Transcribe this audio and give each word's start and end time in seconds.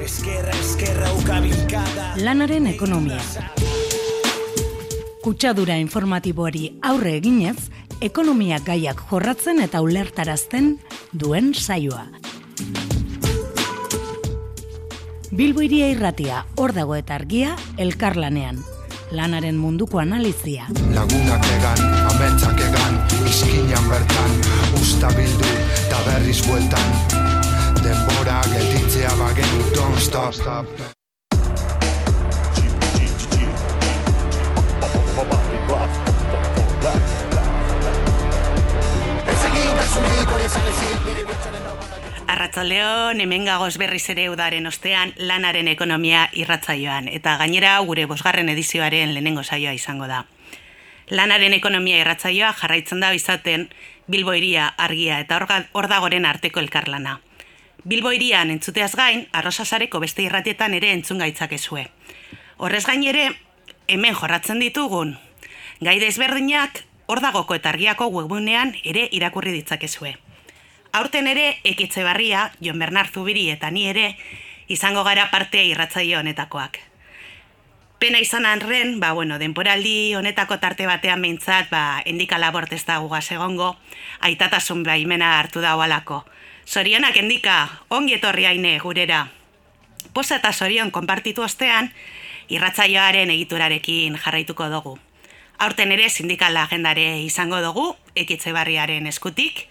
Eskerra, 0.00 0.52
eskerra, 0.56 1.10
ukabilkada 1.12 2.14
Lanaren 2.24 2.66
ekonomia. 2.70 3.18
Kutsadura 5.20 5.76
informatiboari 5.76 6.70
aurre 6.88 7.18
eginez, 7.18 7.68
ekonomia 8.00 8.62
gaiak 8.64 9.02
jorratzen 9.10 9.60
eta 9.60 9.82
ulertarazten 9.84 10.72
duen 11.12 11.52
saioa. 11.52 12.06
Bilbo 15.30 15.60
iria 15.68 15.92
irratia, 15.92 16.46
hor 16.56 16.72
dago 16.72 16.96
eta 16.96 17.20
argia, 17.20 17.52
elkarlanean. 17.76 18.64
Lanaren 19.12 19.60
munduko 19.60 20.00
analizia. 20.00 20.70
Lagunak 20.96 21.44
egan, 21.58 21.88
ametsak 22.14 22.68
egan, 22.70 23.00
izkinan 23.28 23.90
bertan 23.92 24.38
Usta 24.80 25.12
bildu, 25.12 25.56
eta 25.84 26.06
berriz 26.08 26.40
bueltan 26.46 27.29
Denbora 27.82 28.40
gelditzea 28.52 29.10
bagenu, 29.16 29.60
don't 29.74 29.98
stop, 29.98 30.32
stop. 30.34 30.66
Arratzaldeon, 42.30 43.20
hemen 43.20 43.44
gagoz 43.48 43.76
berriz 43.80 44.04
ere 44.12 44.28
udaren 44.30 44.66
ostean 44.70 45.12
lanaren 45.18 45.68
ekonomia 45.72 46.28
irratzaioan, 46.38 47.08
eta 47.10 47.36
gainera 47.40 47.72
gure 47.88 48.04
bosgarren 48.10 48.48
edizioaren 48.52 49.14
lehenengo 49.14 49.42
saioa 49.42 49.72
izango 49.74 50.06
da. 50.10 50.24
Lanaren 51.10 51.56
ekonomia 51.56 51.98
irratzaioa 52.04 52.52
jarraitzen 52.60 53.00
da 53.02 53.10
bizaten 53.10 53.66
Bilbo 54.06 54.34
iria 54.34 54.68
argia 54.78 55.18
eta 55.24 55.40
orga- 55.40 55.64
ordagoren 55.72 56.26
arteko 56.26 56.60
elkarlana. 56.60 57.18
Bilbo 57.84 58.12
irian 58.12 58.50
entzuteaz 58.52 58.92
gain, 58.94 59.24
arrosasareko 59.32 60.00
beste 60.02 60.22
irratietan 60.22 60.74
ere 60.76 60.92
entzun 60.92 61.22
gaitzakezue. 61.22 61.86
Horrez 62.60 62.84
gain 62.84 63.04
ere, 63.08 63.30
hemen 63.88 64.14
jorratzen 64.14 64.60
ditugun, 64.60 65.14
gai 65.80 65.96
desberdinak 66.02 66.82
ordagoko 67.08 67.56
eta 67.56 67.72
argiako 67.72 68.10
webunean 68.12 68.74
ere 68.84 69.06
irakurri 69.16 69.54
ditzakezue. 69.56 70.12
Aurten 70.92 71.26
ere, 71.30 71.56
ekitze 71.64 72.04
barria, 72.04 72.50
Jon 72.60 72.78
Bernard 72.78 73.14
Zubiri 73.14 73.48
eta 73.50 73.70
ni 73.70 73.86
ere, 73.88 74.16
izango 74.68 75.04
gara 75.04 75.30
parte 75.30 75.64
irratzaio 75.64 76.18
honetakoak. 76.20 76.78
Pena 78.00 78.20
izan 78.20 78.46
arren, 78.46 78.98
ba, 79.00 79.12
bueno, 79.12 79.38
denporaldi 79.38 80.14
honetako 80.16 80.58
tarte 80.58 80.86
batean 80.88 81.22
behintzat, 81.22 81.70
ba, 81.70 82.02
endika 82.04 82.38
labort 82.38 82.72
ez 82.72 82.84
da 82.84 82.96
egongo, 82.96 83.76
aitatasun 84.20 84.82
baimena 84.82 85.38
hartu 85.38 85.60
da 85.60 85.72
alako. 85.72 86.24
Zorionak 86.70 87.16
endika, 87.18 87.54
ongi 87.90 88.12
etorri 88.14 88.44
haine 88.46 88.76
gurera. 88.78 89.24
Posa 90.14 90.36
eta 90.38 90.52
zorion 90.52 90.92
konpartitu 90.94 91.42
ostean, 91.42 91.88
irratzaioaren 92.46 93.32
egiturarekin 93.34 94.14
jarraituko 94.14 94.68
dugu. 94.70 94.92
Aurten 95.58 95.90
ere 95.90 96.06
sindikala 96.08 96.62
agendare 96.68 97.08
izango 97.24 97.58
dugu, 97.64 97.88
ekitze 98.14 98.54
barriaren 98.54 99.10
eskutik, 99.10 99.66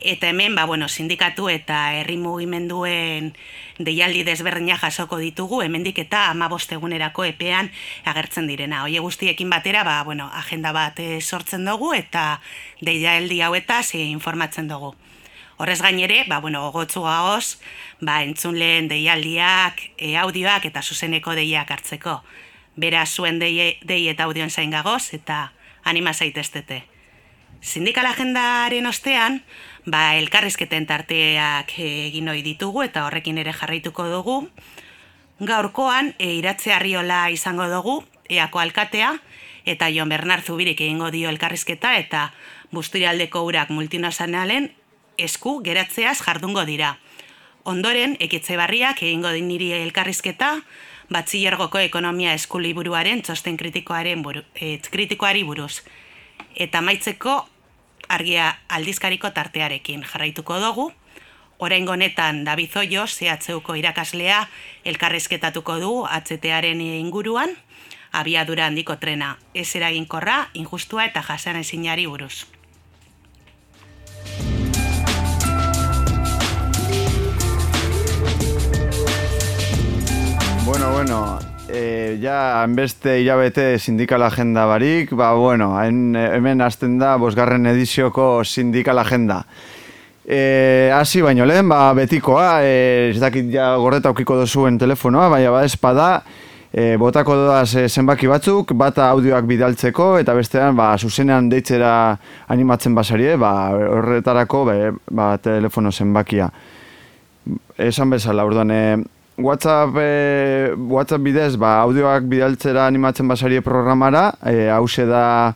Eta 0.00 0.30
hemen, 0.30 0.54
ba, 0.56 0.64
bueno, 0.64 0.86
sindikatu 0.88 1.50
eta 1.52 1.92
herri 1.92 2.14
mugimenduen 2.16 3.34
deialdi 3.76 4.22
desberdina 4.24 4.78
jasoko 4.80 5.18
ditugu, 5.20 5.60
hemendik 5.60 5.98
eta 5.98 6.32
egunerako 6.70 7.24
epean 7.24 7.70
agertzen 8.06 8.46
direna. 8.46 8.84
Oie 8.84 8.98
guztiekin 8.98 9.50
batera, 9.50 9.84
ba, 9.84 10.02
bueno, 10.02 10.30
agenda 10.32 10.72
bat 10.72 10.98
eh, 11.00 11.20
sortzen 11.20 11.66
dugu 11.66 11.92
eta 11.92 12.40
deialdi 12.80 13.42
hauetaz 13.42 13.94
e, 13.94 13.98
informatzen 13.98 14.68
dugu. 14.68 14.94
Horrez 15.60 15.82
gainere, 15.84 16.22
ba, 16.24 16.38
bueno, 16.40 16.62
gogotzu 16.70 17.02
gaoz, 17.04 17.58
ba, 18.00 18.22
entzun 18.24 18.56
lehen 18.56 18.86
deialdiak, 18.88 19.82
e, 20.00 20.14
audioak 20.16 20.64
eta 20.64 20.80
zuzeneko 20.80 21.34
deiak 21.36 21.68
hartzeko. 21.68 22.14
Bera 22.80 23.02
zuen 23.04 23.36
dei, 23.42 23.76
dei 23.84 24.06
eta 24.08 24.24
audioen 24.24 24.48
zain 24.48 24.72
gagoz 24.72 25.12
eta 25.12 25.50
anima 25.84 26.14
zaiteztete. 26.14 26.78
Sindikal 27.60 28.08
agendaren 28.08 28.88
ostean, 28.88 29.42
ba, 29.84 30.14
elkarrizketen 30.16 30.88
tarteak 30.88 31.76
egin 31.76 32.32
ohi 32.32 32.40
ditugu 32.40 32.86
eta 32.88 33.04
horrekin 33.04 33.44
ere 33.44 33.52
jarraituko 33.52 34.08
dugu. 34.08 34.40
Gaurkoan, 35.44 36.14
e, 36.16 36.32
iratze 36.40 36.72
arriola 36.72 37.26
izango 37.28 37.68
dugu, 37.68 38.00
eako 38.32 38.64
alkatea, 38.64 39.12
eta 39.68 39.92
Jon 39.92 40.08
Bernard 40.08 40.40
Zubirik 40.40 40.80
egingo 40.80 41.12
dio 41.12 41.28
elkarrizketa 41.28 41.98
eta 42.00 42.30
busturialdeko 42.72 43.44
urak 43.44 43.68
multinazionalen 43.68 44.72
esku 45.24 45.60
geratzeaz 45.64 46.18
jardungo 46.24 46.64
dira. 46.64 46.96
Ondoren, 47.64 48.16
ekitze 48.20 48.56
barriak 48.56 49.02
egingo 49.02 49.30
din 49.36 49.48
niri 49.48 49.72
elkarrizketa, 49.76 50.54
batzillergoko 51.12 51.80
ekonomia 51.82 52.32
eskuliburuaren 52.38 53.22
txosten 53.22 53.58
kritikoaren 53.60 54.22
buru, 54.22 54.42
e, 54.54 54.78
kritikoari 54.90 55.42
buruz. 55.44 55.82
Eta 56.56 56.80
maitzeko 56.80 57.36
argia 58.08 58.54
aldizkariko 58.68 59.30
tartearekin 59.30 60.04
jarraituko 60.12 60.58
dugu. 60.60 60.90
Orain 61.60 61.88
honetan 61.88 62.44
David 62.44 62.76
Oio, 62.80 63.04
CHUko 63.06 63.74
irakaslea, 63.76 64.46
elkarrezketatuko 64.84 65.76
du 65.78 65.90
HTaren 66.08 66.80
inguruan, 66.80 67.52
abiadura 68.12 68.66
handiko 68.66 68.96
trena, 68.96 69.36
ez 69.54 69.68
eraginkorra, 69.76 70.48
injustua 70.54 71.04
eta 71.10 71.22
jasan 71.22 71.60
ezinari 71.60 72.06
buruz. 72.06 72.46
Bueno, 80.70 80.92
bueno, 80.92 81.38
e, 81.68 82.16
ja 82.22 82.64
beste 82.68 83.20
hilabete 83.20 83.80
sindikal 83.80 84.22
agenda 84.22 84.66
barik, 84.66 85.10
ba, 85.18 85.32
bueno, 85.34 85.76
hain, 85.76 86.14
hemen 86.14 86.62
hasten 86.62 86.94
da 87.00 87.16
bosgarren 87.18 87.66
edizioko 87.66 88.44
sindikal 88.44 89.02
agenda. 89.02 89.40
E, 90.24 90.92
hasi 90.94 91.24
baino 91.26 91.42
lehen, 91.44 91.66
ba, 91.68 91.90
betikoa, 91.98 92.62
e, 92.62 93.10
ez 93.10 93.18
dakit 93.18 93.50
ja 93.50 93.74
gordeta 93.82 94.14
aukiko 94.14 94.38
dozuen 94.38 94.78
telefonoa, 94.78 95.26
baina 95.34 95.50
ba, 95.50 95.66
espada, 95.66 96.22
e, 96.70 96.94
botako 97.02 97.34
doaz 97.48 97.74
e, 97.74 97.88
zenbaki 97.88 98.30
batzuk, 98.30 98.70
bata 98.78 99.10
audioak 99.10 99.50
bidaltzeko, 99.50 100.12
eta 100.22 100.38
bestean, 100.38 100.78
ba, 100.78 100.92
zuzenean 100.96 101.50
deitzera 101.50 102.14
animatzen 102.46 102.94
basarie, 102.94 103.34
ba, 103.34 103.56
horretarako, 103.74 104.66
be, 104.70 104.82
ba, 105.10 105.32
telefono 105.42 105.90
zenbakia. 105.90 106.52
Esan 107.90 108.14
bezala, 108.14 108.46
orduan, 108.46 108.70
e, 108.70 108.84
WhatsApp, 109.42 109.96
e, 109.96 110.72
WhatsApp 110.76 111.22
bidez, 111.24 111.56
ba, 111.60 111.80
audioak 111.84 112.26
bidaltzera 112.30 112.86
animatzen 112.86 113.28
basarie 113.28 113.62
programara, 113.64 114.30
e, 114.46 114.68
hause 114.70 115.06
da 115.08 115.54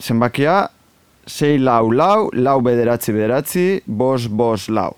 zenbakia, 0.00 0.68
6 1.28 1.60
lau 1.60 1.90
lau, 1.92 2.30
lau 2.32 2.60
bederatzi 2.64 3.12
bederatzi, 3.12 3.66
bos 3.86 4.28
bos 4.28 4.68
lau. 4.68 4.94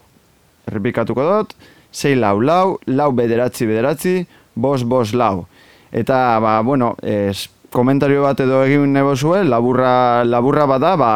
Errepikatuko 0.71 1.27
dut, 1.27 1.55
6 1.91 2.19
lau 2.21 2.37
lau, 2.41 2.79
lau 2.87 3.11
bederatzi 3.13 3.67
bederatzi, 3.67 4.15
bos 4.55 4.85
bos 4.85 5.15
lau. 5.15 5.47
Eta, 5.91 6.39
ba, 6.39 6.61
bueno, 6.63 6.95
es, 7.03 7.49
komentario 7.71 8.23
bat 8.23 8.41
edo 8.43 8.63
egin 8.67 8.93
nebo 8.95 9.17
zuen, 9.17 9.51
laburra, 9.51 10.25
laburra 10.25 10.67
bada, 10.71 10.95
ba, 10.97 11.13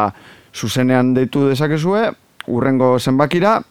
zuzenean 0.55 1.13
deitu 1.15 1.47
dezakezue, 1.49 2.09
urrengo 2.47 2.95
zenbakira, 2.99 3.61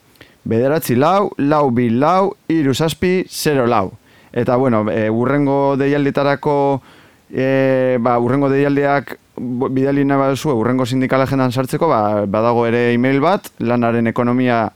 bederatzi 0.44 0.96
lau, 0.96 1.32
lau 1.38 1.70
bi 1.70 1.88
lau, 1.90 2.36
iru 2.48 2.74
zazpi, 2.74 3.24
zero 3.28 3.66
lau. 3.66 3.92
Eta, 4.32 4.56
bueno, 4.56 4.84
e, 4.90 5.08
urrengo 5.10 5.76
deialditarako, 5.78 6.82
e, 7.30 7.96
ba, 8.00 8.18
urrengo 8.18 8.50
deialdiak 8.50 9.16
bidali 9.36 10.04
nahi 10.04 10.34
urrengo 10.52 10.86
sindikal 10.86 11.22
agendan 11.22 11.52
sartzeko, 11.52 11.88
ba, 11.88 12.26
badago 12.26 12.66
ere 12.66 12.92
email 12.92 13.20
bat, 13.20 13.50
lanaren 13.58 14.06
ekonomia 14.06 14.72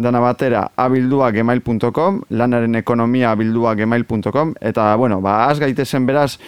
dana 0.00 0.20
batera 0.20 0.70
abilduak 0.76 1.34
gmail.com, 1.34 2.22
lanaren 2.30 2.74
ekonomia 2.74 3.32
abilduak 3.32 3.78
gmail.com, 3.78 4.54
eta, 4.60 4.94
bueno, 4.96 5.20
ba, 5.20 5.46
az 5.48 5.58
gaitezen 5.60 6.06
beraz, 6.06 6.38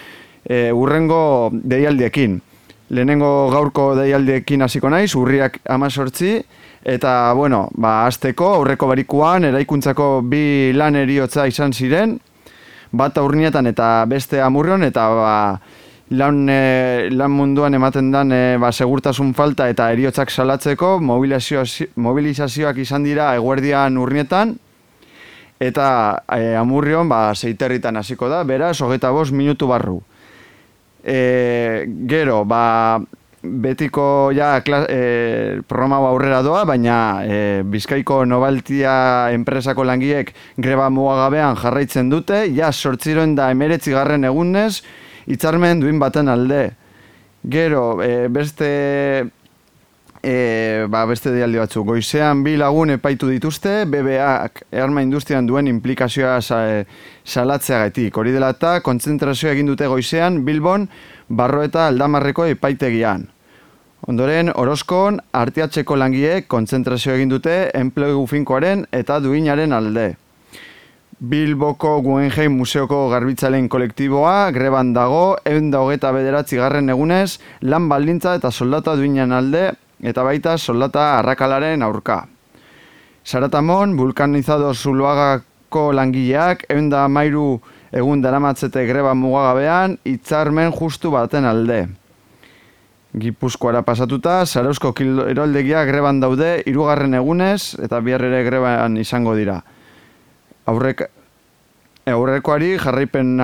e, 0.44 0.72
urrengo 0.72 1.50
deialdiekin. 1.52 2.40
Lehenengo 2.92 3.50
gaurko 3.52 3.94
deialdiekin 3.96 4.62
hasiko 4.62 4.90
naiz, 4.92 5.14
urriak 5.16 5.60
amazortzi, 5.68 6.42
eta, 6.84 7.32
bueno, 7.32 7.68
ba, 7.78 8.06
azteko, 8.06 8.54
aurreko 8.58 8.88
barikuan, 8.90 9.46
eraikuntzako 9.50 10.08
bi 10.26 10.72
lan 10.74 10.96
eriotza 10.98 11.46
izan 11.46 11.72
ziren, 11.72 12.18
bat 12.92 13.16
urnietan 13.18 13.66
eta 13.70 14.04
beste 14.10 14.40
amurrion, 14.42 14.82
eta 14.84 15.06
ba, 15.14 15.36
lan, 16.18 16.42
e, 16.50 17.08
lan 17.12 17.32
munduan 17.32 17.74
ematen 17.78 18.10
den 18.12 18.34
e, 18.34 18.42
ba, 18.60 18.72
segurtasun 18.72 19.32
falta 19.34 19.68
eta 19.70 19.90
eriotzak 19.94 20.30
salatzeko 20.30 20.98
mobilizazio, 21.00 21.64
mobilizazioak 21.96 22.82
izan 22.82 23.06
dira 23.06 23.32
eguerdian 23.38 23.96
urnietan, 23.98 24.56
eta 25.62 25.88
e, 26.34 26.54
amurrion 26.58 27.08
ba, 27.08 27.28
zeiterritan 27.34 27.96
hasiko 27.96 28.28
da, 28.28 28.42
beraz, 28.44 28.80
hogeita 28.82 29.12
bost 29.14 29.32
minutu 29.32 29.70
barru. 29.70 30.00
E, 31.02 31.86
gero, 32.10 32.42
ba, 32.44 32.98
betiko 33.42 34.30
ja 34.34 34.60
kla, 34.62 34.84
e, 34.88 35.60
programa 35.68 35.98
aurrera 36.08 36.42
doa, 36.46 36.62
baina 36.68 36.96
e, 37.26 37.38
Bizkaiko 37.66 38.22
Nobaltia 38.24 39.32
enpresako 39.34 39.84
langiek 39.84 40.30
greba 40.56 40.88
mugagabean 40.90 41.58
jarraitzen 41.58 42.10
dute, 42.12 42.44
ja 42.54 42.70
sortziroen 42.72 43.34
da 43.34 43.50
emeretzi 43.50 43.94
garren 43.94 44.24
egunez, 44.30 44.82
hitzarmen 45.26 45.82
duin 45.82 45.98
baten 46.02 46.30
alde. 46.30 46.64
Gero, 47.42 47.98
e, 48.02 48.28
beste 48.30 48.70
e, 50.22 50.86
ba, 50.88 51.04
beste 51.06 51.32
dialdi 51.34 51.58
batzu. 51.58 51.82
Goizean 51.84 52.42
bi 52.46 52.54
lagun 52.56 52.94
epaitu 52.94 53.28
dituzte, 53.28 53.82
BBAk 53.90 54.64
erma 54.70 55.02
industrian 55.02 55.46
duen 55.46 55.68
implikazioa 55.68 56.40
sa, 56.40 56.62
e, 56.70 56.86
salatzeagatik. 57.24 58.16
Hori 58.16 58.32
dela 58.32 58.52
eta 58.54 58.78
kontzentrazioa 58.86 59.52
egin 59.56 59.70
dute 59.72 59.90
goizean 59.90 60.44
Bilbon 60.46 60.88
barro 61.28 61.62
eta 61.66 61.88
aldamarreko 61.90 62.46
epaitegian. 62.54 63.28
Ondoren, 64.10 64.50
Orozkon, 64.58 65.20
artiatzeko 65.30 65.94
langiek 65.94 66.48
kontzentrazio 66.50 67.14
egin 67.14 67.30
dute 67.30 67.70
enplegu 67.78 68.26
finkoaren 68.26 68.86
eta 68.90 69.20
duinaren 69.22 69.72
alde. 69.72 70.08
Bilboko 71.22 72.00
Guggenheim 72.02 72.56
Museoko 72.58 73.04
Garbitzalen 73.12 73.68
kolektiboa, 73.70 74.50
greban 74.50 74.90
dago, 74.90 75.36
egun 75.46 75.68
da 75.70 75.84
hogeta 75.84 76.10
bederatzi 76.10 76.58
garren 76.58 76.90
egunez, 76.90 77.38
lan 77.62 77.86
baldintza 77.86 78.34
eta 78.40 78.50
soldata 78.50 78.96
duinan 78.98 79.30
alde, 79.30 79.68
eta 80.02 80.24
baita 80.26 80.58
soldata 80.58 81.18
arrakalaren 81.18 81.82
aurka. 81.82 82.26
Saratamon, 83.24 83.96
vulkanizado 83.96 84.74
zuluagako 84.74 85.92
langileak, 85.94 86.66
egun 86.68 86.90
da 86.90 87.06
mairu 87.08 87.60
egun 87.92 88.22
daramatzete 88.24 88.86
greba 88.88 89.14
mugagabean, 89.14 89.98
itzarmen 90.08 90.72
justu 90.72 91.12
baten 91.12 91.44
alde. 91.44 91.84
Gipuzkoara 93.12 93.82
pasatuta, 93.84 94.46
Zarauzko 94.46 94.94
eroldegia 95.28 95.84
greban 95.84 96.20
daude, 96.20 96.62
irugarren 96.66 97.14
egunez, 97.14 97.76
eta 97.84 98.00
bihar 98.00 98.24
ere 98.24 98.42
greban 98.46 98.96
izango 98.96 99.34
dira. 99.36 99.60
Aurrek, 100.66 101.04
aurrekoari 102.10 102.76
jarraipen 102.82 103.36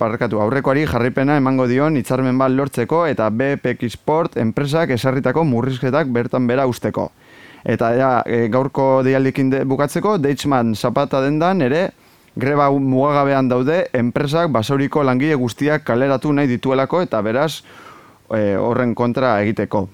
barkatu, 0.00 0.40
aurrekoari 0.40 0.86
jarraipena 0.88 1.36
emango 1.36 1.66
dion 1.68 1.96
hitzarmen 2.00 2.38
bat 2.40 2.50
lortzeko 2.50 3.04
eta 3.06 3.28
BPX 3.28 3.92
Sport 3.98 4.38
enpresak 4.40 4.94
esarritako 4.96 5.44
murrizketak 5.44 6.08
bertan 6.08 6.46
bera 6.46 6.66
usteko. 6.66 7.10
Eta 7.64 7.92
ja, 7.94 8.12
e, 8.26 8.48
gaurko 8.50 9.02
deialdikin 9.04 9.50
de, 9.50 9.64
bukatzeko, 9.68 10.16
Deitzman 10.18 10.74
zapata 10.74 11.20
dendan 11.22 11.62
ere, 11.62 11.90
greba 12.34 12.70
mugagabean 12.72 13.48
daude, 13.48 13.84
enpresak 13.92 14.50
basauriko 14.50 15.04
langile 15.04 15.36
guztiak 15.38 15.84
kaleratu 15.84 16.32
nahi 16.32 16.48
dituelako 16.48 17.02
eta 17.04 17.20
beraz 17.22 17.60
e, 18.32 18.56
horren 18.56 18.96
kontra 18.96 19.36
egiteko. 19.44 19.88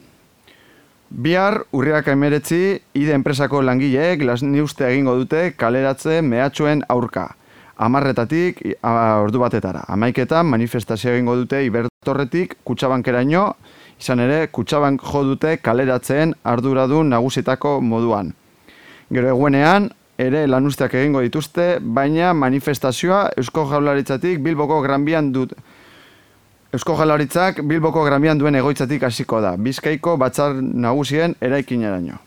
Bihar, 1.11 1.65
urriak 1.73 2.09
emeretzi, 2.12 2.79
ide 2.95 3.12
enpresako 3.17 3.61
langileek 3.65 4.23
las 4.23 4.43
uste 4.43 4.87
egingo 4.87 5.17
dute 5.17 5.53
kaleratze 5.56 6.23
mehatxuen 6.23 6.85
aurka 6.89 7.33
amarretatik 7.79 8.61
ordu 8.83 9.41
batetara. 9.43 9.85
Amaiketan 9.89 10.47
manifestazio 10.47 11.13
egingo 11.15 11.37
dute 11.39 11.63
ibertorretik 11.67 12.59
kutsabankeraino, 12.67 13.45
izan 14.01 14.21
ere 14.25 14.49
kutsabank 14.53 15.03
jo 15.13 15.25
dute 15.33 15.57
kaleratzen 15.63 16.35
arduradun 16.45 17.11
nagusitako 17.15 17.79
moduan. 17.81 18.35
Gero 19.11 19.31
eguenean, 19.33 19.89
ere 20.19 20.47
lanusteak 20.51 20.95
egingo 20.99 21.23
dituzte, 21.23 21.79
baina 21.81 22.35
manifestazioa 22.35 23.29
Eusko 23.39 23.65
Jaularitzatik 23.71 24.43
Bilboko 24.43 24.81
Granbian 24.83 25.33
dut 25.33 25.55
Eusko 26.75 26.99
Jaularitzak 26.99 27.63
Bilboko 27.65 28.03
Granbian 28.05 28.37
duen 28.37 28.59
egoitzatik 28.59 29.07
hasiko 29.07 29.41
da, 29.41 29.55
Bizkaiko 29.57 30.19
batzar 30.21 30.59
nagusien 30.59 31.33
eraikineraino. 31.41 32.19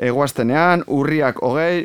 Egoaztenean, 0.00 0.82
urriak 0.88 1.38
hogei, 1.44 1.84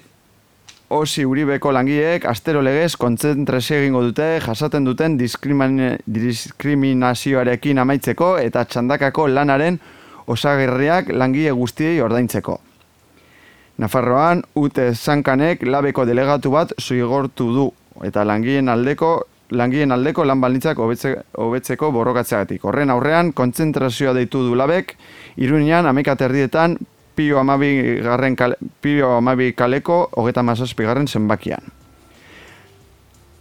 Osi 0.90 1.26
Uribeko 1.26 1.72
langileek 1.74 2.26
astero 2.30 2.62
legez 2.62 2.94
kontzentrazio 3.02 3.80
egingo 3.82 4.04
dute 4.06 4.38
jasaten 4.44 4.86
duten 4.86 5.16
diskriminazioarekin 5.18 7.80
amaitzeko 7.82 8.38
eta 8.38 8.62
txandakako 8.70 9.26
lanaren 9.34 9.82
osagerriak 10.30 11.10
langile 11.10 11.50
guztiei 11.58 11.98
ordaintzeko. 12.06 12.62
Nafarroan, 13.82 14.46
Ute 14.56 14.94
Zankanek 14.94 15.66
labeko 15.66 16.06
delegatu 16.06 16.52
bat 16.54 16.70
zuigortu 16.80 17.50
du 17.54 17.72
eta 18.06 18.24
langileen 18.24 18.70
aldeko 18.70 19.26
langileen 19.50 19.92
aldeko 19.92 20.24
lan 20.26 20.42
baldintzak 20.42 20.78
hobetzeko 20.78 21.92
borrokatzeagatik. 21.92 22.66
Horren 22.66 22.90
aurrean, 22.90 23.34
kontzentrazioa 23.34 24.14
deitu 24.14 24.44
du 24.46 24.56
labek, 24.58 24.98
irunean, 25.38 25.86
amekaterdietan, 25.86 26.78
pio 27.16 27.40
amabi, 27.40 28.00
garren 28.04 28.36
kale, 28.36 28.58
pio 28.82 29.16
amabi 29.18 29.54
kaleko 29.54 30.10
hogeta 30.12 30.44
mazazpi 30.44 30.84
garren 30.84 31.08
zenbakian. 31.08 31.72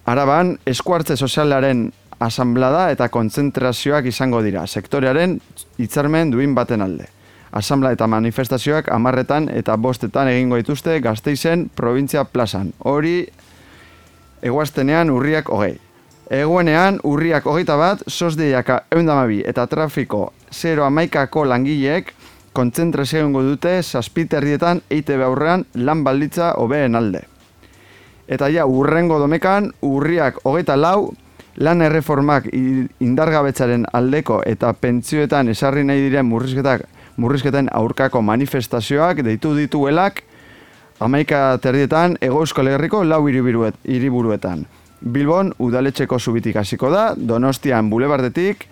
Araban, 0.06 0.58
eskuartze 0.66 1.16
sozialaren 1.16 1.88
asamblada 2.20 2.90
eta 2.92 3.08
kontzentrazioak 3.08 4.06
izango 4.06 4.42
dira, 4.44 4.66
sektorearen 4.66 5.38
hitzarmen 5.78 6.30
duin 6.30 6.54
baten 6.54 6.84
alde. 6.84 7.08
Asambla 7.54 7.92
eta 7.94 8.06
manifestazioak 8.10 8.88
amarretan 8.90 9.46
eta 9.48 9.76
bostetan 9.78 10.28
egingo 10.28 10.58
dituzte 10.58 10.98
gazteizen 11.00 11.68
provintzia 11.74 12.24
plazan. 12.24 12.72
Hori, 12.82 13.28
eguaztenean 14.42 15.10
urriak 15.14 15.48
hogei. 15.48 15.76
Eguenean, 16.34 16.98
urriak 17.04 17.46
hogeita 17.46 17.76
bat, 17.78 18.02
sosdeiaka 18.08 18.80
eundamabi 18.96 19.42
eta 19.46 19.66
trafiko 19.70 20.32
0 20.50 20.86
amaikako 20.86 21.44
langileek 21.44 22.14
kontzentrazio 22.54 23.20
egongo 23.24 23.42
dute 23.42 23.76
zazpiterrietan 23.82 24.80
EITB 24.90 25.26
aurrean 25.26 25.66
lan 25.74 26.04
balditza 26.06 26.54
hobeen 26.62 26.94
alde. 26.94 27.24
Eta 28.30 28.48
ja, 28.48 28.64
urrengo 28.64 29.18
domekan, 29.20 29.72
urriak 29.84 30.38
hogeita 30.48 30.76
lau, 30.78 31.12
lan 31.56 31.82
erreformak 31.86 32.46
indargabetzaren 32.54 33.84
aldeko 33.92 34.40
eta 34.46 34.72
pentzioetan 34.72 35.50
esarri 35.52 35.84
nahi 35.84 36.06
diren 36.08 36.26
murrizketak, 36.26 36.86
murrizketen 37.16 37.68
aurkako 37.72 38.22
manifestazioak 38.22 39.22
deitu 39.26 39.54
dituelak, 39.58 40.22
amaika 41.00 41.58
terdietan 41.62 42.16
ego 42.20 42.40
euskal 42.42 42.70
herriko 42.72 43.04
lau 43.04 43.22
hiriburuetan. 43.28 44.64
Bilbon 45.04 45.52
udaletxeko 45.60 46.18
zubitik 46.18 46.56
hasiko 46.56 46.90
da, 46.90 47.12
Donostian 47.16 47.90
bulebardetik, 47.90 48.64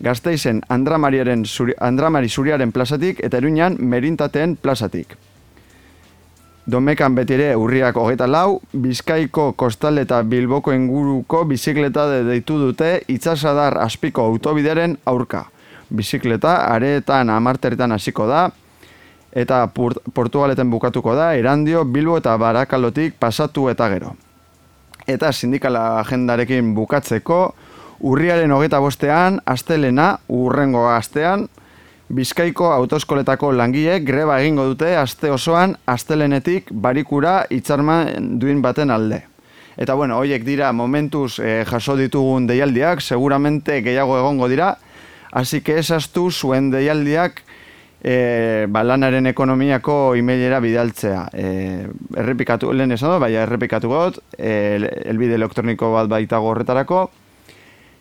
Gasteizen 0.00 0.62
Andramariaren 0.68 1.44
zuri, 1.44 1.74
Andramari 1.80 2.28
zuriaren 2.28 2.72
plazatik 2.72 3.18
eta 3.24 3.38
Eruñan 3.38 3.76
Merintateen 3.78 4.56
plazatik. 4.56 5.16
Domekan 6.68 7.14
betire 7.16 7.54
urriak 7.56 7.96
hogeita 7.96 8.26
lau, 8.28 8.60
Bizkaiko 8.72 9.54
kostal 9.56 9.98
eta 9.98 10.20
Bilboko 10.22 10.72
inguruko 10.76 11.44
bizikleta 11.48 12.04
deitu 12.28 12.58
dute 12.60 12.90
itzasadar 13.08 13.78
aspiko 13.80 14.26
autobideren 14.28 14.98
aurka. 15.08 15.46
Bizikleta 15.88 16.68
areetan 16.68 17.30
amarteretan 17.32 17.92
hasiko 17.96 18.26
da, 18.28 18.50
eta 19.32 19.66
Portugaleten 19.72 20.70
bukatuko 20.70 21.14
da, 21.16 21.32
Erandio, 21.34 21.84
Bilbo 21.84 22.18
eta 22.20 22.36
Barakalotik 22.36 23.16
pasatu 23.18 23.70
eta 23.72 23.88
gero. 23.88 24.12
Eta 25.08 25.32
sindikala 25.32 26.00
agendarekin 26.02 26.74
bukatzeko, 26.76 27.54
Urriaren 28.00 28.52
hogeta 28.52 28.78
bostean, 28.78 29.40
astelena, 29.46 30.18
urrengo 30.28 30.88
astean, 30.90 31.48
Bizkaiko 32.08 32.70
autoskoletako 32.72 33.50
langileek 33.52 34.06
greba 34.08 34.38
egingo 34.40 34.64
dute 34.70 34.94
aste 34.96 35.28
osoan 35.28 35.74
astelenetik 35.84 36.70
barikura 36.72 37.42
hitzarman 37.52 38.38
duin 38.40 38.62
baten 38.64 38.90
alde. 38.90 39.18
Eta 39.76 39.92
bueno, 39.94 40.16
hoiek 40.16 40.46
dira 40.46 40.72
momentuz 40.72 41.38
eh, 41.38 41.66
jaso 41.68 41.98
ditugun 42.00 42.46
deialdiak, 42.48 43.02
seguramente 43.04 43.82
gehiago 43.84 44.16
egongo 44.18 44.48
dira, 44.48 44.78
hasi 45.32 45.60
que 45.60 45.76
esaztu 45.78 46.30
zuen 46.32 46.70
deialdiak 46.72 47.42
e, 48.00 48.66
balanaren 48.72 49.26
ekonomiako 49.28 50.16
emailera 50.16 50.60
bidaltzea. 50.64 51.28
E, 51.32 51.46
errepikatu, 52.16 52.72
lehen 52.72 52.96
esan 52.96 53.18
baina 53.20 53.44
errepikatu 53.44 53.92
got, 53.92 54.20
e, 54.38 54.80
elbide 55.04 55.36
elektroniko 55.36 55.92
bat 55.92 56.08
baita 56.10 56.40
horretarako, 56.40 57.08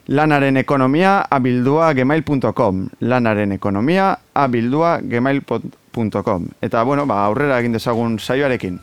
lanaren 0.08 0.58
ekonomia 0.58 1.26
abildua 1.30 1.94
gmail.com 1.94 2.88
lanaren 3.02 3.52
ekonomia 3.52 4.18
abildua 4.34 5.00
gmail.com 5.02 6.48
eta 6.62 6.84
bueno, 6.84 7.06
ba, 7.06 7.26
aurrera 7.26 7.60
egin 7.60 7.76
dezagun 7.76 8.20
saioarekin 8.20 8.80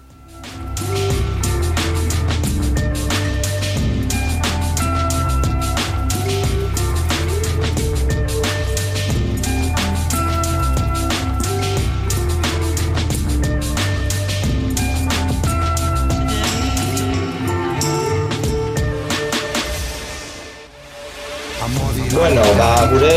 Bueno, 22.15 22.43
ba, 22.57 22.87
gure 22.93 23.15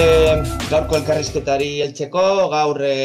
gaurko 0.71 0.95
elkarrizketari 0.97 1.67
heltzeko, 1.85 2.21
gaur 2.49 2.79
e, 2.81 2.95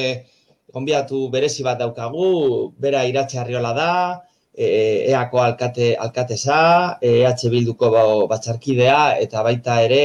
gonbiatu 0.72 1.26
berezi 1.34 1.66
bat 1.66 1.82
daukagu, 1.82 2.28
bera 2.80 3.02
iratxe 3.04 3.42
arriola 3.42 3.74
da, 3.76 3.90
e, 4.56 4.70
EAko 5.10 5.42
alkate, 5.44 5.90
alkateza, 6.06 6.62
EH 7.10 7.44
Bilduko 7.52 7.92
batzarkidea, 8.32 9.18
eta 9.26 9.44
baita 9.44 9.78
ere 9.84 10.02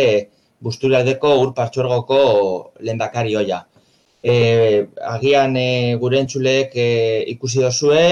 Busturialdeko 0.59 1.33
urpartxorgoko 1.45 2.21
lehendakari 2.83 3.39
hoia. 3.39 3.63
E, 4.19 4.35
agian 5.15 5.55
e, 5.55 5.67
gure 6.03 6.19
entzuleek 6.25 6.75
e, 6.75 6.89
ikusi 7.37 7.63
dozue, 7.63 8.07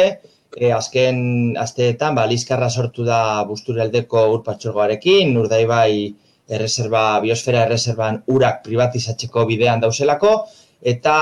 e, 0.56 0.72
azken 0.72 1.18
asteetan 1.60 2.16
ba, 2.16 2.24
lizkarra 2.32 2.70
sortu 2.70 3.04
da 3.04 3.44
Busturialdeko 3.50 4.30
urpartxorgoarekin, 4.38 5.36
urdai 5.44 5.66
bai 5.68 5.96
erreserba, 6.50 7.20
biosfera 7.24 7.66
erreserban 7.66 8.22
urak 8.28 8.62
privatizatzeko 8.66 9.46
bidean 9.50 9.82
dauzelako, 9.82 10.36
eta 10.82 11.16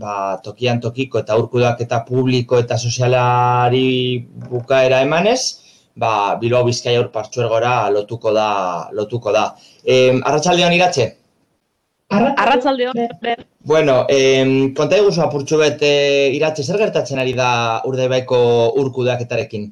ba, 0.00 0.14
tokian 0.44 0.80
tokiko 0.80 1.20
eta 1.20 1.36
urkudak 1.36 1.82
eta 1.84 2.00
publiko 2.08 2.58
eta 2.62 2.78
sozialari 2.78 4.24
bukaera 4.48 5.02
emanez, 5.04 5.40
ba, 5.94 6.36
Bilbao 6.40 6.64
Bizkaia 6.64 7.00
ur 7.00 7.10
partzuergora 7.12 7.90
lotuko 7.90 8.32
da. 8.34 8.48
Lotuko 8.92 9.32
da. 9.32 9.50
E, 9.84 10.20
Arratxalde 10.22 10.66
hon 10.66 10.76
iratxe? 10.76 11.10
Arratxalde. 12.14 12.90
Bueno, 13.64 14.04
e, 14.08 14.72
konta 14.76 14.98
eguzu 14.98 15.22
apurtxu 15.24 15.58
bet 15.60 15.82
e, 15.82 15.94
iratxe, 16.36 16.64
zer 16.64 16.80
gertatzen 16.80 17.20
ari 17.22 17.32
da 17.36 17.48
urdaibaiko 17.88 18.38
urkudak 18.82 19.24
etarekin? 19.24 19.70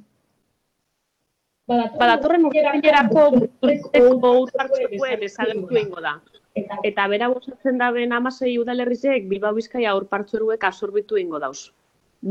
Badatorren 1.70 2.46
urteierako 2.48 3.24
urteko 3.38 4.30
urtartzeko 4.40 5.10
desagertu 5.20 5.76
ingo 5.78 6.00
da. 6.06 6.16
Eta 6.88 7.06
bera 7.12 7.28
gozatzen 7.32 7.78
da 7.78 7.90
ben 7.94 8.12
amasei 8.12 8.56
udalerrizek 8.58 9.28
Bilbao 9.30 9.54
Bizkaia 9.58 9.94
urpartzueruek 9.96 10.66
absorbitu 10.68 11.20
ingo 11.22 11.38
dauz. 11.44 11.70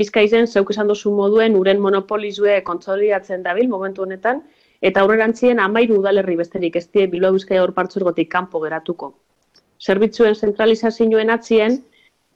Bizkaizen 0.01 0.47
zeuk 0.47 0.73
esan 0.75 0.91
dozu 0.91 1.15
moduen 1.15 1.55
uren 1.61 1.79
monopolizue 1.79 2.59
kontsolidatzen 2.67 3.43
dabil 3.47 3.71
momentu 3.71 4.03
honetan, 4.03 4.43
eta 4.81 5.01
aurrerantzien 5.01 5.59
amairu 5.59 5.97
udalerri 6.03 6.35
besterik 6.43 6.75
ez 6.75 6.87
die 6.91 7.07
Bilbao 7.07 7.31
Bizkaia 7.39 7.63
urpartzuergotik 7.63 8.29
kanpo 8.35 8.59
geratuko. 8.59 9.13
Zerbitzuen 9.81 10.35
zentralizazioen 10.35 11.29
atzien, 11.29 11.81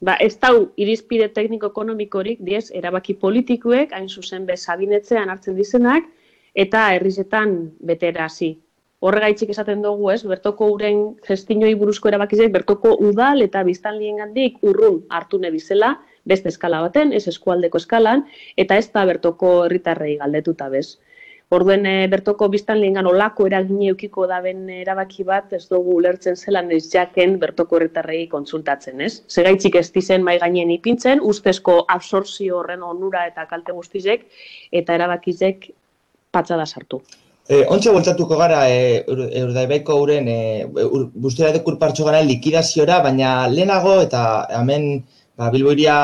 ba, 0.02 0.16
ez 0.16 0.36
dau 0.40 0.72
irizpide 0.76 1.28
tekniko-ekonomikorik, 1.36 2.40
diez, 2.40 2.70
erabaki 2.72 3.20
politikuek, 3.20 3.92
hain 3.94 4.08
zuzen 4.10 4.46
bezabinetzean 4.50 5.30
hartzen 5.30 5.56
dizenak, 5.60 6.08
eta 6.56 6.88
herrizetan 6.96 7.58
betera 7.80 8.26
hasi. 8.26 8.56
Horregaitzik 9.06 9.52
esaten 9.52 9.84
dugu, 9.84 10.10
ez, 10.10 10.22
bertoko 10.26 10.70
uren 10.74 11.02
gestinoi 11.28 11.74
buruzko 11.78 12.10
erabakizek, 12.10 12.52
bertoko 12.54 12.96
udal 13.06 13.44
eta 13.44 13.62
biztanlien 13.68 14.22
gandik 14.24 14.62
urrun 14.64 15.02
hartu 15.14 15.38
nebizela, 15.38 15.98
beste 16.26 16.50
eskala 16.50 16.80
baten, 16.82 17.12
ez 17.14 17.28
eskualdeko 17.30 17.82
eskalan, 17.84 18.24
eta 18.58 18.80
ez 18.82 18.88
da 18.96 19.04
bertoko 19.06 19.52
herritarrei 19.66 20.16
galdetuta 20.24 20.72
bez. 20.74 20.88
Orduen 21.54 21.86
e, 21.86 21.94
bertoko 22.10 22.48
biztanlien 22.50 22.96
gan 22.98 23.06
olako 23.06 23.46
eragine 23.46 23.92
eukiko 23.92 24.26
daben 24.32 24.66
erabaki 24.80 25.28
bat, 25.28 25.54
ez 25.54 25.68
dugu 25.70 26.00
ulertzen 26.00 26.40
zelan 26.40 26.72
ez 26.74 26.88
jaken 26.90 27.38
bertoko 27.44 27.78
herritarrei 27.78 28.24
konsultatzen, 28.32 29.04
ez? 29.06 29.20
Segaitzik 29.30 29.78
ez 29.78 29.92
dizen 29.94 30.26
mai 30.26 30.40
gainen 30.42 30.74
ipintzen, 30.74 31.22
ustezko 31.22 31.84
absortzio 32.00 32.64
horren 32.64 32.82
onura 32.82 33.28
eta 33.30 33.46
kalte 33.52 33.76
guztizek, 33.78 34.26
eta 34.72 34.98
erabakizek 34.98 35.70
patxada 36.36 36.68
sartu. 36.68 37.02
E, 37.46 37.62
ontsa 37.70 37.92
bultatuko 37.94 38.38
gara, 38.40 38.64
e, 38.70 39.04
urdaibaiko 39.44 40.00
uren, 40.02 40.28
e, 40.28 40.66
ur, 40.86 41.10
bustera 41.26 41.52
dekur 41.54 41.78
partxo 41.82 42.08
gara 42.08 42.24
likidaziora, 42.26 43.02
baina 43.06 43.36
lehenago, 43.52 44.00
eta 44.08 44.22
hemen 44.60 44.88
ba, 45.38 45.52
bilboiria 45.54 45.96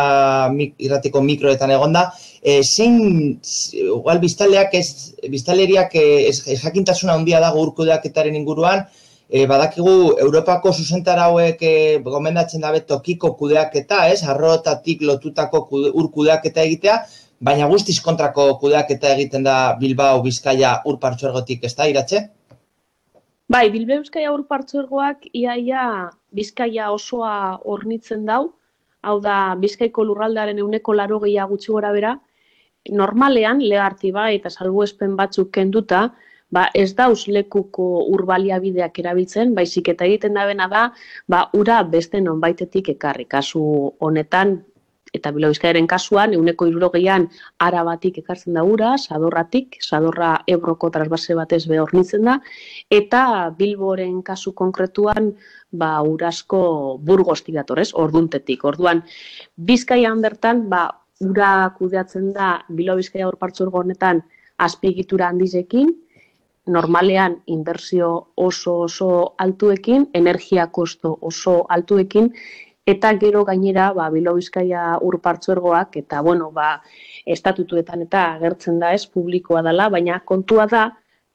mik, 0.54 0.76
irrateko 0.86 1.24
mikroetan 1.26 1.74
egonda, 1.74 2.12
e, 2.44 2.60
zein, 2.62 3.40
igual 3.74 4.22
biztaleak 4.22 4.76
ez, 4.78 4.88
biztaleriak 5.34 5.96
ez, 5.98 6.42
ez 6.46 6.60
jakintasuna 6.62 7.18
handia 7.18 7.42
dago 7.44 7.64
urkudeaketaren 7.66 8.38
inguruan, 8.38 8.86
e, 9.32 9.46
badakigu 9.50 9.96
Europako 10.20 10.76
zuzentara 10.76 11.30
hauek 11.32 11.64
e, 11.64 11.74
gomendatzen 12.06 12.62
dabe 12.62 12.84
tokiko 12.86 13.34
kudeaketa, 13.40 14.04
ez, 14.12 14.22
arrotatik 14.36 15.02
lotutako 15.08 15.64
urkudeaketa 15.72 16.68
egitea, 16.68 17.00
baina 17.42 17.68
guztiz 17.68 17.98
kontrako 18.06 18.46
kudeaketa 18.62 19.16
egiten 19.16 19.44
da 19.44 19.76
Bilbao 19.80 20.22
Bizkaia 20.22 20.78
urpartzuergotik, 20.86 21.66
ez 21.66 21.74
da, 21.76 21.90
iratxe? 21.90 22.24
Bai, 23.52 23.66
Bilbao 23.74 24.04
Bizkaia 24.06 24.32
urpartzuergoak 24.36 25.28
iaia 25.34 25.86
Bizkaia 26.32 26.92
osoa 26.94 27.60
hornitzen 27.66 28.26
dau, 28.30 28.44
hau 29.02 29.20
da 29.20 29.56
Bizkaiko 29.60 30.06
lurraldaren 30.06 30.62
euneko 30.62 30.94
laro 30.94 31.20
gehiago 31.26 31.58
gutxi 31.58 31.74
gora 31.74 31.92
bera, 31.92 32.16
normalean, 32.90 33.62
leharti 33.62 34.12
bai 34.14 34.36
eta 34.38 34.50
salbuespen 34.50 35.18
batzuk 35.18 35.52
kenduta, 35.58 36.10
ba, 36.52 36.68
ez 36.76 36.92
dauz 36.96 37.28
lekuko 37.28 38.06
urbaliabideak 38.14 39.00
erabiltzen, 39.04 39.56
baizik 39.58 39.90
eta 39.94 40.06
egiten 40.06 40.38
da 40.38 40.46
bena 40.50 40.68
da, 40.72 40.88
ba, 41.28 41.46
ura 41.58 41.82
beste 41.84 42.22
nonbaitetik 42.22 42.94
ekarri. 42.96 43.26
Kasu 43.26 43.64
honetan, 44.00 44.60
eta 45.14 45.32
Bilobizkaiaren 45.36 45.88
kasuan, 45.92 46.34
euneko 46.38 46.68
irurogeian 46.70 47.28
arabatik 47.60 48.22
ekartzen 48.22 48.56
da 48.56 48.64
ura, 48.64 48.94
sadorratik, 48.98 49.78
sadorra 49.84 50.32
ebroko 50.48 50.90
trasbase 50.94 51.36
batez 51.36 51.66
behornitzen 51.68 52.28
da, 52.30 52.38
eta 52.90 53.24
Bilboren 53.58 54.22
kasu 54.24 54.54
konkretuan, 54.56 55.34
ba, 55.72 55.92
urasko 56.04 56.62
burgostik 57.04 57.56
datorez, 57.60 57.90
orduntetik. 57.94 58.64
Orduan, 58.72 59.04
Bizkaian 59.56 60.24
bertan, 60.24 60.68
ba, 60.72 60.86
ura 61.22 61.52
kudeatzen 61.78 62.32
da 62.34 62.54
Bilobizkaia 62.70 63.28
horpartzurgo 63.28 63.84
honetan 63.84 64.24
azpiegitura 64.62 65.28
handizekin, 65.30 65.92
normalean 66.72 67.40
inbertsio 67.50 68.10
oso 68.36 68.80
oso 68.88 69.12
altuekin, 69.38 70.10
energia 70.14 70.68
kosto 70.72 71.18
oso 71.22 71.66
altuekin, 71.70 72.32
eta 72.94 73.14
gero 73.20 73.44
gainera 73.46 73.92
ba 73.94 74.10
Bilo 74.10 74.34
Bizkaia 74.38 74.98
ur 75.02 75.20
partzuergoak 75.22 75.98
eta 76.04 76.22
bueno 76.22 76.52
ba 76.52 76.82
estatutuetan 77.26 78.08
eta 78.08 78.26
agertzen 78.36 78.80
da 78.80 78.94
ez 78.94 79.06
publikoa 79.08 79.62
dela 79.62 79.90
baina 79.90 80.20
kontua 80.26 80.68
da 80.68 80.90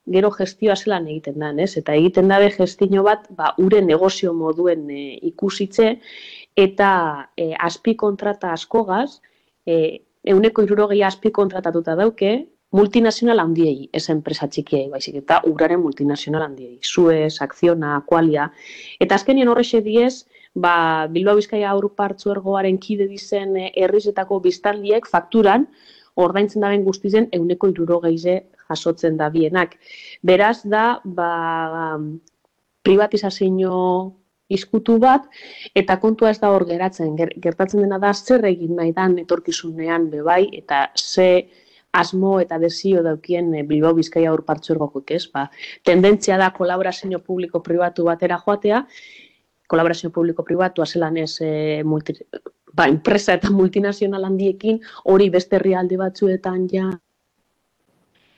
gero 0.07 0.31
gestioa 0.31 0.75
zelan 0.75 1.07
egiten 1.07 1.39
da, 1.41 1.51
ez? 1.63 1.75
Eta 1.79 1.95
egiten 1.99 2.31
dabe 2.31 2.49
gestio 2.55 3.03
bat, 3.03 3.27
ba, 3.35 3.53
ure 3.63 3.81
negozio 3.83 4.33
moduen 4.33 4.87
e, 4.89 5.01
ikusitze, 5.31 5.97
eta 6.55 6.91
e, 7.35 7.51
azpi 7.69 7.95
kontrata 7.99 8.53
askogaz, 8.55 9.19
e, 9.67 10.05
euneko 10.27 10.63
irurogei 10.63 11.03
azpi 11.03 11.31
kontratatuta 11.35 11.95
dauke, 11.99 12.37
multinazional 12.75 13.39
handiei, 13.39 13.89
ez 13.95 14.07
enpresa 14.11 14.47
txikiei, 14.51 14.87
baizik, 14.91 15.21
eta 15.23 15.41
uraren 15.47 15.79
multinazional 15.83 16.47
handiei, 16.49 16.79
Suez, 16.83 17.37
Akziona, 17.43 18.01
Qualia, 18.07 18.49
eta 18.99 19.15
azkenien 19.15 19.47
horrexe 19.51 19.81
diez, 19.85 20.25
ba, 20.57 21.07
Bilbao 21.13 21.37
Bizkaia 21.37 21.71
aur 21.71 21.91
partzuergoaren 21.95 22.79
kide 22.81 23.07
dizen 23.09 23.55
eh, 23.57 23.71
herrizetako 23.83 24.39
biztanliek 24.43 25.07
fakturan 25.09 25.67
ordaintzen 26.17 26.63
daben 26.65 26.85
guztizen 26.85 27.27
euneko 27.37 27.69
iruro 27.69 27.99
gehize 28.01 28.39
jasotzen 28.67 29.17
da 29.19 29.29
bienak. 29.29 29.75
Beraz 30.25 30.63
da, 30.65 30.99
ba, 31.05 31.97
privatizazio 32.87 33.77
izkutu 34.49 34.95
bat, 35.03 35.27
eta 35.75 35.97
kontua 36.01 36.31
ez 36.31 36.39
da 36.41 36.49
hor 36.55 36.65
geratzen. 36.65 37.13
Gertatzen 37.43 37.83
dena 37.83 37.99
da, 38.01 38.13
zer 38.15 38.45
egin 38.49 38.75
nahi 38.79 38.93
dan 38.95 39.17
etorkizunean 39.21 40.09
bebai, 40.09 40.47
eta 40.61 40.87
ze 40.95 41.29
asmo 41.97 42.37
eta 42.39 42.57
desio 42.61 43.01
daukien 43.03 43.53
eh, 43.55 43.63
Bilbao 43.67 43.93
Bizkaia 43.97 44.31
aur 44.31 44.43
partzuergokuk 44.47 45.13
ez. 45.13 45.23
Ba, 45.33 45.47
tendentzia 45.85 46.37
da 46.41 46.49
kolaborazio 46.55 47.21
publiko-pribatu 47.29 48.07
batera 48.09 48.39
joatea, 48.43 48.83
kolaborazio 49.67 50.11
publiko-pribatua 50.15 50.85
zelan 50.85 51.17
ez 51.17 51.37
e, 51.41 51.83
multi, 51.83 52.15
ba, 52.73 52.87
enpresa 52.87 53.35
eta 53.37 53.51
multinazional 53.51 54.25
handiekin, 54.29 54.79
hori 55.05 55.29
beste 55.33 55.59
herrialde 55.59 55.99
batzuetan 55.99 56.67
ja. 56.71 56.89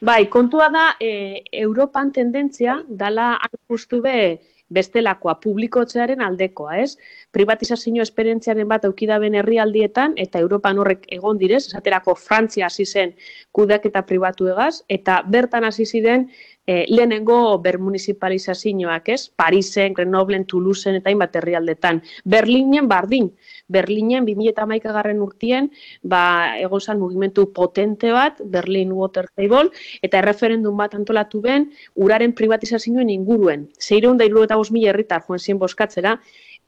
Bai, 0.02 0.30
kontua 0.32 0.70
da, 0.72 0.86
e, 1.00 1.44
Europan 1.52 2.14
tendentzia, 2.16 2.80
dala 2.88 3.34
justu 3.68 4.02
be, 4.02 4.40
bestelakoa 4.70 5.36
publikotzearen 5.44 6.22
aldekoa, 6.22 6.78
ez? 6.84 6.98
Privatizazio 7.34 8.04
esperientziaren 8.06 8.68
bat 8.70 8.86
aukidaben 8.86 9.36
herrialdietan 9.42 10.14
eta 10.22 10.42
Europan 10.46 10.80
horrek 10.82 11.08
egon 11.16 11.42
direz, 11.42 11.66
esaterako 11.68 12.16
Frantzia 12.16 12.68
hasi 12.70 12.86
zen 12.86 13.16
kudeak 13.52 13.90
eta 13.90 14.06
pribatu 14.06 14.50
egaz, 14.54 14.84
eta 14.88 15.22
bertan 15.26 15.66
hasi 15.66 15.86
ziren 15.86 16.30
e, 16.66 16.86
lehenengo 16.88 17.58
bermunicipalizazioak, 17.60 19.10
ez? 19.10 19.30
Parisen, 19.30 19.94
Grenoblen, 19.94 20.46
Toulouseen 20.46 21.00
eta 21.00 21.10
hainbat 21.10 21.36
herrialdetan. 21.36 22.02
Berlinen 22.24 22.88
bardin, 22.88 23.32
Berlinen 23.68 24.26
2011 24.26 24.94
garren 24.94 25.22
urtien, 25.22 25.72
ba, 26.04 26.58
egon 26.60 26.82
zan 26.82 27.00
mugimentu 27.00 27.48
potente 27.54 28.12
bat, 28.12 28.42
Berlin 28.44 28.92
Water 28.94 29.30
Table, 29.36 29.72
eta 30.02 30.20
erreferendum 30.20 30.78
bat 30.78 30.94
antolatu 30.96 31.42
ben, 31.42 31.72
uraren 31.96 32.36
privatizazioen 32.38 33.10
inguruen. 33.10 33.70
Zeireun 33.80 34.18
da 34.18 34.30
iruro 34.30 34.46
eta 34.46 34.62
mila 34.70 34.94
herritar 34.94 35.26
joan 35.26 35.40
zien 35.40 35.58
boskatzera, 35.58 36.20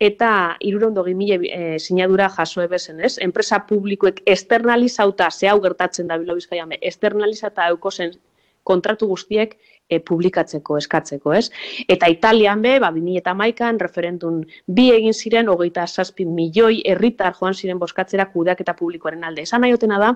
eta 0.01 0.57
irurondo 0.65 1.03
gimile 1.05 1.38
e, 1.45 1.77
sinadura 1.79 2.27
jaso 2.33 2.63
ebezen, 2.63 3.03
ez? 3.05 3.19
Enpresa 3.21 3.60
publikoek 3.69 4.24
esternalizauta, 4.25 5.29
ze 5.29 5.48
hau 5.48 5.60
gertatzen 5.62 6.07
da 6.07 6.17
Bilo 6.17 6.33
Bizkaian, 6.33 6.74
esternalizata 6.81 7.69
eukozen 7.69 8.17
kontratu 8.63 9.07
guztiek 9.07 9.57
e, 9.91 10.00
publikatzeko, 10.07 10.77
eskatzeko, 10.79 11.36
ez? 11.36 11.50
Eta 11.91 12.10
Italian 12.10 12.63
be, 12.63 12.77
ba, 12.79 12.91
2008an, 12.95 13.79
referentun 13.83 14.41
bi 14.67 14.89
egin 14.95 15.13
ziren, 15.13 15.51
hogeita 15.51 15.86
saspi 15.88 16.25
milioi 16.25 16.81
herritar 16.88 17.36
joan 17.38 17.57
ziren 17.57 17.81
boskatzera 17.81 18.29
kudeak 18.31 18.63
eta 18.63 18.77
publikoaren 18.79 19.27
alde. 19.27 19.43
Esan 19.43 19.62
nahi 19.65 19.75
da, 19.75 20.15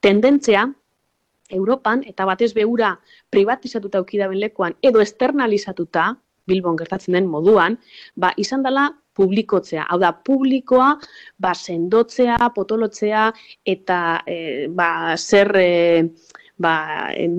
tendentzia, 0.00 0.66
Europan, 1.54 2.02
eta 2.08 2.24
batez 2.24 2.54
behura 2.56 2.94
privatizatuta 3.30 4.00
aukidaben 4.00 4.40
lekuan, 4.40 4.74
edo 4.82 5.00
esternalizatuta, 5.00 6.14
Bilbon 6.48 6.76
gertatzen 6.76 7.16
den 7.16 7.28
moduan, 7.30 7.78
ba, 8.16 8.32
izan 8.36 8.64
dela 8.64 8.90
publikotzea. 9.16 9.86
Hau 9.88 9.98
da, 10.02 10.12
publikoa 10.26 10.94
ba, 11.40 11.54
sendotzea, 11.54 12.36
potolotzea, 12.56 13.28
eta 13.64 13.98
e, 14.26 14.66
ba, 14.68 15.14
zer 15.16 15.52
e, 15.60 15.70
ba, 16.58 16.74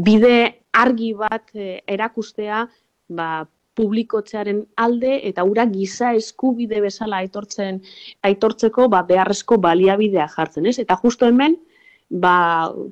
bide 0.05 0.64
argi 0.81 1.13
bat 1.17 1.51
e, 1.53 1.81
erakustea 1.87 2.65
ba, 3.17 3.29
publikotzearen 3.75 4.61
alde 4.79 5.19
eta 5.29 5.43
ura 5.43 5.65
giza 5.71 6.13
eskubide 6.15 6.79
bezala 6.83 7.19
aitortzen 7.23 7.81
aitortzeko 8.27 8.87
ba, 8.91 9.03
beharrezko 9.07 9.59
baliabidea 9.61 10.27
jartzen, 10.35 10.69
ez? 10.71 10.77
Eta 10.79 10.97
justo 11.03 11.27
hemen, 11.27 11.57
ba, 12.09 12.35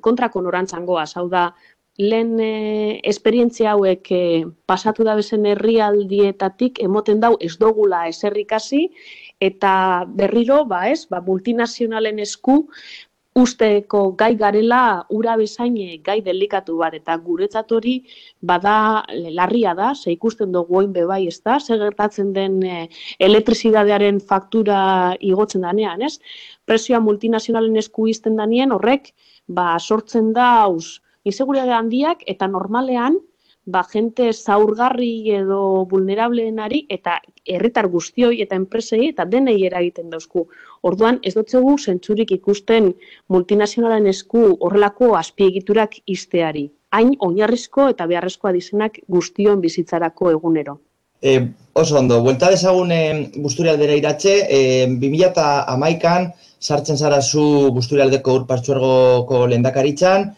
kontrako 0.04 0.42
norantzangoa, 0.44 1.06
hau 1.16 1.28
da, 1.32 1.48
lehen 1.98 2.40
e, 2.42 3.00
esperientzia 3.06 3.72
hauek 3.72 4.10
e, 4.10 4.22
pasatu 4.66 5.04
da 5.06 5.14
bezen 5.14 5.46
herrialdietatik 5.46 6.80
emoten 6.82 7.20
dau 7.22 7.36
ez 7.40 7.54
dogula 7.58 8.08
eserrikasi 8.08 8.88
eta 9.40 10.04
berriro 10.08 10.64
ba 10.66 10.88
ez 10.90 11.06
ba 11.06 11.20
multinazionalen 11.20 12.18
esku 12.18 12.66
usteko 13.34 14.00
gai 14.18 14.34
garela 14.38 15.06
ura 15.10 15.34
bezain 15.36 15.76
e, 15.76 15.98
gai 16.06 16.20
delikatu 16.22 16.76
bat. 16.78 16.94
Eta 16.94 17.16
guretzat 17.18 17.72
hori 17.72 17.96
bada 18.40 19.04
larria 19.38 19.74
da 19.74 19.94
ze 19.94 20.12
ikusten 20.12 20.52
dugu 20.52 20.78
oin 20.82 20.92
bebai 20.92 21.26
ez 21.26 21.40
da 21.42 21.58
ze 21.60 21.78
gertatzen 21.78 22.32
den 22.32 22.62
e, 22.62 22.88
elektrizidadearen 23.18 24.20
faktura 24.20 25.16
igotzen 25.20 25.66
danean 25.66 26.02
ez? 26.02 26.18
Presioa 26.64 27.00
multinazionalen 27.00 27.76
esku 27.76 28.06
izten 28.08 28.36
danien 28.36 28.72
horrek 28.72 29.12
ba 29.48 29.78
sortzen 29.78 30.32
da 30.32 30.50
aus 30.62 31.00
inseguritate 31.24 31.72
handiak 31.72 32.22
eta 32.26 32.46
normalean 32.46 33.18
ba 33.66 33.82
gente 33.90 34.32
zaurgarri 34.32 35.30
edo 35.32 35.86
vulnerableenari 35.90 36.84
eta 36.96 37.18
herritar 37.46 37.88
guztioi 37.88 38.40
eta 38.44 38.56
enpresei 38.60 39.08
eta 39.08 39.24
denei 39.24 39.64
eragiten 39.66 40.10
dauzku. 40.10 40.46
Orduan 40.82 41.18
ez 41.22 41.34
dotzegu 41.34 41.76
zentzurik 41.78 42.32
ikusten 42.36 42.92
multinazionalen 43.28 44.06
esku 44.06 44.46
horrelako 44.60 45.14
azpiegiturak 45.16 46.00
izteari. 46.06 46.70
Hain 46.90 47.14
oinarrizko 47.18 47.88
eta 47.94 48.06
beharrezkoa 48.06 48.52
dizenak 48.52 49.00
guztion 49.08 49.60
bizitzarako 49.60 50.30
egunero. 50.30 50.78
E, 51.24 51.40
oso 51.72 51.96
ondo, 51.98 52.20
buelta 52.20 52.50
dezagun 52.52 52.90
e, 52.92 53.02
busturialdera 53.40 53.94
iratxe, 53.96 54.34
e, 54.44 54.58
2008an 55.00 56.26
sartzen 56.60 57.00
zara 57.00 57.22
zu 57.22 57.70
busturialdeko 57.72 58.34
urpartzuergoko 58.42 59.46
lendakaritzan, 59.48 60.34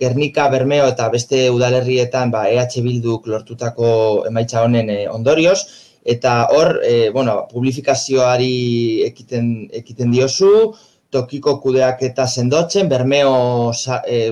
Gernika, 0.00 0.48
Bermeo 0.48 0.86
eta 0.88 1.08
beste 1.12 1.46
udalerrietan 1.52 2.30
ba, 2.32 2.46
EH 2.48 2.80
Bilduk 2.84 3.26
lortutako 3.28 3.88
emaitza 4.28 4.62
honen 4.64 4.88
eh, 4.90 5.04
ondorioz, 5.12 5.58
eta 6.06 6.46
hor, 6.54 6.78
e, 6.86 7.10
bueno, 7.10 7.34
publifikazioari 7.50 9.02
ekiten, 9.08 9.48
ekiten 9.74 10.12
diozu, 10.14 10.52
tokiko 11.12 11.58
kudeak 11.60 12.02
eta 12.08 12.26
sendotzen, 12.26 12.88
Bermeo 12.88 13.72
sa, 13.74 14.00
e, 14.06 14.30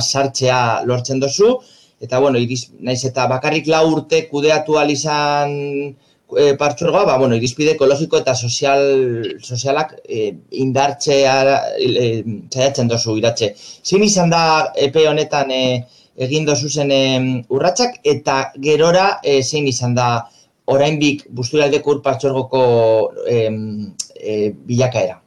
sartzea 0.00 0.82
lortzen 0.88 1.20
dozu, 1.20 1.58
eta 2.00 2.18
bueno, 2.18 2.38
iriz, 2.38 2.70
naiz 2.80 3.04
eta 3.04 3.26
bakarrik 3.28 3.68
lau 3.68 3.84
urte 3.92 4.26
kudeatu 4.28 4.78
alizan 4.80 5.52
e, 6.38 6.54
partzuergoa, 6.60 7.04
ba, 7.08 7.16
bueno, 7.18 7.36
irizpide 7.36 7.74
ekologiko 7.76 8.18
eta 8.20 8.34
sozial, 8.34 8.82
sozialak 9.42 9.94
e, 10.04 10.26
indartzea 10.64 11.36
e, 11.78 12.10
zaiatzen 12.52 12.90
dozu 12.90 13.16
iratxe. 13.20 13.52
Zin 13.84 14.04
izan 14.06 14.30
da 14.34 14.42
epe 14.88 15.06
honetan 15.08 15.50
e, 15.54 15.62
egin 16.26 16.46
dozu 16.48 16.68
zen 16.68 16.92
e, 16.92 17.00
urratxak 17.48 18.00
eta 18.14 18.42
gerora 18.68 19.06
e, 19.24 19.40
zein 19.42 19.68
izan 19.70 19.94
da 19.96 20.10
orainbik 20.70 21.26
busturialdeko 21.34 21.96
urpartzuergoko 21.96 22.62
e, 23.26 23.40
e, 24.20 24.38
bilakaera? 24.68 25.20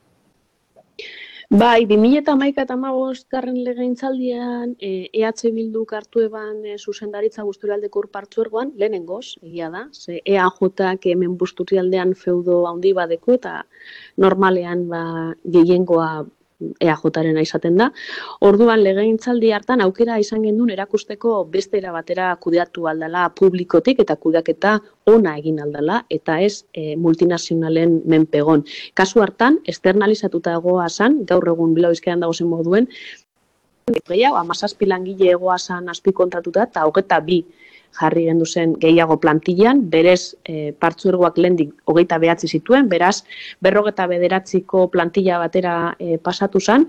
Bai, 1.53 1.85
2008 1.85 2.63
eta 2.63 2.75
garren 3.29 3.57
legeintzaldian 3.61 4.71
e, 4.81 5.07
EH 5.13 5.51
Bildu 5.53 5.83
kartu 5.85 6.23
eban 6.25 6.65
e, 6.65 6.77
zuzendaritza 6.79 7.43
guzturialdeko 7.45 7.99
urpartzuergoan, 7.99 8.71
lehenengoz, 8.75 9.37
egia 9.43 9.69
da, 9.69 9.83
ze 9.93 10.19
EAJ 10.25 11.05
hemen 11.11 11.37
busturialdean 11.37 12.15
feudo 12.15 12.65
handi 12.65 12.93
badeko 12.93 13.33
eta 13.37 13.67
normalean 14.17 14.87
ba, 14.89 15.03
gehiengoa 15.45 16.25
EAJaren 16.83 17.39
izaten 17.41 17.77
da. 17.79 17.89
Orduan 18.41 18.83
legegintzaldi 18.83 19.51
hartan 19.55 19.81
aukera 19.85 20.17
izan 20.21 20.43
gendun 20.47 20.71
erakusteko 20.73 21.35
beste 21.55 21.79
era 21.81 21.91
batera 21.95 22.29
kudeatu 22.43 22.87
aldala 22.91 23.27
publikotik 23.39 23.99
eta 24.03 24.15
kudeaketa 24.15 24.77
ona 25.13 25.35
egin 25.37 25.59
aldala 25.63 26.03
eta 26.09 26.39
ez 26.39 26.65
e, 26.73 26.95
multinazionalen 26.95 28.01
menpegon. 28.05 28.63
Kasu 28.93 29.21
hartan 29.21 29.59
externalizatuta 29.65 30.55
egoa 30.59 30.89
san, 30.89 31.23
gaur 31.25 31.47
egun 31.55 31.73
bilabizkean 31.73 32.23
dago 32.23 32.33
zen 32.33 32.47
moduen, 32.47 32.87
gehiago, 34.07 34.37
amazazpi 34.39 34.87
langile 34.87 35.31
egoa 35.35 35.57
san 35.57 35.89
azpi 35.89 36.13
kontratuta 36.15 36.63
eta 36.69 36.85
hogeta 36.87 37.19
bi 37.19 37.43
jarri 37.99 38.25
gendu 38.29 38.45
zen 38.45 38.73
gehiago 38.81 39.17
plantillan, 39.21 39.83
berez 39.89 40.35
e, 40.45 40.71
partzuergoak 40.79 41.37
lendik 41.37 41.73
hogeita 41.89 42.17
behatzi 42.21 42.47
zituen, 42.47 42.89
beraz 42.89 43.23
berrogeta 43.61 44.07
bederatziko 44.07 44.87
plantilla 44.93 45.39
batera 45.43 45.75
e, 45.99 46.17
pasatu 46.17 46.61
zen, 46.61 46.87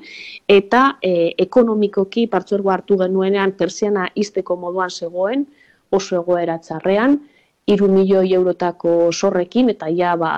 eta 0.49 0.85
e, 1.03 1.35
ekonomikoki 1.47 2.27
partzuergo 2.33 2.73
hartu 2.75 2.99
genuenean 3.05 3.53
persiana 3.59 4.09
izteko 4.15 4.57
moduan 4.57 4.91
zegoen, 4.91 5.47
oso 5.95 6.19
egoera 6.23 6.59
txarrean, 6.59 7.21
iru 7.71 7.89
milioi 7.89 8.35
eurotako 8.37 9.11
sorrekin, 9.13 9.71
eta 9.73 9.89
ja 9.89 10.13
ba, 10.21 10.33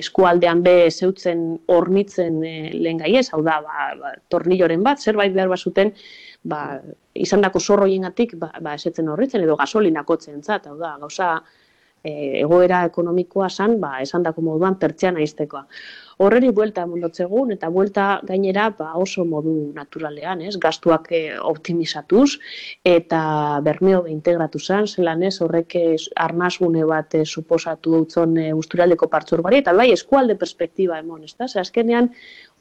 eskualdean 0.00 0.62
be 0.64 0.88
zeutzen 0.90 1.42
hornitzen 1.68 2.38
e, 2.48 2.54
lehen 2.72 3.02
gaiez, 3.02 3.26
hau 3.34 3.42
da, 3.44 3.58
ba, 3.64 4.14
tornilloren 4.32 4.84
bat, 4.86 5.02
zerbait 5.02 5.34
behar 5.36 5.52
bazuten, 5.52 5.92
ba, 6.44 6.80
izan 7.14 7.42
dako 7.42 7.60
zorro 7.60 7.86
ba, 8.38 8.50
ba, 8.60 8.74
esetzen 8.74 9.08
horritzen 9.08 9.42
edo 9.42 9.56
gasolinakotzen 9.56 10.42
zat, 10.42 10.66
hau 10.66 10.76
da, 10.78 10.96
gauza 11.00 11.34
e, 12.02 12.40
egoera 12.42 12.84
ekonomikoa 12.86 13.48
zan, 13.48 13.78
ba, 13.80 14.00
esan 14.00 14.22
dako 14.22 14.42
moduan 14.42 14.78
pertsiana 14.78 15.22
iztekoa. 15.22 15.66
Horreri 16.18 16.50
buelta 16.50 16.84
mundotzegun 16.86 17.52
eta 17.54 17.68
buelta 17.72 18.06
gainera 18.28 18.68
ba, 18.78 18.92
oso 19.00 19.24
modu 19.24 19.72
naturalean, 19.74 20.42
ez? 20.42 20.56
Gastuak 20.60 21.08
e, 21.12 21.22
optimizatuz 21.38 22.38
eta 22.84 23.60
bermeo 23.64 24.04
integratu 24.10 24.60
zan, 24.60 24.86
zelan 24.86 25.22
ez 25.22 25.38
horrek 25.40 25.76
arnazgune 26.16 26.84
bat 26.88 27.14
e, 27.14 27.24
suposatu 27.24 27.96
dutzen 27.98 28.36
e, 28.36 28.48
usturaldeko 28.54 29.08
partzurgari, 29.08 29.62
eta 29.62 29.72
bai 29.76 29.90
eskualde 29.92 30.36
perspektiba 30.36 30.98
emon, 30.98 31.24
ez 31.24 31.34
da? 31.38 31.48
azkenean 31.62 32.10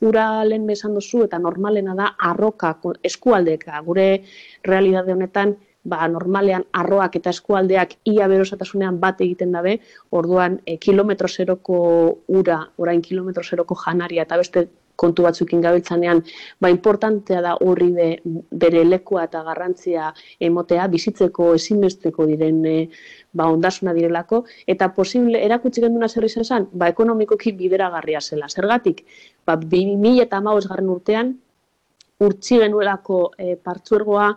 ura 0.01 0.43
lehen 0.45 0.65
bezan 0.67 0.95
duzu 0.97 1.25
eta 1.27 1.39
normalena 1.39 1.95
da 1.97 2.13
arroka 2.31 2.75
eskualdeka 3.03 3.81
gure 3.85 4.07
realidade 4.63 5.13
honetan 5.13 5.55
ba, 5.83 6.07
normalean 6.07 6.65
arroak 6.77 7.15
eta 7.17 7.31
eskualdeak 7.33 7.95
ia 8.11 8.27
berosatasunean 8.29 8.99
bat 8.99 9.21
egiten 9.21 9.51
dabe, 9.55 9.79
orduan 10.11 10.59
e, 10.65 10.77
kilometro 10.77 11.27
zeroko 11.27 11.79
ura, 12.27 12.61
orain 12.77 13.01
kilometro 13.01 13.43
zeroko 13.43 13.77
janaria 13.85 14.27
eta 14.27 14.37
beste 14.37 14.67
kontu 15.01 15.23
batzukin 15.25 15.63
gabiltzanean, 15.63 16.21
ba, 16.61 16.69
importantea 16.69 17.41
da 17.41 17.55
horri 17.65 17.89
be, 17.95 18.07
bere 18.63 18.83
lekua 18.85 19.25
eta 19.25 19.41
garrantzia 19.47 20.11
emotea, 20.49 20.85
bizitzeko 20.91 21.53
ezinbesteko 21.57 22.27
diren 22.29 22.59
e, 22.69 22.75
ba, 23.33 23.47
ondasuna 23.49 23.95
direlako, 23.97 24.43
eta 24.69 24.91
posible 24.93 25.41
erakutsi 25.47 25.81
genduna 25.81 26.09
zer 26.09 26.27
izan 26.29 26.45
zen, 26.45 26.69
ba, 26.73 26.91
ekonomikoki 26.93 27.55
bideragarria 27.57 28.21
zela. 28.21 28.51
Zergatik, 28.51 29.01
ba, 29.47 29.57
2000 29.57 30.21
eta 30.27 30.41
garren 30.45 30.93
urtean, 30.93 31.33
urtsi 32.21 32.61
genuelako 32.61 33.31
e, 33.37 33.55
partzuergoa, 33.57 34.29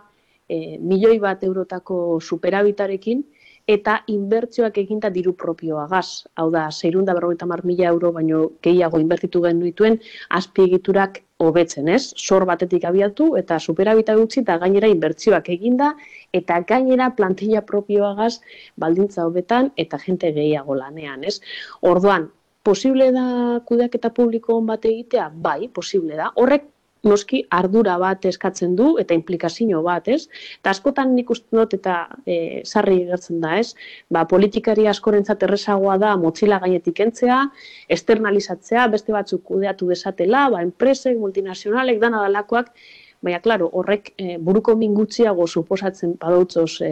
e, 0.49 0.77
milioi 0.79 1.17
bat 1.19 1.43
eurotako 1.43 2.19
superabitarekin, 2.21 3.23
eta 3.67 3.95
inbertzioak 4.13 4.77
eginta 4.77 5.09
diru 5.09 5.33
propioa 5.33 5.87
gaz. 5.89 6.25
Hau 6.37 6.49
da, 6.53 6.67
zeirunda 6.71 7.15
berrogeita 7.17 7.47
mar 7.49 7.63
mila 7.65 7.87
euro, 7.89 8.11
baino 8.13 8.41
gehiago 8.63 8.99
inbertitu 9.01 9.41
gen 9.41 9.59
duituen, 9.63 9.97
azpiegiturak 10.29 11.21
hobetzen, 11.41 11.89
ez? 11.89 12.13
Sor 12.15 12.45
batetik 12.45 12.85
abiatu 12.85 13.31
eta 13.41 13.57
superabita 13.59 14.15
gutxi 14.15 14.43
eta 14.43 14.59
gainera 14.61 14.87
inbertzioak 14.91 15.49
eginda 15.57 15.93
eta 16.33 16.61
gainera 16.69 17.09
plantilla 17.17 17.65
propioa 17.65 18.13
gaz 18.15 18.39
baldintza 18.77 19.25
hobetan 19.25 19.71
eta 19.75 19.99
jente 20.05 20.31
gehiago 20.37 20.77
lanean, 20.77 21.25
ez? 21.25 21.39
Orduan, 21.81 22.29
posible 22.63 23.11
da 23.11 23.25
kudeaketa 23.65 24.13
publiko 24.13 24.61
bat 24.61 24.85
egitea? 24.85 25.31
Bai, 25.33 25.67
posible 25.73 26.15
da. 26.21 26.31
Horrek 26.35 26.69
noski 27.05 27.43
ardura 27.53 27.95
bat 28.01 28.25
eskatzen 28.25 28.75
du 28.75 28.95
eta 29.01 29.15
implikazio 29.17 29.81
bat, 29.85 30.07
ez? 30.09 30.25
Eta 30.59 30.73
askotan 30.73 31.13
nik 31.15 31.29
uste 31.31 31.55
dut 31.55 31.75
eta 31.77 31.97
e, 32.25 32.63
sarri 32.65 33.03
gertzen 33.09 33.39
da, 33.43 33.55
ez? 33.61 33.75
Ba, 34.09 34.25
politikari 34.29 34.87
askorentzat 34.91 35.45
errezagoa 35.47 35.97
da 36.01 36.15
motzila 36.17 36.59
gainetik 36.63 36.99
entzea, 37.05 37.41
externalizatzea, 37.95 38.87
beste 38.93 39.15
batzuk 39.15 39.45
kudeatu 39.51 39.89
desatela, 39.93 40.47
ba, 40.53 40.61
enpresek, 40.65 41.17
multinazionalek, 41.21 42.01
dana 42.01 42.25
dalakoak, 42.25 42.73
baina, 43.25 43.39
klaro, 43.41 43.69
horrek 43.73 44.11
e, 44.17 44.37
buruko 44.41 44.75
mingutziago 44.77 45.47
suposatzen 45.47 46.17
badoutzoz 46.21 46.81
e, 46.85 46.91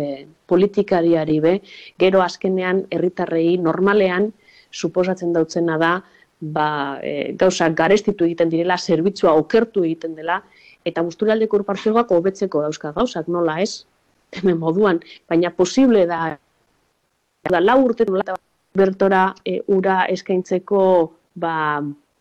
politikariari 0.49 1.39
be, 1.43 1.59
gero 2.01 2.23
azkenean 2.25 2.85
herritarrei 2.93 3.57
normalean 3.61 4.31
suposatzen 4.73 5.33
dautzena 5.33 5.77
da, 5.77 5.93
ba, 6.43 6.99
e, 7.01 7.33
gauzak 7.39 7.75
garestitu 7.77 8.27
egiten 8.27 8.51
direla, 8.51 8.77
zerbitzua 8.77 9.33
okertu 9.39 9.83
egiten 9.87 10.15
dela, 10.15 10.41
eta 10.85 11.01
guzturaldeko 11.01 11.61
urpartzegoak 11.61 12.11
hobetzeko 12.11 12.61
dauzka 12.65 12.91
gauzak, 12.95 13.29
nola 13.31 13.59
ez? 13.63 13.85
Hemen 14.33 14.57
moduan, 14.59 14.99
baina 15.29 15.53
posible 15.55 16.05
da, 16.09 16.37
da 17.49 17.61
lau 17.61 17.79
urte 17.85 18.07
nola, 18.09 18.35
bertora 18.75 19.27
e, 19.45 19.59
ura 19.71 20.03
eskaintzeko 20.11 20.83
ba, 21.39 21.55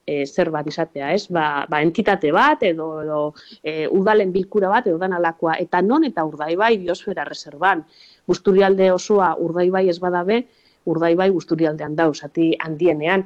e, 0.07 0.23
zer 0.27 0.51
bat 0.55 0.67
izatea, 0.69 1.13
ez? 1.17 1.27
Ba, 1.33 1.67
ba 1.69 1.83
entitate 1.83 2.33
bat, 2.35 2.63
edo, 2.69 2.89
edo 3.03 3.21
e, 3.63 3.87
udalen 3.89 4.33
bilkura 4.33 4.71
bat, 4.71 4.87
edo 4.87 5.01
dan 5.03 5.17
alakoa, 5.19 5.57
eta 5.63 5.83
non 5.83 6.05
eta 6.05 6.25
urdaibai 6.29 6.77
biosfera 6.85 7.25
reservan. 7.29 7.85
Guzturialde 8.29 8.93
osoa 8.93 9.35
urdaibai 9.41 9.89
ez 9.91 9.99
badabe, 10.03 10.45
urdaibai 10.87 11.31
guzturialdean 11.31 11.97
dauz, 11.97 12.23
ati 12.27 12.53
handienean. 12.61 13.25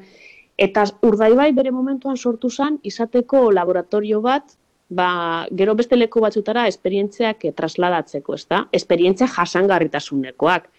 Eta 0.57 0.87
urdaibai 1.05 1.51
bere 1.53 1.71
momentuan 1.71 2.17
sortu 2.17 2.49
zen, 2.51 2.79
izateko 2.83 3.51
laboratorio 3.53 4.23
bat, 4.25 4.55
ba, 4.89 5.09
gero 5.53 5.75
beste 5.77 5.97
leku 5.97 6.23
batzutara 6.25 6.67
esperientziak 6.71 7.45
eh, 7.45 7.53
trasladatzeko, 7.53 8.35
ez 8.35 8.47
da? 8.49 8.63
Esperientzia 8.73 9.29
jasangarritasunekoak. 9.29 10.71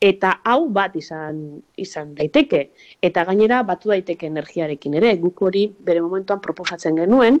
Eta 0.00 0.38
hau 0.48 0.70
bat 0.72 0.94
izan, 0.96 1.60
izan 1.76 2.14
daiteke. 2.16 2.70
Eta 3.04 3.26
gainera 3.28 3.60
batu 3.68 3.92
daiteke 3.92 4.30
energiarekin 4.30 4.96
ere. 4.96 5.12
Guk 5.20 5.42
hori 5.44 5.66
bere 5.68 6.00
momentuan 6.00 6.40
proposatzen 6.40 6.96
genuen, 7.02 7.36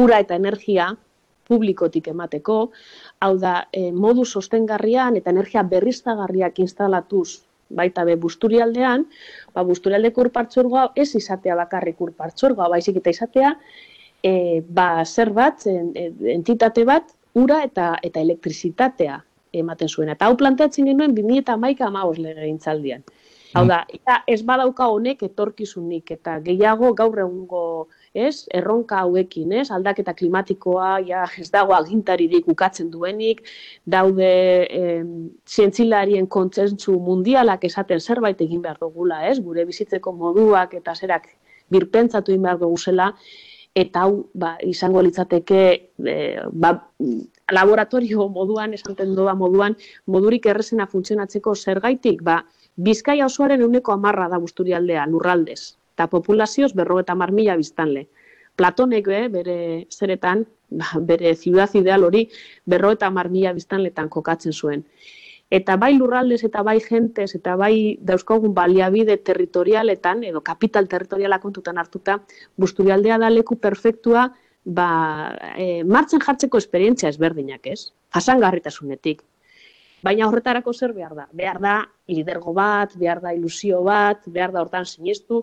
ura 0.00 0.22
eta 0.24 0.38
energia 0.40 0.94
publikotik 1.46 2.08
emateko, 2.08 2.56
hau 3.20 3.34
da, 3.38 3.66
eh, 3.72 3.92
modu 3.92 4.24
sostengarrian 4.24 5.20
eta 5.20 5.30
energia 5.30 5.62
berriztagarriak 5.62 6.58
instalatuz 6.64 7.42
baita 7.68 8.04
be 8.04 8.16
busturialdean, 8.20 9.06
ba, 9.54 9.64
busturialdeko 9.66 10.26
urpartzorgoa 10.26 10.90
ez 10.96 11.14
izatea 11.18 11.56
bakarrik 11.58 12.00
urpartzorgoa, 12.00 12.68
baizik 12.72 13.00
eta 13.02 13.10
izatea 13.10 13.52
e, 14.22 14.62
ba, 14.62 15.04
zer 15.04 15.32
bat, 15.34 15.66
entitate 15.66 16.84
bat, 16.84 17.10
ura 17.36 17.62
eta 17.66 17.94
eta 18.02 18.20
elektrizitatea 18.20 19.20
ematen 19.56 19.88
zuen. 19.88 20.10
Eta 20.12 20.28
hau 20.28 20.36
planteatzen 20.36 20.88
genuen 20.88 21.14
2008 21.16 21.84
amaos 21.86 22.16
lege 22.18 22.46
gintzaldian. 22.46 23.04
Hau 23.56 23.64
da, 23.68 23.84
eta 23.88 24.18
ez 24.28 24.42
badauka 24.44 24.88
honek 24.92 25.22
etorkizunik, 25.24 26.10
eta 26.18 26.38
gehiago 26.44 26.92
gaur 26.98 27.22
egungo 27.22 27.62
ez, 28.16 28.46
erronka 28.54 29.00
hauekin, 29.04 29.52
ez, 29.60 29.66
aldaketa 29.74 30.14
klimatikoa, 30.16 30.90
ja, 31.06 31.24
ez 31.38 31.48
dago 31.52 31.74
agintaririk 31.76 32.48
ukatzen 32.52 32.90
duenik, 32.90 33.42
daude 33.84 34.30
eh, 34.66 35.02
zientzilarien 35.48 36.26
kontzentzu 36.26 36.96
mundialak 37.08 37.66
esaten 37.68 38.00
zerbait 38.00 38.40
egin 38.40 38.62
behar 38.64 38.80
dugula, 38.80 39.22
ez, 39.28 39.38
gure 39.44 39.66
bizitzeko 39.68 40.14
moduak 40.16 40.74
eta 40.80 40.94
zerak 40.94 41.28
birpentsatu 41.72 42.32
egin 42.32 42.48
behar 42.48 42.60
dugu 42.62 42.78
zela, 42.78 43.12
eta 43.76 44.06
hau 44.06 44.26
ba, 44.32 44.54
izango 44.64 45.02
litzateke 45.04 45.62
e, 46.00 46.14
ba, 46.52 46.72
laboratorio 47.52 48.28
moduan, 48.32 48.72
esanten 48.72 49.12
doa 49.18 49.34
moduan, 49.36 49.76
modurik 50.08 50.48
errezena 50.48 50.88
funtzionatzeko 50.88 51.54
zergaitik, 51.54 52.22
ba, 52.24 52.40
Bizkaia 52.76 53.24
osoaren 53.24 53.62
euneko 53.64 53.94
amarra 53.94 54.26
da 54.28 54.36
busturialdea, 54.36 55.06
lurraldez 55.08 55.76
eta 55.96 56.10
populazioz 56.12 56.74
berro 56.76 57.00
eta 57.00 57.16
marmila 57.16 57.56
biztanle. 57.56 58.06
Platonek 58.56 59.08
be, 59.08 59.20
bere 59.32 59.58
zeretan, 59.90 60.44
ba, 60.68 61.00
bere 61.00 61.34
ziudaz 61.34 61.70
ideal 61.80 62.04
hori 62.04 62.26
berro 62.68 62.92
eta 62.92 63.08
marmila 63.10 63.54
biztanletan 63.56 64.10
kokatzen 64.12 64.52
zuen. 64.52 64.84
Eta 65.56 65.76
bai 65.80 65.92
lurraldez 65.94 66.42
eta 66.44 66.62
bai 66.66 66.80
jentez 66.82 67.30
eta 67.38 67.54
bai 67.56 67.96
dauzkogun 68.02 68.52
baliabide 68.54 69.16
territorialetan, 69.28 70.24
edo 70.26 70.42
kapital 70.42 70.88
territoriala 70.90 71.38
kontutan 71.40 71.78
hartuta, 71.78 72.18
busturialdea 72.56 73.18
da 73.22 73.30
leku 73.30 73.56
perfektua, 73.56 74.26
ba, 74.64 74.88
e, 75.54 75.84
martzen 75.84 76.20
jartzeko 76.20 76.58
esperientzia 76.58 77.08
ezberdinak 77.14 77.70
ez, 77.72 77.92
jasangarritasunetik. 78.12 79.22
Baina 80.04 80.26
horretarako 80.28 80.72
zer 80.74 80.92
behar 80.92 81.14
da? 81.16 81.26
Behar 81.32 81.60
da 81.62 81.76
lidergo 82.08 82.52
bat, 82.54 82.92
behar 83.00 83.20
da 83.22 83.32
ilusio 83.34 83.82
bat, 83.86 84.22
behar 84.26 84.52
da 84.52 84.62
hortan 84.62 84.84
sinestu, 84.86 85.42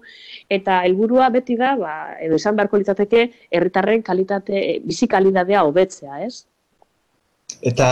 eta 0.50 0.82
helburua 0.86 1.30
beti 1.34 1.58
da, 1.60 1.74
ba, 1.80 1.94
edo 2.22 2.38
esan 2.40 2.56
beharko 2.56 2.80
litzateke, 2.80 3.26
herritarren 3.52 4.04
kalitate, 4.06 4.64
bizi 4.86 5.10
kalitatea 5.12 5.64
hobetzea, 5.68 6.22
ez? 6.28 6.46
Eta 7.62 7.90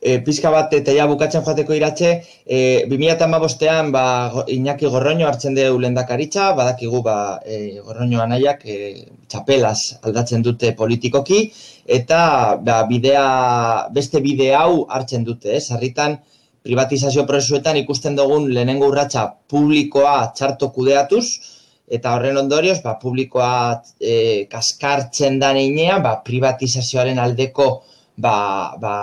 e, 0.00 0.18
pizka 0.24 0.50
bat 0.52 0.72
eta 0.76 1.06
bukatzen 1.08 1.44
joateko 1.44 1.74
iratxe, 1.74 2.10
e, 2.46 2.84
2008an 2.90 3.90
ba, 3.92 4.04
Iñaki 4.46 4.86
Gorroño 4.86 5.26
hartzen 5.26 5.54
dugu 5.54 5.80
lendakaritza, 5.80 6.52
badakigu 6.52 7.02
ba, 7.02 7.40
e, 7.44 7.80
Gorroño 7.84 8.20
anaiak 8.20 8.62
e, 8.64 8.76
txapelaz 9.28 9.98
aldatzen 10.02 10.42
dute 10.42 10.72
politikoki, 10.76 11.50
eta 11.86 12.56
ba, 12.62 12.84
bidea, 12.86 13.88
beste 13.92 14.20
bide 14.20 14.54
hau 14.54 14.86
hartzen 14.88 15.24
dute, 15.24 15.56
ez? 15.56 15.66
Sarritan 15.68 16.18
privatizazio 16.66 17.26
prozesuetan 17.26 17.76
ikusten 17.78 18.16
dugun 18.18 18.48
lehenengo 18.52 18.88
urratsa 18.90 19.28
publikoa 19.48 20.32
txarto 20.34 20.72
kudeatuz, 20.74 21.26
eta 21.86 22.16
horren 22.16 22.38
ondorioz, 22.40 22.80
ba, 22.82 22.96
publikoa 23.02 23.82
e, 24.00 24.46
kaskartzen 24.50 25.38
da 25.38 25.52
neinean, 25.54 26.02
ba, 26.02 26.18
privatizazioaren 26.26 27.20
aldeko 27.22 27.68
ba, 28.16 28.74
ba, 28.80 28.96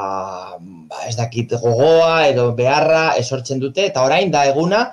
ba, 0.59 1.01
ez 1.07 1.15
dakit 1.15 1.53
gogoa 1.61 2.27
edo 2.27 2.51
beharra 2.57 3.13
esortzen 3.19 3.59
dute, 3.61 3.85
eta 3.91 4.03
orain 4.05 4.31
da 4.33 4.45
eguna, 4.49 4.83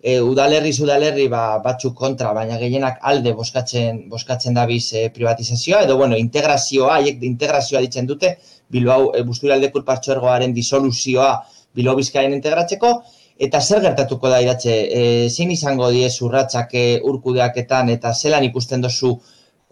e, 0.00 0.18
udalerri 0.20 0.72
udalerri 0.82 1.28
ba, 1.28 1.58
batzuk 1.64 1.94
kontra, 1.94 2.32
baina 2.34 2.58
gehienak 2.58 2.98
alde 3.02 3.34
boskatzen, 3.38 4.08
boskatzen 4.10 4.54
dabiz 4.54 4.92
e, 4.94 5.08
privatizazioa, 5.14 5.84
edo 5.86 5.96
bueno, 5.96 6.16
integrazioa, 6.16 6.98
haiek 6.98 7.22
integrazioa 7.22 7.82
ditzen 7.86 8.06
dute, 8.06 8.36
Bilbao 8.68 9.12
e, 9.14 9.22
Busturaldeko 9.22 9.82
partxoergoaren 9.86 10.52
disoluzioa 10.54 11.30
Bilbao 11.74 11.96
Bizkaien 11.96 12.34
integratzeko, 12.34 12.92
eta 13.38 13.60
zer 13.62 13.82
gertatuko 13.84 14.30
da 14.30 14.40
iratxe, 14.42 14.74
e, 14.74 15.02
zein 15.30 15.50
izango 15.54 15.90
die 15.94 16.08
urratsak 16.26 16.74
e, 16.74 16.86
urkudeaketan 17.06 17.90
eta 17.94 18.12
zelan 18.14 18.44
ikusten 18.48 18.82
dozu 18.82 19.14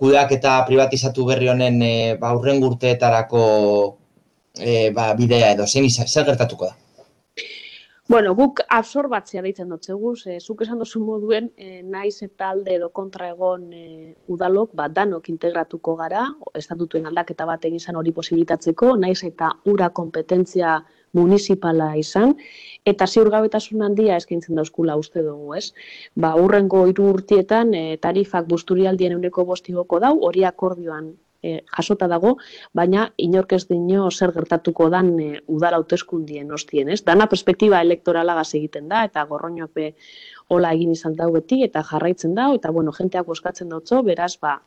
kudeak 0.01 0.33
eta 0.39 0.59
privatizatu 0.69 1.25
berri 1.29 1.49
honen 1.53 1.83
e, 1.83 1.95
ba, 2.21 2.35
urren 2.37 2.61
gurteetarako 2.61 3.45
e, 4.59 4.91
ba, 4.97 5.13
bidea 5.19 5.55
edo, 5.57 5.67
zein 5.67 5.89
izan, 5.89 6.09
zer 6.09 6.27
gertatuko 6.29 6.71
da? 6.71 6.77
Bueno, 8.07 8.37
guk 8.39 8.61
absorbatzea 8.71 9.43
deitzen 9.43 9.73
dut 9.73 9.89
zegu, 9.91 10.13
ze 10.15 10.37
zuk 10.39 10.61
esan 10.63 10.79
duzu 10.79 11.01
moduen, 11.03 11.49
e, 11.59 11.81
naiz 11.83 12.21
eta 12.23 12.53
alde 12.55 12.77
edo 12.77 12.93
kontra 12.95 13.33
egon 13.33 13.65
e, 13.75 14.13
udalok, 14.31 14.77
ba, 14.79 14.87
danok 14.87 15.27
integratuko 15.33 15.97
gara, 15.99 16.23
estatutuen 16.55 17.11
aldaketa 17.11 17.49
bat 17.49 17.67
egin 17.67 17.99
hori 17.99 18.13
posibilitatzeko, 18.15 18.93
naiz 19.03 19.25
eta 19.27 19.51
ura 19.73 19.91
kompetentzia 19.91 20.77
municipala 21.19 21.97
izan, 21.97 22.37
eta 22.87 23.07
ziurgabetasun 23.11 23.83
handia 23.83 24.17
eskaintzen 24.21 24.59
dauzkula 24.61 24.97
uste 25.01 25.23
dugu, 25.27 25.55
ez? 25.59 25.73
Ba, 26.15 26.35
urrengo 26.39 26.87
hiru 26.87 27.11
urtietan 27.17 27.75
e, 27.75 27.85
tarifak 28.03 28.47
busturialdien 28.51 29.17
euneko 29.19 29.45
bostigoko 29.49 30.01
dau, 30.03 30.15
hori 30.29 30.45
akordioan 30.47 31.11
e, 31.43 31.61
jasota 31.77 32.09
dago, 32.11 32.37
baina 32.75 33.09
inork 33.27 33.57
ez 33.59 33.65
dino 33.69 34.11
zer 34.11 34.33
gertatuko 34.37 34.89
dan 34.95 35.13
e, 35.21 35.29
udara 35.59 35.81
hauteskundien 35.81 36.53
ostien, 36.59 36.93
ez? 36.95 37.03
Dana 37.07 37.27
perspektiba 37.33 37.83
elektorala 37.83 38.39
egiten 38.47 38.89
da, 38.93 39.05
eta 39.11 39.27
gorroñope 39.27 39.93
hola 40.55 40.73
egin 40.79 40.93
izan 40.95 41.17
dau 41.19 41.33
beti, 41.35 41.63
eta 41.67 41.83
jarraitzen 41.83 42.35
dau, 42.39 42.53
eta 42.55 42.71
bueno, 42.71 42.95
jenteak 42.95 43.27
boskatzen 43.27 43.69
dautzo, 43.75 44.03
beraz, 44.07 44.37
ba, 44.41 44.61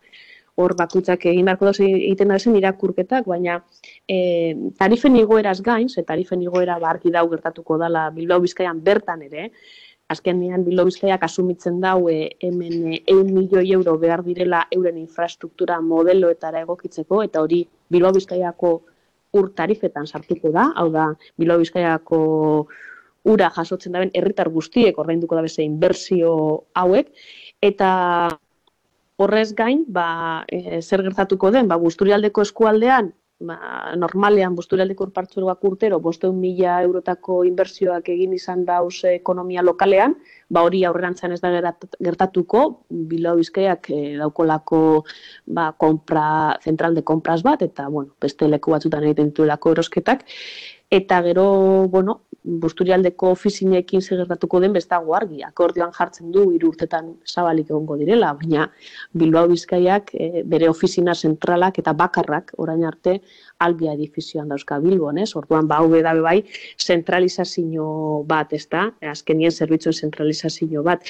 hor 0.60 0.76
bakutzak 0.80 1.26
egin 1.32 1.48
beharko 1.48 1.70
da 1.70 1.74
egiten 1.86 2.32
da 2.34 2.40
zen 2.40 2.58
irakurketak, 2.60 3.28
baina 3.32 3.60
e, 4.08 4.18
tarifen 4.80 5.16
igoeraz 5.20 5.60
gain, 5.66 5.90
ze 5.90 6.04
tarifen 6.04 6.42
igoera 6.44 6.80
barki 6.84 7.12
dau 7.16 7.28
gertatuko 7.32 7.78
dala 7.80 8.10
Bilbao 8.16 8.44
Bizkaian 8.44 8.82
bertan 8.84 9.24
ere, 9.28 9.50
azkenean 10.10 10.66
Bilbao 10.66 10.90
Bizkaiak 10.90 11.24
asumitzen 11.24 11.80
dau 11.82 12.10
e, 12.12 12.36
hemen 12.44 12.94
e, 12.98 13.16
milioi 13.32 13.72
euro 13.78 13.96
behar 14.02 14.24
direla 14.26 14.66
euren 14.76 14.98
infrastruktura 14.98 15.80
modeloetara 15.82 16.66
egokitzeko, 16.66 17.24
eta 17.30 17.44
hori 17.46 17.64
Bilbao 17.90 18.16
Bizkaiako 18.18 18.76
ur 19.40 19.52
tarifetan 19.56 20.08
sartuko 20.10 20.52
da, 20.52 20.72
hau 20.76 20.90
da 20.92 21.12
Bilbao 21.38 21.62
Bizkaiako 21.62 22.20
ura 23.30 23.50
jasotzen 23.56 23.94
daben 23.94 24.12
herritar 24.16 24.50
guztiek 24.50 24.98
ordainduko 24.98 25.38
da 25.38 25.44
beste 25.46 25.64
inbertsio 25.64 26.34
hauek, 26.80 27.14
Eta 27.60 28.30
horrez 29.20 29.54
gain, 29.56 29.84
ba, 29.88 30.46
e, 30.48 30.82
zer 30.82 31.04
gertatuko 31.04 31.52
den, 31.52 31.68
ba, 31.68 31.78
busturialdeko 31.82 32.46
eskualdean, 32.46 33.12
ba, 33.44 33.58
normalean 34.00 34.56
busturialdeko 34.56 35.10
partzuergoak 35.16 35.64
urtero, 35.70 36.00
bosteun 36.04 36.40
mila 36.40 36.78
eurotako 36.86 37.42
inbertsioak 37.48 38.08
egin 38.16 38.34
izan 38.36 38.66
dauz 38.68 39.04
ekonomia 39.12 39.64
lokalean, 39.66 40.16
ba, 40.50 40.64
hori 40.64 40.86
aurrerantzan 40.88 41.36
ez 41.36 41.42
da 41.44 41.74
gertatuko, 42.00 42.64
Bilbao 43.12 43.40
Bizkaiak 43.40 43.92
e, 43.92 44.02
daukolako 44.22 44.82
ba, 45.48 45.72
kompra, 45.78 46.26
zentral 46.64 46.96
de 46.96 47.04
compras 47.04 47.44
bat, 47.44 47.64
eta 47.68 47.88
bueno, 47.88 48.16
beste 48.22 48.48
leku 48.48 48.76
batzutan 48.76 49.08
egiten 49.08 49.34
dituelako 49.34 49.76
erosketak, 49.76 50.24
eta 50.90 51.22
gero, 51.22 51.88
bueno, 51.88 52.22
busturialdeko 52.44 53.30
ofizinekin 53.36 54.02
segertatuko 54.02 54.60
den 54.64 54.74
bestago 54.74 55.16
argi. 55.16 55.44
Akordioan 55.44 55.92
jartzen 55.94 56.32
du 56.32 56.46
hiru 56.54 56.72
urtetan 56.74 57.12
zabalik 57.28 57.70
egongo 57.70 57.98
direla, 58.00 58.32
baina 58.34 58.70
Bilbao 59.14 59.48
Bizkaiak 59.52 60.14
e, 60.16 60.44
bere 60.46 60.70
ofizina 60.70 61.14
zentralak 61.16 61.80
eta 61.84 61.94
bakarrak 61.94 62.54
orain 62.58 62.86
arte 62.86 63.20
albia 63.60 63.94
edifizioan 63.94 64.50
dauzka 64.50 64.80
Bilbon, 64.80 65.20
ez? 65.20 65.34
Orduan 65.36 65.68
ba 65.68 65.80
hau 65.82 65.90
da 65.92 66.14
bai 66.22 66.44
zentralizazio 66.80 68.24
bat, 68.28 68.54
ezta? 68.54 68.90
Azkenien 69.12 69.52
zerbitzuen 69.52 69.94
zentralizazio 69.94 70.84
bat. 70.84 71.04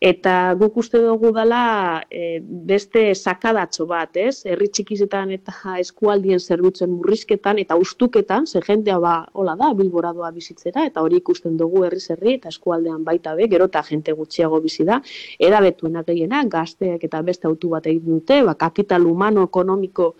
Eta 0.00 0.54
guk 0.60 0.76
uste 0.80 1.00
dugu 1.04 1.32
dala 1.36 2.02
e, 2.10 2.40
beste 2.40 3.14
sakadatxo 3.14 3.86
bat, 3.86 4.16
ez? 4.16 4.44
Herri 4.46 4.70
txikizetan 4.72 5.30
eta 5.36 5.76
eskualdien 5.78 6.40
zerbitzuen 6.40 6.90
murrizketan 6.96 7.60
eta 7.60 7.76
ustuketan, 7.76 8.46
ze 8.46 8.60
jendea 8.64 8.98
ba 8.98 9.14
hola 9.34 9.56
da 9.60 9.72
Bilboradoa 9.74 10.30
bizitzera 10.32 10.86
eta 10.88 11.02
hori 11.04 11.20
ikusten 11.20 11.56
dugu 11.60 11.84
herri 11.84 12.00
herri 12.08 12.36
eta 12.38 12.48
eskualdean 12.48 13.04
baita 13.04 13.34
be, 13.34 13.48
gero 13.48 13.68
ta 13.68 13.82
jente 13.82 14.12
gutxiago 14.12 14.60
bizi 14.60 14.84
da. 14.88 15.00
Era 15.38 15.60
betuenak 15.60 16.06
gehiena 16.06 16.44
gazteak 16.48 17.04
eta 17.04 17.20
beste 17.22 17.48
autu 17.48 17.74
bat 17.76 17.86
egin 17.86 18.16
dute, 18.16 18.42
ba 18.42 18.54
kapital 18.54 19.04
humano 19.06 19.44
ekonomiko 19.50 20.14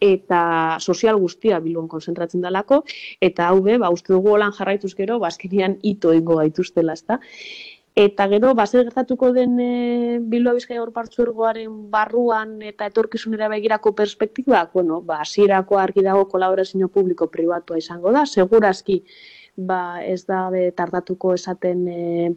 eta 0.00 0.78
sozial 0.80 1.18
guztia 1.20 1.60
bilbon 1.60 1.88
konzentratzen 1.88 2.40
dalako, 2.40 2.84
eta 3.20 3.48
hau 3.48 3.60
be, 3.62 3.78
ba, 3.78 3.90
uste 3.90 4.12
dugu 4.12 4.34
holan 4.34 4.52
jarraituz 4.56 4.94
gero, 4.94 5.18
ba, 5.18 5.30
ito 5.82 6.12
ingo 6.14 6.36
gaituztela, 6.36 6.92
ezta. 6.92 7.20
Eta 7.96 8.28
gero, 8.30 8.54
base 8.54 8.78
gertatuko 8.78 9.32
den 9.34 9.58
e, 9.60 10.18
Bilbao 10.22 10.54
Bizkai 10.54 10.76
ergoaren 10.78 11.90
barruan 11.90 12.62
eta 12.62 12.86
etorkizunera 12.86 13.48
begirako 13.48 13.92
perspektibak, 13.94 14.72
bueno, 14.72 15.00
ba, 15.02 15.24
zirako 15.24 15.78
argi 15.78 16.02
dago 16.02 16.28
kolaborazio 16.28 16.88
publiko-pribatua 16.88 17.78
izango 17.78 18.12
da, 18.12 18.24
segurazki 18.26 19.02
ba, 19.56 20.02
ez 20.04 20.24
da 20.24 20.50
tardatuko 20.76 21.34
esaten 21.34 21.88
e, 21.88 22.32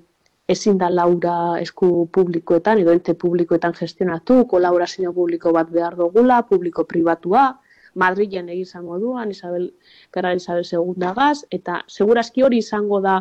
ezin 0.48 0.78
da 0.78 0.90
laura 0.90 1.60
esku 1.62 2.08
publikoetan, 2.12 2.80
edo 2.84 2.92
ente 2.92 3.14
publikoetan 3.16 3.74
gestionatu, 3.78 4.44
kolaborazio 4.48 5.14
publiko 5.14 5.54
bat 5.56 5.70
behar 5.72 5.96
dugula, 5.96 6.42
publiko-pribatua, 6.50 7.52
Madrilen 7.96 8.48
egin 8.50 8.66
izango 8.66 8.98
duan, 8.98 9.32
Isabel, 9.32 9.68
gara 10.12 10.34
Isabel 10.34 10.66
II 10.66 11.12
gaz, 11.16 11.44
eta 11.52 11.84
segurazki 11.88 12.42
hori 12.42 12.58
izango 12.64 13.00
da 13.02 13.20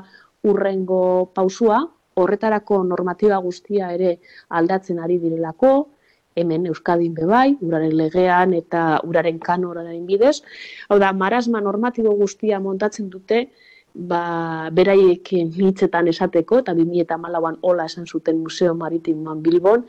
urrengo 0.49 1.27
pausua, 1.35 1.83
horretarako 2.17 2.83
normatiba 2.85 3.39
guztia 3.45 3.91
ere 3.93 4.17
aldatzen 4.49 4.99
ari 5.01 5.19
direlako, 5.21 5.73
hemen 6.37 6.67
Euskadin 6.67 7.13
bebai, 7.15 7.53
uraren 7.61 7.93
legean 7.97 8.55
eta 8.57 9.01
uraren 9.05 9.39
kanoraren 9.39 10.07
bidez. 10.09 10.39
Hau 10.89 10.99
da, 10.99 11.13
marasma 11.13 11.61
normatibo 11.61 12.15
guztia 12.17 12.61
montatzen 12.61 13.11
dute, 13.13 13.47
ba, 13.95 14.71
beraiekin 14.73 15.53
hitzetan 15.53 16.09
esateko, 16.09 16.63
eta 16.63 16.75
2008an 16.75 17.59
hola 17.61 17.87
esan 17.87 18.07
zuten 18.07 18.41
Museo 18.41 18.75
Maritimoan 18.75 19.43
Bilbon, 19.43 19.87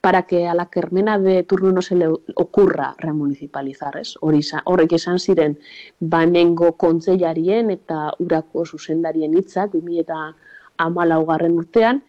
para 0.00 0.22
que 0.26 0.46
a 0.46 0.54
la 0.54 0.66
Kermena 0.70 1.18
de 1.18 1.42
turno 1.42 1.72
no 1.72 1.82
se 1.82 1.96
le 1.96 2.08
ocurra 2.34 2.94
remunicipalizar, 2.98 3.96
ez? 3.96 4.14
Horrek 4.20 4.92
esan 4.92 5.18
ziren, 5.18 5.58
banengo 6.00 6.76
kontzelarien 6.76 7.70
eta 7.70 8.12
urako 8.18 8.66
zuzendarien 8.66 9.36
hitzak 9.36 9.72
2008 9.72 11.26
garren 11.26 11.58
urtean, 11.58 12.02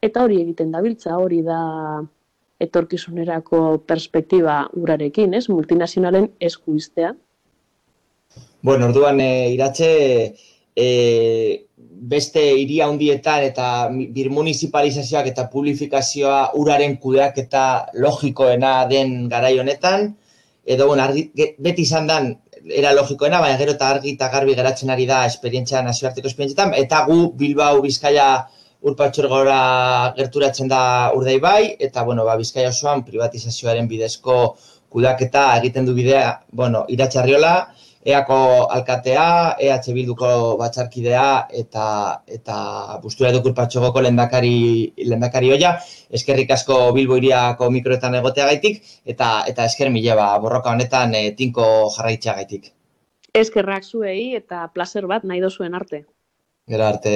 eta 0.00 0.24
hori 0.24 0.40
egiten 0.40 0.72
dabiltza, 0.72 1.18
hori 1.18 1.42
da 1.42 2.02
etorkizunerako 2.62 3.82
perspektiba 3.86 4.68
urarekin, 4.78 5.34
ez? 5.34 5.48
Multinazionalen 5.50 6.30
esku 6.40 6.76
iztea. 6.78 7.12
Bueno, 8.62 8.86
orduan, 8.86 9.20
e, 9.20 9.50
iratxe, 9.52 9.88
e, 10.76 11.66
beste 12.12 12.42
hiria 12.58 12.88
handietan 12.88 13.44
eta 13.46 13.66
birmunicipalizazioak 13.90 15.28
eta 15.32 15.46
publifikazioa 15.52 16.52
uraren 16.58 16.96
kudeak 17.02 17.38
eta 17.44 17.64
logikoena 17.94 18.72
den 18.90 19.28
garai 19.30 19.58
honetan, 19.58 20.10
edo 20.64 20.88
bon, 20.88 21.00
argi, 21.00 21.28
beti 21.58 21.86
izan 21.86 22.08
dan 22.10 22.32
era 22.62 22.92
logikoena, 22.94 23.40
baina 23.42 23.58
gero 23.58 23.74
eta 23.76 23.90
argi 23.94 24.14
eta 24.16 24.28
garbi 24.32 24.54
geratzen 24.58 24.90
ari 24.94 25.06
da 25.06 25.24
esperientzia 25.26 25.82
nazioarteko 25.82 26.30
esperientzietan, 26.30 26.74
eta 26.78 27.04
gu 27.06 27.32
Bilbao 27.38 27.80
Bizkaia 27.82 28.28
urpatxorgora 28.82 30.12
gerturatzen 30.16 30.70
da 30.70 30.82
urdei 31.14 31.38
bai, 31.42 31.74
eta 31.78 32.02
bueno, 32.06 32.24
ba, 32.26 32.36
Bizkaia 32.38 32.70
osoan 32.74 33.04
privatizazioaren 33.06 33.88
bidezko 33.90 34.56
kudaketa 34.92 35.46
egiten 35.58 35.86
du 35.86 35.94
bidea, 35.96 36.32
bueno, 36.52 36.84
iratxarriola, 36.88 37.54
EAko 38.02 38.36
alkatea, 38.74 39.24
EH 39.62 39.92
Bilduko 39.94 40.28
batzarkidea 40.58 41.26
eta 41.60 41.84
eta 42.26 42.56
Bustura 43.02 43.30
Dukurpatxogoko 43.36 44.02
lendakari 44.02 44.90
lendakari 45.12 45.52
hoia, 45.54 45.76
eskerrik 46.10 46.50
asko 46.50 46.80
Bilbo 46.96 47.20
iriako 47.20 47.70
mikroetan 47.70 48.18
egoteagaitik 48.18 48.82
eta 49.14 49.30
eta 49.52 49.68
esker 49.70 49.92
mila 49.94 50.18
ba, 50.18 50.28
borroka 50.42 50.74
honetan 50.74 51.14
e, 51.14 51.22
tinko 51.38 51.68
jarraitzeagaitik. 51.96 52.72
Eskerrak 53.32 53.86
zuei 53.86 54.34
eta 54.36 54.66
placer 54.74 55.06
bat 55.06 55.22
nahi 55.24 55.40
dozuen 55.40 55.78
arte. 55.78 56.04
Gero 56.68 56.84
arte. 56.90 57.14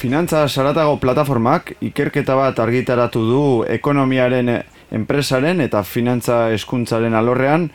Finantza 0.00 0.46
Saratago 0.48 0.94
plataformak 0.96 1.74
ikerketa 1.84 2.32
bat 2.32 2.56
argitaratu 2.62 3.20
du 3.20 3.40
ekonomiaren 3.68 4.48
enpresaren 4.96 5.60
eta 5.60 5.82
finantza 5.84 6.38
eskuntzaren 6.54 7.12
alorrean, 7.18 7.66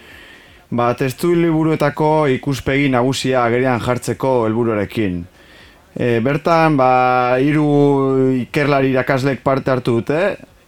ba, 0.73 0.87
testu 0.97 1.35
liburuetako 1.37 2.09
ikuspegi 2.39 2.89
nagusia 2.89 3.43
agerian 3.45 3.77
jartzeko 3.77 4.31
helburuarekin. 4.47 5.21
E, 5.93 6.17
bertan, 6.25 6.79
ba, 6.81 6.89
hiru 7.37 7.67
ikerlari 8.39 8.89
irakaslek 8.95 9.45
parte 9.45 9.75
hartu 9.75 9.99
dute, 9.99 10.19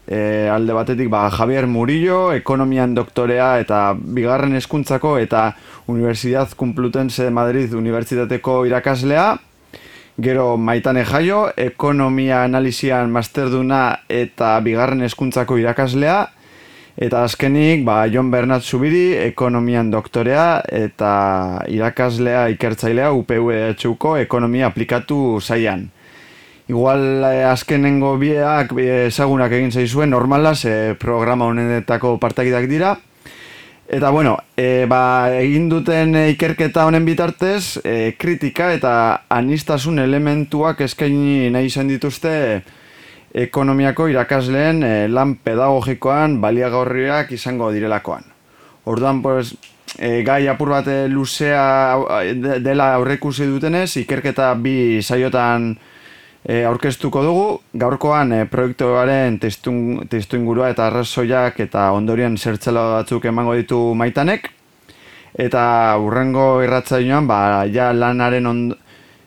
e, 0.06 0.22
alde 0.54 0.78
batetik 0.78 1.10
ba, 1.10 1.26
Javier 1.34 1.65
Murillo, 1.65 2.36
ekonomian 2.38 2.93
doktorea 2.93 3.56
eta 3.65 3.82
bigarren 3.98 4.54
eskuntzako 4.62 5.17
eta 5.26 5.50
Universidad 5.89 6.54
Complutense 6.54 7.32
Madrid 7.34 7.74
Unibertsitateko 7.74 8.62
irakaslea, 8.70 9.32
Gero 10.17 10.58
maitane 10.58 11.03
jaio, 11.06 11.51
ekonomia 11.62 12.39
analizian 12.41 13.12
masterduna 13.13 13.99
eta 14.10 14.56
bigarren 14.65 15.03
hezkuntzako 15.06 15.60
irakaslea. 15.62 16.15
Eta 16.97 17.19
azkenik, 17.21 17.84
ba, 17.86 17.99
Jon 18.10 18.32
Bernat 18.34 18.65
Zubiri, 18.65 19.12
ekonomian 19.27 19.91
doktorea 19.93 20.63
eta 20.73 21.12
irakaslea 21.69 22.47
ikertzailea 22.56 23.12
UPV-etxuko 23.13 24.15
ekonomia 24.17 24.71
aplikatu 24.71 25.38
zaian. 25.38 25.86
Igual 26.65 27.21
eh, 27.30 27.45
azkenengo 27.45 28.15
biak 28.17 28.73
eh, 28.82 29.06
ezagunak 29.12 29.53
egin 29.53 29.69
zaizuen 29.69 30.10
normalaz, 30.10 30.63
eh, 30.65 30.95
programa 30.97 31.45
honetako 31.45 32.17
partakidak 32.17 32.65
dira. 32.73 32.95
Eta 33.88 34.10
bueno, 34.10 34.38
e, 34.58 34.84
ba, 34.84 35.32
egin 35.39 35.69
duten 35.71 36.12
ikerketa 36.34 36.84
honen 36.89 37.06
bitartez, 37.08 37.80
e, 37.88 38.15
kritika 38.19 38.73
eta 38.76 38.91
anistasun 39.32 40.02
elementuak 40.04 40.82
eskaini 40.84 41.47
nahi 41.56 41.69
izan 41.71 41.88
dituzte 41.88 42.34
ekonomiako 43.32 44.10
irakasleen 44.12 44.84
e, 44.84 44.91
lan 45.08 45.38
pedagogikoan 45.39 46.36
baliagorriak 46.43 47.32
izango 47.32 47.71
direlakoan. 47.71 48.28
Orduan, 48.91 49.21
pues, 49.23 49.54
e, 49.95 50.19
gai 50.28 50.41
apur 50.52 50.76
bat 50.76 50.91
luzea 51.08 51.95
dela 52.36 52.89
aurrekusi 52.97 53.47
dutenez, 53.47 53.93
ikerketa 54.04 54.52
bi 54.60 55.00
saiotan 55.00 55.78
e, 56.47 56.63
aurkeztuko 56.63 57.21
dugu, 57.25 57.47
gaurkoan 57.75 58.31
e, 58.31 58.43
proiektuaren 58.49 59.38
testu, 59.43 59.73
testu 60.10 60.39
ingurua 60.39 60.71
eta 60.71 60.88
arrazoiak 60.88 61.60
eta 61.67 61.91
ondorien 61.95 62.38
zertzela 62.38 62.86
batzuk 62.95 63.27
emango 63.27 63.57
ditu 63.57 63.79
maitanek, 63.99 64.47
eta 65.38 65.63
urrengo 66.01 66.47
irratzaioan, 66.63 67.27
ba, 67.27 67.39
ja 67.71 67.91
lanaren 67.93 68.47
ond, 68.47 68.77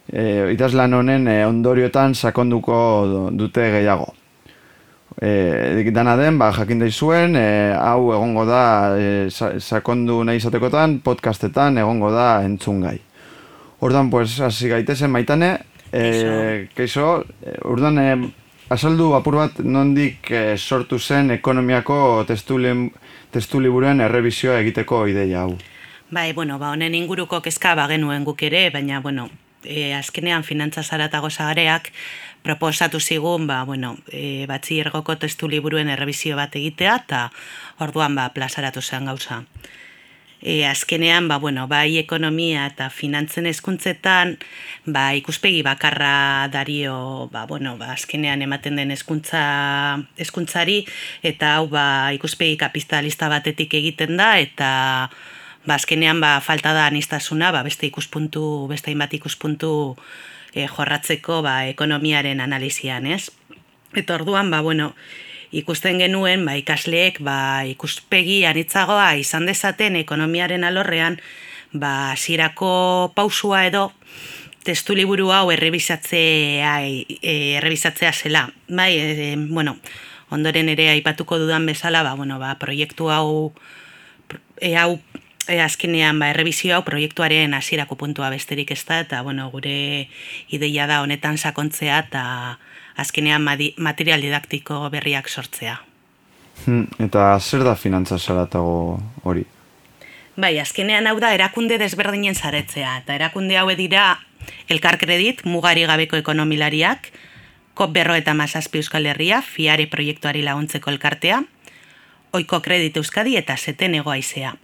e, 0.08 0.24
idazlan 0.54 0.96
honen 0.96 1.28
e, 1.28 1.36
ondorioetan 1.46 2.16
sakonduko 2.16 2.80
dute 3.36 3.68
gehiago. 3.76 4.14
E, 5.20 5.84
dana 5.92 6.16
den, 6.16 6.38
ba, 6.40 6.48
jakin 6.56 6.80
daizuen, 6.80 7.36
e, 7.36 7.46
hau 7.76 8.14
egongo 8.16 8.46
da 8.48 8.64
e, 8.96 9.28
sakondu 9.60 10.22
nahi 10.24 10.40
izatekotan, 10.40 11.02
podcastetan 11.04 11.76
egongo 11.84 12.14
da 12.14 12.40
entzungai. 12.48 12.96
Ordan 13.84 14.10
pues, 14.12 14.34
hasi 14.44 14.68
gaitezen 14.68 15.12
maitane, 15.12 15.58
e, 15.92 16.68
keizo, 16.74 17.24
e, 17.42 17.56
ordan, 17.64 17.98
e, 17.98 18.30
azaldu 18.70 19.12
apur 19.18 19.36
bat 19.40 19.60
nondik 19.64 20.30
e, 20.30 20.56
sortu 20.56 20.98
zen 20.98 21.30
ekonomiako 21.34 22.24
testu, 22.28 22.58
testu 23.30 23.60
liburuen 23.60 24.00
errebizioa 24.00 24.60
egiteko 24.60 25.06
ideia 25.10 25.42
hau. 25.42 25.58
Bai, 26.10 26.32
bueno, 26.32 26.58
ba, 26.58 26.72
honen 26.74 26.94
inguruko 26.94 27.40
kezka 27.42 27.76
ba 27.78 27.86
genuen 27.90 28.24
guk 28.24 28.42
ere, 28.42 28.68
baina, 28.74 29.00
bueno, 29.00 29.28
e, 29.64 29.92
azkenean 29.94 30.42
finantza 30.42 30.82
zaratago 30.82 31.30
zagareak 31.30 31.92
proposatu 32.42 33.00
zigun, 33.00 33.46
ba, 33.46 33.62
bueno, 33.64 33.96
e, 34.10 34.46
batzi 34.48 34.80
ergoko 34.80 35.16
testu 35.16 35.48
liburuen 35.48 35.88
errebizio 35.88 36.36
bat 36.36 36.56
egitea, 36.56 36.96
eta 37.04 37.28
orduan, 37.78 38.16
ba, 38.16 38.30
plazaratu 38.34 38.82
zen 38.82 39.06
gauza. 39.06 39.44
E, 40.42 40.64
azkenean, 40.64 41.28
ba, 41.28 41.36
bueno, 41.36 41.66
bai 41.68 41.98
ekonomia 42.00 42.64
eta 42.70 42.88
finantzen 42.88 43.44
eskuntzetan, 43.46 44.38
ba, 44.86 45.12
ikuspegi 45.12 45.60
bakarra 45.62 46.48
dario, 46.48 47.28
ba, 47.32 47.44
bueno, 47.46 47.76
ba, 47.76 47.92
azkenean 47.92 48.40
ematen 48.40 48.80
den 48.80 48.90
eskuntza, 48.90 49.42
eskuntzari, 50.16 50.86
eta 51.22 51.56
hau, 51.58 51.68
ba, 51.68 51.84
ikuspegi 52.16 52.56
kapitalista 52.56 53.28
batetik 53.28 53.76
egiten 53.82 54.16
da, 54.16 54.38
eta, 54.40 54.70
ba, 55.66 55.76
azkenean 55.76 56.20
ba, 56.20 56.38
falta 56.40 56.72
da 56.72 56.86
anistasuna, 56.88 57.52
ba, 57.52 57.62
beste 57.62 57.86
ikuspuntu, 57.86 58.66
beste 58.70 58.90
hainbat 58.90 59.14
ikuspuntu 59.20 59.72
e, 60.54 60.66
jorratzeko 60.66 61.42
ba, 61.44 61.64
ekonomiaren 61.70 62.40
analizian, 62.40 63.06
ez? 63.06 63.28
Eta 63.94 64.16
orduan, 64.16 64.50
ba, 64.50 64.62
bueno, 64.64 64.94
ikusten 65.52 65.98
genuen, 65.98 66.44
ba, 66.46 66.56
ikasleek 66.58 67.20
ba, 67.26 67.64
ikuspegi 67.66 68.44
anitzagoa 68.46 69.14
izan 69.20 69.46
dezaten 69.48 69.96
ekonomiaren 70.00 70.64
alorrean, 70.64 71.18
ba, 71.72 72.14
zirako 72.16 73.12
pausua 73.16 73.64
edo, 73.66 73.90
testu 74.64 74.94
liburu 74.94 75.30
hau 75.34 75.50
errebizatzea, 75.50 76.76
e, 76.84 77.06
errebizatzea 77.56 78.12
zela. 78.12 78.48
Bai, 78.68 78.92
e, 78.98 79.34
bueno, 79.38 79.78
ondoren 80.30 80.68
ere 80.70 80.90
aipatuko 80.94 81.38
dudan 81.38 81.66
bezala, 81.66 82.04
ba, 82.06 82.14
bueno, 82.14 82.38
ba, 82.38 82.54
proiektu 82.60 83.10
hau, 83.10 83.52
e, 84.60 84.76
hau 84.76 85.00
e, 85.48 85.58
azkenean 85.60 86.18
ba, 86.22 86.30
errebizio 86.30 86.76
hau 86.76 86.84
proiektuaren 86.86 87.54
hasierako 87.58 87.98
puntua 87.98 88.30
besterik 88.30 88.70
ez 88.70 88.84
da, 88.86 89.00
eta 89.02 89.22
bueno, 89.26 89.50
gure 89.50 90.08
ideia 90.48 90.86
da 90.86 91.00
honetan 91.02 91.38
sakontzea 91.38 91.98
eta 92.06 92.24
azkenean 92.96 93.44
material 93.76 94.20
didaktiko 94.20 94.88
berriak 94.90 95.28
sortzea. 95.28 95.80
Hmm, 96.66 96.86
eta 96.98 97.38
zer 97.40 97.64
da 97.64 97.74
finantza 97.76 98.18
zaratago 98.18 99.00
hori? 99.24 99.44
Bai, 100.36 100.58
azkenean 100.60 101.06
hau 101.06 101.18
da 101.20 101.32
erakunde 101.34 101.78
desberdinen 101.78 102.34
zaretzea, 102.34 102.98
eta 103.02 103.14
erakunde 103.14 103.58
hau 103.58 103.68
dira 103.76 104.20
Elkar 104.68 104.98
Kredit, 104.98 105.44
Mugari 105.44 105.84
Gabeko 105.86 106.16
Ekonomilariak, 106.16 107.10
Kop 107.74 107.92
Berro 107.92 108.14
eta 108.14 108.34
Masazpi 108.34 108.78
Euskal 108.78 109.06
Herria, 109.06 109.42
Fiare 109.42 109.86
Proiektuari 109.86 110.42
laguntzeko 110.42 110.90
elkartea, 110.90 111.42
Oiko 112.32 112.60
Kredit 112.62 112.96
Euskadi 112.96 113.36
eta 113.36 113.56
Zeten 113.56 113.94
Egoaizea 113.94 114.54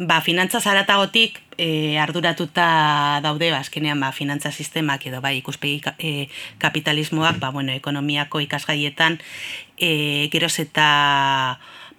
ba, 0.00 0.20
finantza 0.24 0.60
zaratagotik 0.60 1.42
e, 1.58 1.98
arduratuta 2.00 3.20
daude, 3.22 3.50
ba, 3.52 3.60
azkenean 3.60 4.00
ba, 4.00 4.12
finantza 4.16 4.50
sistemak 4.50 5.04
edo 5.06 5.20
bai 5.20 5.36
ikuspegi 5.38 5.82
e, 5.98 6.28
kapitalismoak, 6.58 7.36
ba, 7.38 7.50
bueno, 7.52 7.72
ekonomiako 7.76 8.40
ikasgaietan 8.40 9.20
e, 9.76 10.28
geroz 10.32 10.56
eta 10.64 10.88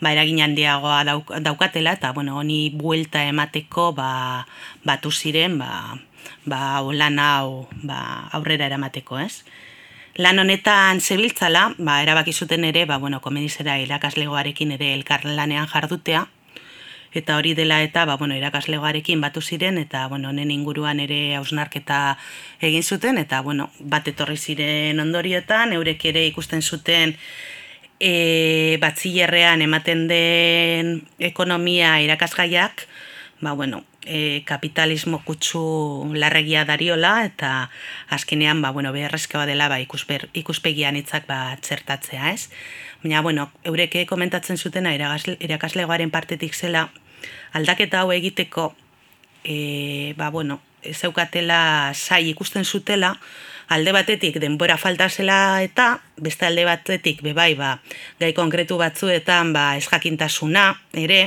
ba, 0.01 0.09
eragin 0.09 0.41
handiagoa 0.41 1.03
dauk, 1.05 1.29
daukatela, 1.45 1.93
eta 1.93 2.11
bueno, 2.17 2.39
honi 2.41 2.73
buelta 2.73 3.21
emateko 3.29 3.91
ba, 3.93 4.47
batu 4.83 5.13
ziren, 5.13 5.61
ba, 5.61 6.01
ba, 6.49 6.81
lan 6.81 7.21
hau 7.21 7.69
ba, 7.85 8.29
aurrera 8.33 8.65
eramateko, 8.65 9.21
ez? 9.21 9.45
Lan 10.17 10.41
honetan 10.41 10.99
zebiltzala, 10.99 11.75
ba, 11.77 12.01
erabaki 12.01 12.33
zuten 12.33 12.65
ere, 12.65 12.87
ba, 12.89 12.97
bueno, 12.97 13.21
komedizera 13.21 13.77
irakaslegoarekin 13.79 14.73
ere 14.73 14.95
elkar 14.97 15.21
lanean 15.23 15.69
jardutea, 15.69 16.25
eta 17.13 17.37
hori 17.37 17.53
dela 17.53 17.81
eta 17.83 18.05
ba, 18.05 18.15
bueno, 18.17 18.35
irakaslegoarekin 18.35 19.21
batu 19.21 19.41
ziren 19.41 19.77
eta 19.77 20.07
bueno, 20.07 20.29
honen 20.29 20.51
inguruan 20.51 20.99
ere 20.99 21.35
hausnarketa 21.35 22.17
egin 22.61 22.83
zuten 22.83 23.17
eta 23.17 23.41
bueno, 23.41 23.69
bat 23.79 24.07
etorri 24.07 24.37
ziren 24.37 24.99
ondorioetan, 24.99 25.73
eurek 25.73 26.05
ere 26.13 26.25
ikusten 26.27 26.61
zuten 26.61 27.15
e, 27.99 28.77
batzillerrean 28.81 29.61
ematen 29.61 30.07
den 30.07 31.01
ekonomia 31.19 31.99
irakasgaiak, 32.01 32.87
ba, 33.41 33.53
bueno, 33.53 33.83
e, 34.05 34.43
kapitalismo 34.45 35.21
kutsu 35.25 35.61
larregia 36.15 36.65
dariola 36.65 37.25
eta 37.25 37.69
azkenean 38.09 38.61
ba, 38.61 38.71
bueno, 38.71 38.93
beharrezkoa 38.93 39.45
dela 39.45 39.69
ba, 39.69 39.79
ikusper, 39.83 40.29
ikuspegian 40.33 40.97
itzak 40.97 41.27
ba, 41.29 41.57
txertatzea, 41.61 42.31
ez? 42.33 42.49
Baina, 43.03 43.21
bueno, 43.21 43.51
eureke 43.63 44.05
komentatzen 44.05 44.57
zutena 44.57 44.93
irakaslegoaren 44.93 46.11
partetik 46.11 46.53
zela 46.53 46.89
aldaketa 47.53 48.01
hau 48.01 48.11
egiteko 48.13 48.75
e, 49.43 50.13
ba, 50.17 50.29
bueno, 50.29 50.61
zeukatela 50.93 51.93
sai 51.93 52.29
ikusten 52.29 52.65
zutela, 52.65 53.15
alde 53.67 53.93
batetik 53.95 54.37
denbora 54.43 54.77
falta 54.77 55.09
zela 55.09 55.63
eta 55.63 56.01
beste 56.17 56.45
alde 56.45 56.65
batetik 56.67 57.21
bebai 57.25 57.53
ba, 57.55 57.79
gai 58.19 58.33
konkretu 58.37 58.77
batzuetan 58.77 59.53
ba, 59.53 59.75
esjakintasuna 59.81 60.65
ere, 60.93 61.21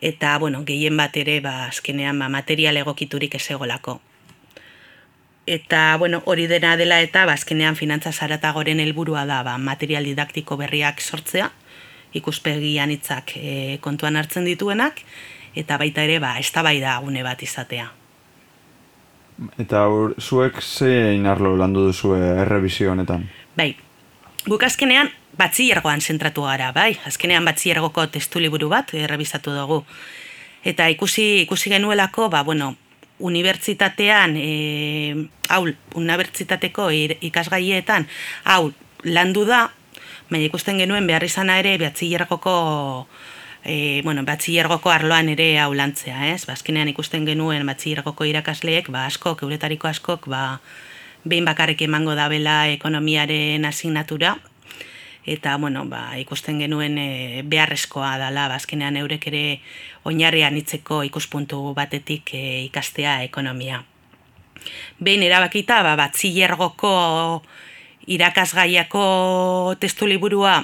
eta 0.00 0.38
bueno, 0.38 0.64
gehien 0.64 0.96
bat 0.96 1.16
ere 1.16 1.40
ba, 1.44 1.66
azkenean 1.68 2.18
ba, 2.18 2.28
material 2.32 2.80
egokiturik 2.80 3.34
ez 3.34 3.50
egolako. 3.50 4.00
Eta 5.48 5.96
bueno, 5.96 6.20
hori 6.26 6.46
dena 6.46 6.74
dela 6.76 6.98
eta 7.00 7.24
ba, 7.24 7.32
azkenean 7.38 7.76
finantza 7.76 8.12
zaratagoren 8.12 8.82
helburua 8.84 9.24
da 9.24 9.40
ba, 9.46 9.54
material 9.56 10.04
didaktiko 10.04 10.58
berriak 10.60 11.00
sortzea, 11.00 11.46
ikuspegian 12.12 12.92
hitzak 12.92 13.32
e, 13.36 13.78
kontuan 13.80 14.18
hartzen 14.20 14.44
dituenak, 14.44 15.00
eta 15.56 15.78
baita 15.80 16.04
ere, 16.04 16.18
ba, 16.20 16.34
ez 16.38 16.52
da 16.52 16.98
gune 17.00 17.22
bat 17.24 17.42
izatea. 17.42 17.88
Eta 19.56 19.86
ur, 19.88 20.14
zuek 20.20 20.60
zein 20.60 21.24
arlo 21.26 21.56
landu 21.56 21.86
duzu 21.86 22.12
errebizio 22.14 22.92
honetan? 22.92 23.24
Bai, 23.56 23.74
guk 24.46 24.62
azkenean 24.62 25.08
batziergoan 25.38 26.00
zentratu 26.00 26.42
gara, 26.42 26.72
bai, 26.72 26.98
azkenean 27.06 27.44
batziergoko 27.44 28.06
testu 28.06 28.38
liburu 28.38 28.68
bat 28.68 28.92
errebizatu 28.92 29.54
dugu. 29.54 29.84
Eta 30.64 30.88
ikusi 30.92 31.42
ikusi 31.46 31.70
genuelako, 31.70 32.28
ba, 32.28 32.42
bueno, 32.42 32.74
unibertsitatean, 33.18 34.36
e, 34.36 35.28
hau, 35.48 35.64
unibertsitateko 35.98 36.90
ikasgaietan, 37.30 38.06
hau, 38.44 38.72
landu 39.04 39.44
da, 39.48 39.68
baina 40.30 40.44
ikusten 40.46 40.78
genuen 40.80 41.06
behar 41.06 41.24
izana 41.24 41.58
ere 41.62 41.76
batziergoko 41.80 42.54
e, 43.64 44.02
bueno, 44.04 44.24
batxillergoko 44.24 44.90
arloan 44.90 45.28
ere 45.34 45.48
hau 45.60 45.72
lantzea, 45.74 46.28
ez? 46.32 46.44
Bazkenean 46.48 46.88
ba, 46.88 46.94
ikusten 46.96 47.26
genuen 47.28 47.66
batxillergoko 47.68 48.28
irakasleek, 48.28 48.90
ba, 48.94 49.06
askok, 49.08 49.42
euretariko 49.46 49.88
askok, 49.90 50.28
ba, 50.32 50.60
behin 51.24 51.48
bakarrik 51.48 51.82
emango 51.84 52.14
da 52.14 52.28
bela 52.32 52.60
ekonomiaren 52.72 53.64
asignatura, 53.68 54.36
eta, 55.28 55.56
bueno, 55.60 55.84
ba, 55.90 56.16
ikusten 56.20 56.60
genuen 56.62 56.98
e, 56.98 57.42
beharrezkoa 57.44 58.16
dela, 58.22 58.48
bazkenean 58.52 58.96
ba, 58.96 59.04
eurek 59.04 59.28
ere 59.32 59.44
oinarrian 60.08 60.56
itzeko 60.56 61.02
ikuspuntu 61.08 61.60
batetik 61.76 62.34
e, 62.34 62.44
ikastea 62.70 63.22
ekonomia. 63.28 63.84
Behin 64.98 65.22
erabakita, 65.22 65.82
ba, 65.82 65.96
batxillergoko 65.96 67.42
irakasgaiako 68.08 69.04
testu 69.80 70.06
liburua 70.08 70.62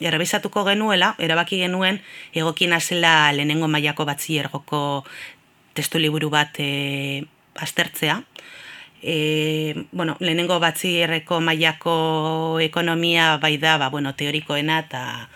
errebizatuko 0.00 0.64
genuela, 0.66 1.14
erabaki 1.18 1.58
genuen 1.62 2.00
egokien 2.34 2.74
zela 2.80 3.32
lehenengo 3.32 3.68
mailako 3.68 4.04
batziergoko 4.04 5.04
testu 5.74 5.98
liburu 5.98 6.30
bat 6.30 6.56
e, 6.58 7.24
aztertzea. 7.56 8.22
E, 9.02 9.86
bueno, 9.92 10.16
lehenengo 10.20 10.58
batzierreko 10.60 11.40
mailako 11.40 12.58
ekonomia 12.60 13.36
bai 13.38 13.56
da, 13.58 13.76
ba, 13.78 13.88
bueno, 13.88 14.14
teorikoena 14.14 14.80
eta 14.84 15.28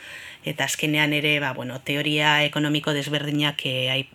eta 0.44 0.64
azkenean 0.64 1.12
ere 1.12 1.38
ba, 1.40 1.52
bueno, 1.52 1.80
teoria 1.84 2.42
ekonomiko 2.44 2.94
desberdinak 2.96 3.60
e, 3.66 4.06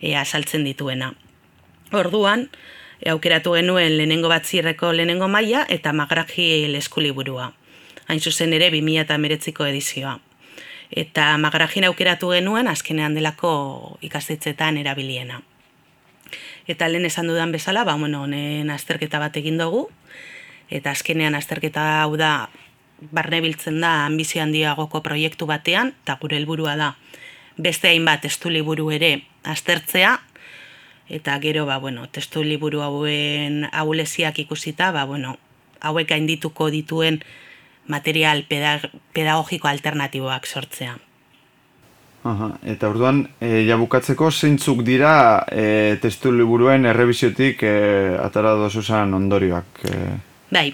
e, 0.00 0.16
azaltzen 0.16 0.64
dituena. 0.64 1.12
Orduan, 1.92 2.48
aukeratu 3.10 3.52
genuen 3.52 3.98
lehenengo 3.98 4.28
batzierreko 4.28 4.92
lehenengo 4.92 5.28
maila 5.28 5.66
eta 5.68 5.92
magraji 5.92 6.66
leskuliburua 6.72 7.52
hain 8.08 8.20
zuzen 8.20 8.52
ere 8.52 8.70
2008ko 8.70 9.66
edizioa. 9.68 10.18
Eta 10.94 11.26
magrajin 11.40 11.86
aukeratu 11.88 12.30
genuen 12.34 12.68
azkenean 12.68 13.16
delako 13.16 13.98
ikastetzetan 14.04 14.76
erabiliena. 14.78 15.40
Eta 16.68 16.88
lehen 16.88 17.04
esan 17.08 17.28
dudan 17.28 17.52
bezala, 17.52 17.84
ba, 17.84 17.96
bueno, 18.00 18.22
honen 18.24 18.70
azterketa 18.70 19.18
bat 19.20 19.36
egin 19.36 19.58
dugu, 19.60 19.88
eta 20.70 20.92
azkenean 20.94 21.34
azterketa 21.34 21.84
hau 22.02 22.16
da, 22.16 22.48
barne 23.12 23.40
biltzen 23.44 23.80
da 23.82 24.06
ambizio 24.06 24.42
handiagoko 24.42 25.02
proiektu 25.04 25.48
batean, 25.50 25.92
eta 26.04 26.16
gure 26.20 26.38
helburua 26.38 26.76
da, 26.80 26.94
beste 27.56 27.90
hainbat 27.90 28.24
testu 28.24 28.52
liburu 28.52 28.90
ere 28.94 29.18
aztertzea, 29.44 30.16
eta 31.08 31.38
gero, 31.40 31.66
ba, 31.66 31.78
bueno, 31.78 32.08
testu 32.08 32.42
liburu 32.44 32.82
hauen 32.82 33.68
ahuleziak 33.72 34.38
ikusita, 34.38 34.90
ba, 34.92 35.04
bueno, 35.04 35.36
hauek 35.80 36.08
gaindituko 36.08 36.70
dituen 36.70 37.22
material 37.86 38.44
pedagogiko 38.48 39.68
alternatiboak 39.68 40.46
sortzea. 40.46 40.96
Aha, 42.24 42.54
eta 42.72 42.88
orduan, 42.88 43.26
e, 43.36 43.66
jabukatzeko 43.68 44.30
zeintzuk 44.32 44.80
dira 44.86 45.44
e, 45.52 45.98
testu 46.00 46.32
liburuen 46.32 46.88
errebiziotik 46.88 47.60
e, 47.68 47.74
atara 48.16 48.54
dozuzan 48.56 49.12
ondorioak? 49.12 49.82
E... 49.84 49.98
Bai, 50.48 50.70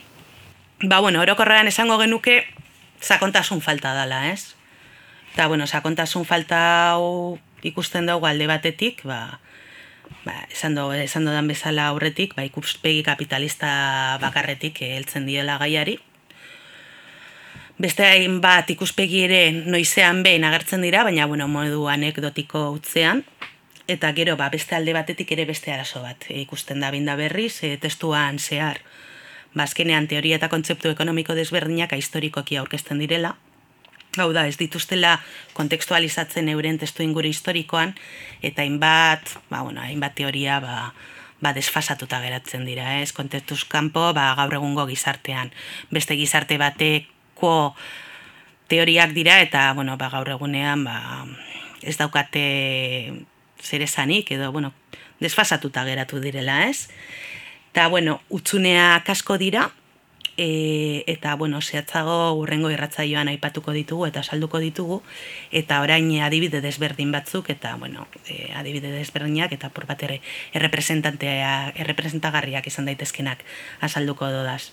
ba, 0.85 1.01
bueno, 1.01 1.24
orokorrean 1.26 1.66
esango 1.66 1.99
genuke 1.99 2.45
sakontasun 3.03 3.64
falta 3.66 3.97
dala, 3.99 4.28
ez? 4.31 4.55
Eta, 5.35 5.49
bueno, 5.51 5.66
sakontasun 5.66 6.22
falta 6.24 6.61
hau 6.93 7.41
ikusten 7.66 8.07
dugu 8.07 8.31
alde 8.31 8.47
batetik, 8.47 9.03
ba, 9.03 9.41
ba, 10.24 10.46
esan 10.50 10.74
do, 10.74 10.92
esan 10.92 11.24
do 11.24 11.32
dan 11.32 11.48
bezala 11.48 11.88
aurretik, 11.88 12.34
ba, 12.36 12.44
ikuspegi 12.44 13.02
kapitalista 13.06 14.18
bakarretik 14.22 14.82
heltzen 14.84 15.26
diela 15.26 15.58
gaiari, 15.58 15.98
beste 17.80 18.04
bat 18.44 18.68
ikuspegi 18.70 19.24
ere 19.24 19.42
noizean 19.52 20.22
behin 20.22 20.44
agertzen 20.44 20.82
dira, 20.84 21.04
baina 21.06 21.26
bueno, 21.26 21.48
modu 21.48 21.86
anekdotiko 21.88 22.68
utzean, 22.76 23.24
eta 23.88 24.12
gero 24.14 24.36
ba, 24.36 24.50
beste 24.52 24.76
alde 24.76 24.94
batetik 24.94 25.32
ere 25.32 25.46
beste 25.48 25.72
arazo 25.72 26.02
bat 26.04 26.28
e, 26.28 26.40
ikusten 26.44 26.80
da 26.84 26.92
binda 26.94 27.16
berriz, 27.16 27.62
e, 27.64 27.76
testuan 27.80 28.38
zehar, 28.38 28.82
bazkenean 29.56 30.06
ba, 30.06 30.14
teoria 30.14 30.38
eta 30.38 30.50
kontzeptu 30.52 30.92
ekonomiko 30.92 31.34
desberdinak 31.34 31.96
historikoki 31.96 32.61
aurkezten 32.61 33.00
direla, 33.02 33.34
Hau 34.18 34.32
da, 34.34 34.46
ez 34.50 34.56
dituztela 34.58 35.20
kontekstualizatzen 35.54 36.48
euren 36.50 36.78
testu 36.78 37.04
inguru 37.06 37.30
historikoan, 37.30 37.94
eta 38.42 38.62
hainbat, 38.62 39.36
ba, 39.50 39.62
bueno, 39.62 39.84
hainbat 39.84 40.16
teoria 40.18 40.58
ba, 40.61 40.92
ba, 41.40 41.54
desfasatuta 41.54 42.18
geratzen 42.24 42.66
dira, 42.66 42.98
ez? 42.98 43.12
Kontektuz 43.14 43.62
kanpo, 43.70 44.11
ba, 44.16 44.32
gaur 44.34 44.58
egungo 44.58 44.88
gizartean. 44.90 45.54
Beste 45.94 46.18
gizarte 46.18 46.58
batek 46.58 47.08
asko 47.40 47.74
teoriak 48.68 49.12
dira 49.12 49.40
eta 49.40 49.72
bueno, 49.74 49.96
ba, 49.96 50.11
gaur 50.11 50.28
egunean 50.28 50.84
ba, 50.84 51.26
ez 51.82 51.96
daukate 51.96 53.24
zer 53.61 53.82
esanik 53.82 54.30
edo 54.30 54.52
bueno, 54.52 54.72
desfasatuta 55.20 55.84
geratu 55.84 56.20
direla, 56.20 56.68
ez? 56.68 56.88
Eta, 57.72 57.88
bueno, 57.88 58.20
utzunea 58.28 59.02
kasko 59.04 59.38
dira, 59.38 59.70
e, 60.41 61.05
eta, 61.07 61.36
bueno, 61.36 61.61
zehatzago 61.61 62.32
urrengo 62.32 62.70
irratzaioan 62.72 63.28
aipatuko 63.28 63.76
ditugu 63.76 64.07
eta 64.09 64.24
salduko 64.24 64.57
ditugu, 64.62 65.03
eta 65.53 65.82
orain 65.84 66.09
adibide 66.24 66.62
desberdin 66.64 67.12
batzuk, 67.12 67.53
eta, 67.53 67.74
bueno, 67.76 68.09
e, 68.24 68.49
adibide 68.57 68.88
desberdinak, 68.95 69.53
eta 69.53 69.68
por 69.68 69.84
bat 69.84 70.01
ere, 70.09 70.24
errepresentagarriak 70.55 72.70
izan 72.72 72.88
daitezkenak 72.88 73.45
azalduko 73.84 74.32
dodaz. 74.32 74.72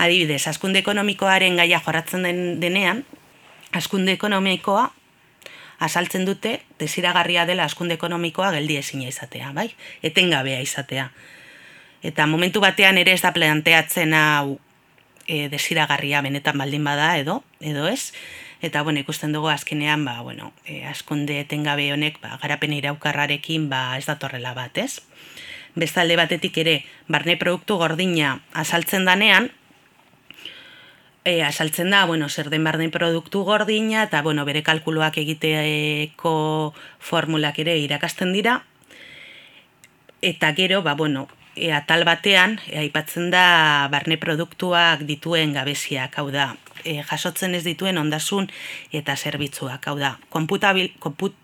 Adibidez, 0.00 0.48
askunde 0.48 0.80
ekonomikoaren 0.80 1.60
gaia 1.60 1.76
jorratzen 1.84 2.24
den 2.24 2.40
denean, 2.64 3.04
askunde 3.76 4.16
ekonomikoa 4.16 4.88
asaltzen 5.84 6.24
dute 6.24 6.64
desiragarria 6.80 7.44
dela 7.44 7.68
askunde 7.68 8.00
ekonomikoa 8.00 8.56
geldi 8.56 8.80
ezina 8.80 9.04
izatea, 9.12 9.52
bai? 9.52 9.68
Etengabea 10.00 10.64
izatea. 10.64 11.12
Eta 12.02 12.26
momentu 12.26 12.60
batean 12.60 12.98
ere 12.98 13.14
ez 13.14 13.22
da 13.22 13.32
planteatzen 13.32 14.14
hau 14.18 14.58
e, 15.26 15.48
desiragarria 15.48 16.22
benetan 16.22 16.58
baldin 16.58 16.84
bada 16.84 17.16
edo, 17.18 17.42
edo 17.60 17.86
ez? 17.88 18.12
Eta 18.62 18.82
bueno, 18.82 19.00
ikusten 19.02 19.32
dugu 19.32 19.48
azkenean, 19.48 20.04
ba, 20.04 20.20
bueno, 20.22 20.52
e, 20.66 20.84
askunde 20.86 21.40
etengabe 21.40 21.92
honek 21.92 22.20
ba, 22.22 22.36
garapen 22.42 22.74
iraukarrarekin 22.74 23.68
ba, 23.70 23.96
ez 23.98 24.06
datorrela 24.06 24.54
bat, 24.54 24.78
ez? 24.78 25.00
Bestalde 25.74 26.18
batetik 26.18 26.58
ere, 26.58 26.82
barne 27.08 27.38
produktu 27.40 27.78
gordina 27.80 28.40
asaltzen 28.52 29.06
danean, 29.06 29.50
e, 31.24 31.42
asaltzen 31.42 31.90
da, 31.90 32.04
bueno, 32.06 32.28
zer 32.28 32.50
den 32.50 32.64
barden 32.64 32.90
produktu 32.90 33.44
gordina, 33.46 34.04
eta, 34.04 34.22
bueno, 34.22 34.44
bere 34.44 34.62
kalkuluak 34.62 35.18
egiteeko 35.18 36.74
formulak 36.98 37.58
ere 37.62 37.78
irakasten 37.78 38.32
dira. 38.32 38.62
Eta 40.22 40.52
gero, 40.54 40.82
ba, 40.82 40.94
bueno, 40.94 41.28
e, 41.56 41.72
atal 41.72 42.04
batean, 42.04 42.58
e, 42.66 42.78
aipatzen 42.82 43.30
da 43.32 43.88
barne 43.92 44.18
produktuak 44.20 45.04
dituen 45.08 45.52
gabeziak, 45.56 46.18
hau 46.18 46.30
da, 46.34 46.52
e, 46.84 47.00
jasotzen 47.08 47.54
ez 47.54 47.64
dituen 47.64 47.98
ondasun 47.98 48.48
eta 48.92 49.16
zerbitzuak, 49.16 49.86
hau 49.88 49.98
da, 50.00 50.16
konputabil, 50.32 50.92
konput, 51.02 51.36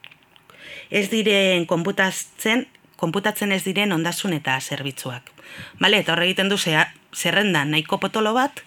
ez 0.90 1.08
diren 1.12 1.66
konputatzen, 1.68 2.66
konputatzen 2.98 3.52
ez 3.52 3.62
diren 3.66 3.92
ondasun 3.92 4.34
eta 4.36 4.58
zerbitzuak. 4.60 5.30
Bale, 5.80 6.02
eta 6.02 6.14
horre 6.14 6.28
egiten 6.28 6.50
du 6.50 6.58
zerrendan 6.58 7.70
nahiko 7.70 7.98
potolo 7.98 8.34
bat, 8.34 8.64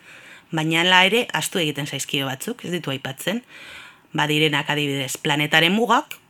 baina 0.51 0.83
la 0.83 1.03
ere 1.05 1.27
astu 1.33 1.59
egiten 1.59 1.87
zaizkio 1.87 2.27
batzuk, 2.27 2.65
ez 2.65 2.71
ditu 2.71 2.91
aipatzen. 2.91 3.41
Badirenak 4.13 4.69
adibidez 4.69 5.15
planetaren 5.23 5.71
mugak, 5.71 6.20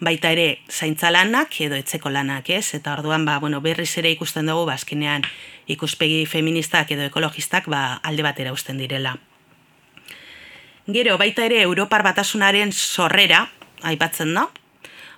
baita 0.00 0.32
ere 0.32 0.60
zaintza 0.68 1.10
lanak 1.12 1.60
edo 1.60 1.76
etzeko 1.76 2.10
lanak, 2.10 2.48
ez? 2.50 2.74
Eta 2.74 2.94
orduan 2.96 3.24
ba, 3.28 3.38
bueno, 3.38 3.60
berriz 3.60 3.92
ere 4.00 4.10
ikusten 4.10 4.48
dugu 4.48 4.66
bazkinean 4.66 5.22
ba, 5.22 5.32
ikuspegi 5.70 6.24
feministak 6.26 6.90
edo 6.90 7.06
ekologistak 7.06 7.68
ba, 7.70 8.00
alde 8.02 8.24
batera 8.26 8.52
usten 8.52 8.80
direla. 8.80 9.16
Gero, 10.90 11.16
baita 11.20 11.44
ere 11.46 11.60
Europar 11.62 12.02
batasunaren 12.02 12.72
sorrera, 12.72 13.44
aipatzen 13.86 14.32
da, 14.34 14.48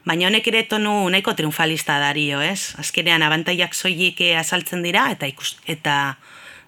baina 0.05 0.29
honek 0.29 0.49
ere 0.51 0.65
tonu 0.69 0.93
nahiko 1.11 1.35
triunfalista 1.39 1.99
dario, 2.03 2.43
ez? 2.43 2.75
Azkenean 2.83 3.23
abantaiak 3.23 3.75
soilik 3.75 4.21
azaltzen 4.37 4.83
dira 4.85 5.09
eta 5.15 5.31
ikus, 5.31 5.57
eta 5.65 6.19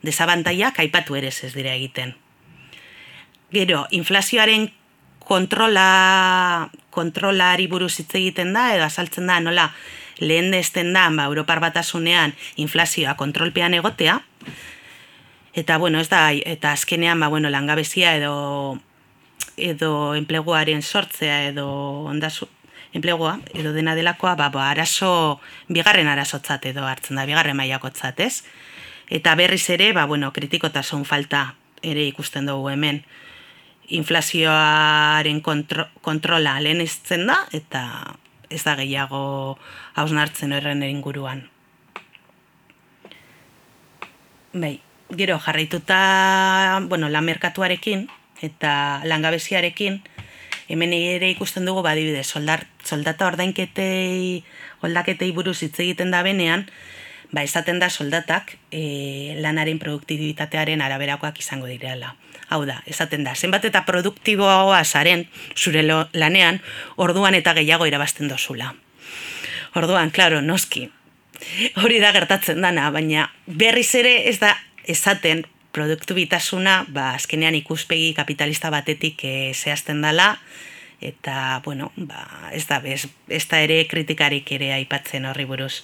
desabantaiak 0.05 0.79
aipatu 0.81 1.19
ere 1.19 1.29
ez 1.29 1.53
dira 1.53 1.75
egiten. 1.75 2.15
Gero, 3.55 3.85
inflazioaren 3.91 4.71
kontrola, 5.25 6.71
kontrolari 6.95 7.67
buruz 7.71 7.99
hitz 8.01 8.15
egiten 8.15 8.55
da, 8.57 8.71
edo 8.77 8.87
azaltzen 8.87 9.29
da, 9.31 9.41
nola, 9.43 9.69
lehen 10.23 10.53
dezten 10.55 10.93
da, 10.95 11.09
ba, 11.11 11.27
Europar 11.31 11.61
batasunean 11.65 12.35
inflazioa 12.63 13.17
kontrolpean 13.21 13.75
egotea, 13.75 14.21
eta, 15.55 15.79
bueno, 15.79 16.01
ez 16.01 16.09
da, 16.09 16.31
eta 16.33 16.73
azkenean, 16.73 17.21
ba, 17.21 17.29
bueno, 17.29 17.51
langabezia 17.51 18.15
edo, 18.17 18.35
edo 19.57 20.15
enpleguaren 20.15 20.83
sortzea, 20.83 21.45
edo 21.51 21.69
ondazu, 22.11 22.49
enplegua, 22.95 23.41
edo 23.55 23.75
dena 23.75 23.95
delakoa, 23.99 24.37
ba, 24.39 24.49
ba, 24.55 24.71
arazo, 24.71 25.41
bigarren 25.69 26.09
arazotzat 26.09 26.71
edo 26.71 26.87
hartzen 26.87 27.19
da, 27.19 27.27
bigarren 27.27 27.59
maiakotzat, 27.59 28.23
ez? 28.23 28.45
Eta 29.11 29.35
berriz 29.35 29.67
ere, 29.75 29.93
ba, 29.93 30.07
bueno, 30.07 30.33
kritikotasun 30.33 31.05
falta 31.05 31.55
ere 31.83 32.07
ikusten 32.07 32.47
dugu 32.47 32.71
hemen. 32.71 33.03
Inflazioaren 33.89 35.41
kontro, 35.45 35.87
kontrola 36.01 36.57
lehen 36.61 36.81
iztzen 36.81 37.27
da, 37.29 37.43
eta 37.53 37.83
ez 38.51 38.63
da 38.65 38.77
gehiago 38.79 39.59
hausnartzen 39.99 40.55
horren 40.57 40.83
inguruan. 40.87 41.45
Bai, 44.55 44.79
gero 45.11 45.39
jarraituta, 45.43 46.81
bueno, 46.89 47.09
lan 47.11 47.25
merkatuarekin 47.27 48.07
eta 48.45 49.01
langabeziarekin, 49.05 50.01
hemen 50.69 50.93
ere 50.97 51.31
ikusten 51.33 51.67
dugu 51.67 51.83
badibide 51.83 52.25
soldar, 52.25 52.67
soldata 52.85 53.27
ordainketei, 53.27 54.45
oldaketei 54.83 55.31
buruz 55.33 55.61
hitz 55.63 55.79
egiten 55.81 56.13
da 56.15 56.23
benean, 56.23 56.69
ba, 57.33 57.43
esaten 57.43 57.81
da 57.83 57.91
soldatak 57.91 58.57
e, 58.71 59.37
lanaren 59.43 59.81
produktibitatearen 59.83 60.85
araberakoak 60.85 61.41
izango 61.43 61.67
direla. 61.71 62.15
Hau 62.49 62.65
da, 62.69 62.83
esaten 62.87 63.25
da, 63.25 63.35
zenbat 63.35 63.65
eta 63.65 63.85
produktiboa 63.87 64.83
zaren 64.85 65.27
zure 65.57 65.83
lanean, 66.13 66.61
orduan 66.97 67.35
eta 67.35 67.55
gehiago 67.55 67.87
irabazten 67.87 68.29
dozula. 68.29 68.75
Orduan, 69.75 70.11
klaro, 70.11 70.41
noski, 70.41 70.89
hori 71.83 71.99
da 72.01 72.13
gertatzen 72.15 72.61
dana, 72.63 72.91
baina 72.95 73.31
berriz 73.47 73.91
ere 73.99 74.15
ez 74.29 74.39
da 74.43 74.55
esaten 74.87 75.45
produktibitasuna, 75.75 76.85
ba, 76.95 77.11
azkenean 77.19 77.57
ikuspegi 77.59 78.13
kapitalista 78.15 78.71
batetik 78.71 79.25
e, 79.27 79.35
zehazten 79.55 80.05
dela, 80.05 80.37
eta, 81.03 81.61
bueno, 81.65 81.91
ba, 81.97 82.23
ez 82.55 82.67
da, 82.69 82.79
ez, 82.87 83.09
ez 83.29 83.43
da 83.51 83.61
ere 83.65 83.83
kritikarik 83.91 84.53
ere 84.55 84.71
aipatzen 84.77 85.27
horri 85.27 85.49
buruz. 85.49 85.83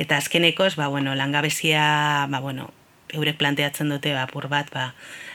Eta 0.00 0.16
azkenekoz, 0.16 0.76
ba, 0.80 0.88
bueno, 0.88 1.14
langabezia, 1.18 2.26
ba, 2.30 2.40
bueno, 2.40 2.70
eurek 3.14 3.38
planteatzen 3.38 3.88
dute, 3.88 4.12
ba, 4.14 4.26
pur 4.32 4.48
bat, 4.52 4.70
ba, 4.74 4.92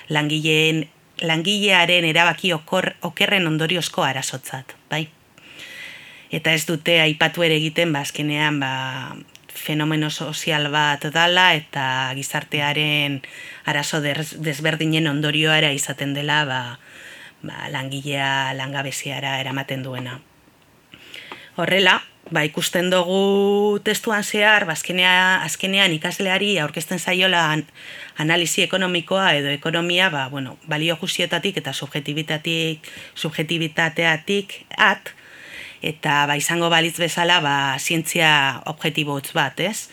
langileen, 0.09 0.85
langilearen 1.21 2.05
erabaki 2.05 2.53
okor, 2.53 2.93
okerren 3.01 3.47
ondoriozko 3.47 4.03
arazotzat, 4.05 4.75
bai? 4.89 5.07
eta 6.33 6.53
ez 6.57 6.65
dute 6.65 6.97
aipatu 7.03 7.45
ere 7.45 7.59
egiten 7.61 7.93
ba 7.93 8.01
azkenean 8.01 8.57
ba 8.59 8.73
fenomeno 9.53 10.09
sozial 10.09 10.71
bat 10.73 11.05
dala 11.13 11.51
eta 11.53 11.85
gizartearen 12.17 13.19
arazo 13.69 14.01
desberdinen 14.01 15.07
ondorioa 15.07 15.59
izaten 15.77 16.15
dela 16.17 16.41
ba, 16.49 16.61
ba, 17.43 17.69
langilea 17.69 18.53
langabeziara 18.57 19.39
eramaten 19.39 19.83
duena. 19.83 20.19
Horrela, 21.55 22.01
ba, 22.31 22.43
ikusten 22.45 22.89
dugu 22.91 23.79
testuan 23.83 24.23
zehar, 24.23 24.65
ba, 24.65 24.75
azkenean 24.75 25.93
ikasleari 25.97 26.57
aurkezten 26.59 26.99
zaiola 26.99 27.49
an, 27.51 27.65
analizi 28.17 28.63
ekonomikoa 28.63 29.31
edo 29.39 29.51
ekonomia 29.51 30.09
ba, 30.09 30.29
bueno, 30.29 30.57
balio 30.69 30.95
justietatik 31.01 31.57
eta 31.57 31.73
subjetibitatik, 31.73 32.87
subjetibitateatik 33.15 34.63
at, 34.77 35.13
eta 35.81 36.23
ba, 36.29 36.37
izango 36.39 36.69
balitz 36.69 36.97
bezala 37.01 37.41
ba, 37.43 37.75
zientzia 37.79 38.61
objetibotz 38.71 39.33
bat, 39.33 39.59
ez? 39.59 39.89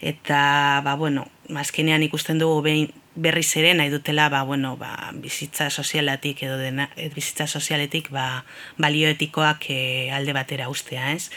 Eta, 0.00 0.80
ba, 0.84 0.94
bueno, 0.96 1.26
azkenean 1.56 2.02
ikusten 2.06 2.38
dugu 2.40 2.62
behin, 2.64 2.92
berriz 3.20 3.48
ere 3.60 3.74
nahi 3.76 3.90
dutela 3.92 4.28
ba, 4.32 4.42
bueno, 4.48 4.76
ba, 4.80 5.10
bizitza 5.12 5.68
sozialatik 5.70 6.42
edo 6.46 6.56
dena, 6.58 6.88
bizitza 7.14 7.46
sozialetik 7.46 8.08
ba, 8.14 8.44
balioetikoak 8.80 9.68
e, 9.68 9.80
alde 10.16 10.32
batera 10.36 10.70
ustea, 10.72 11.12
ez? 11.12 11.30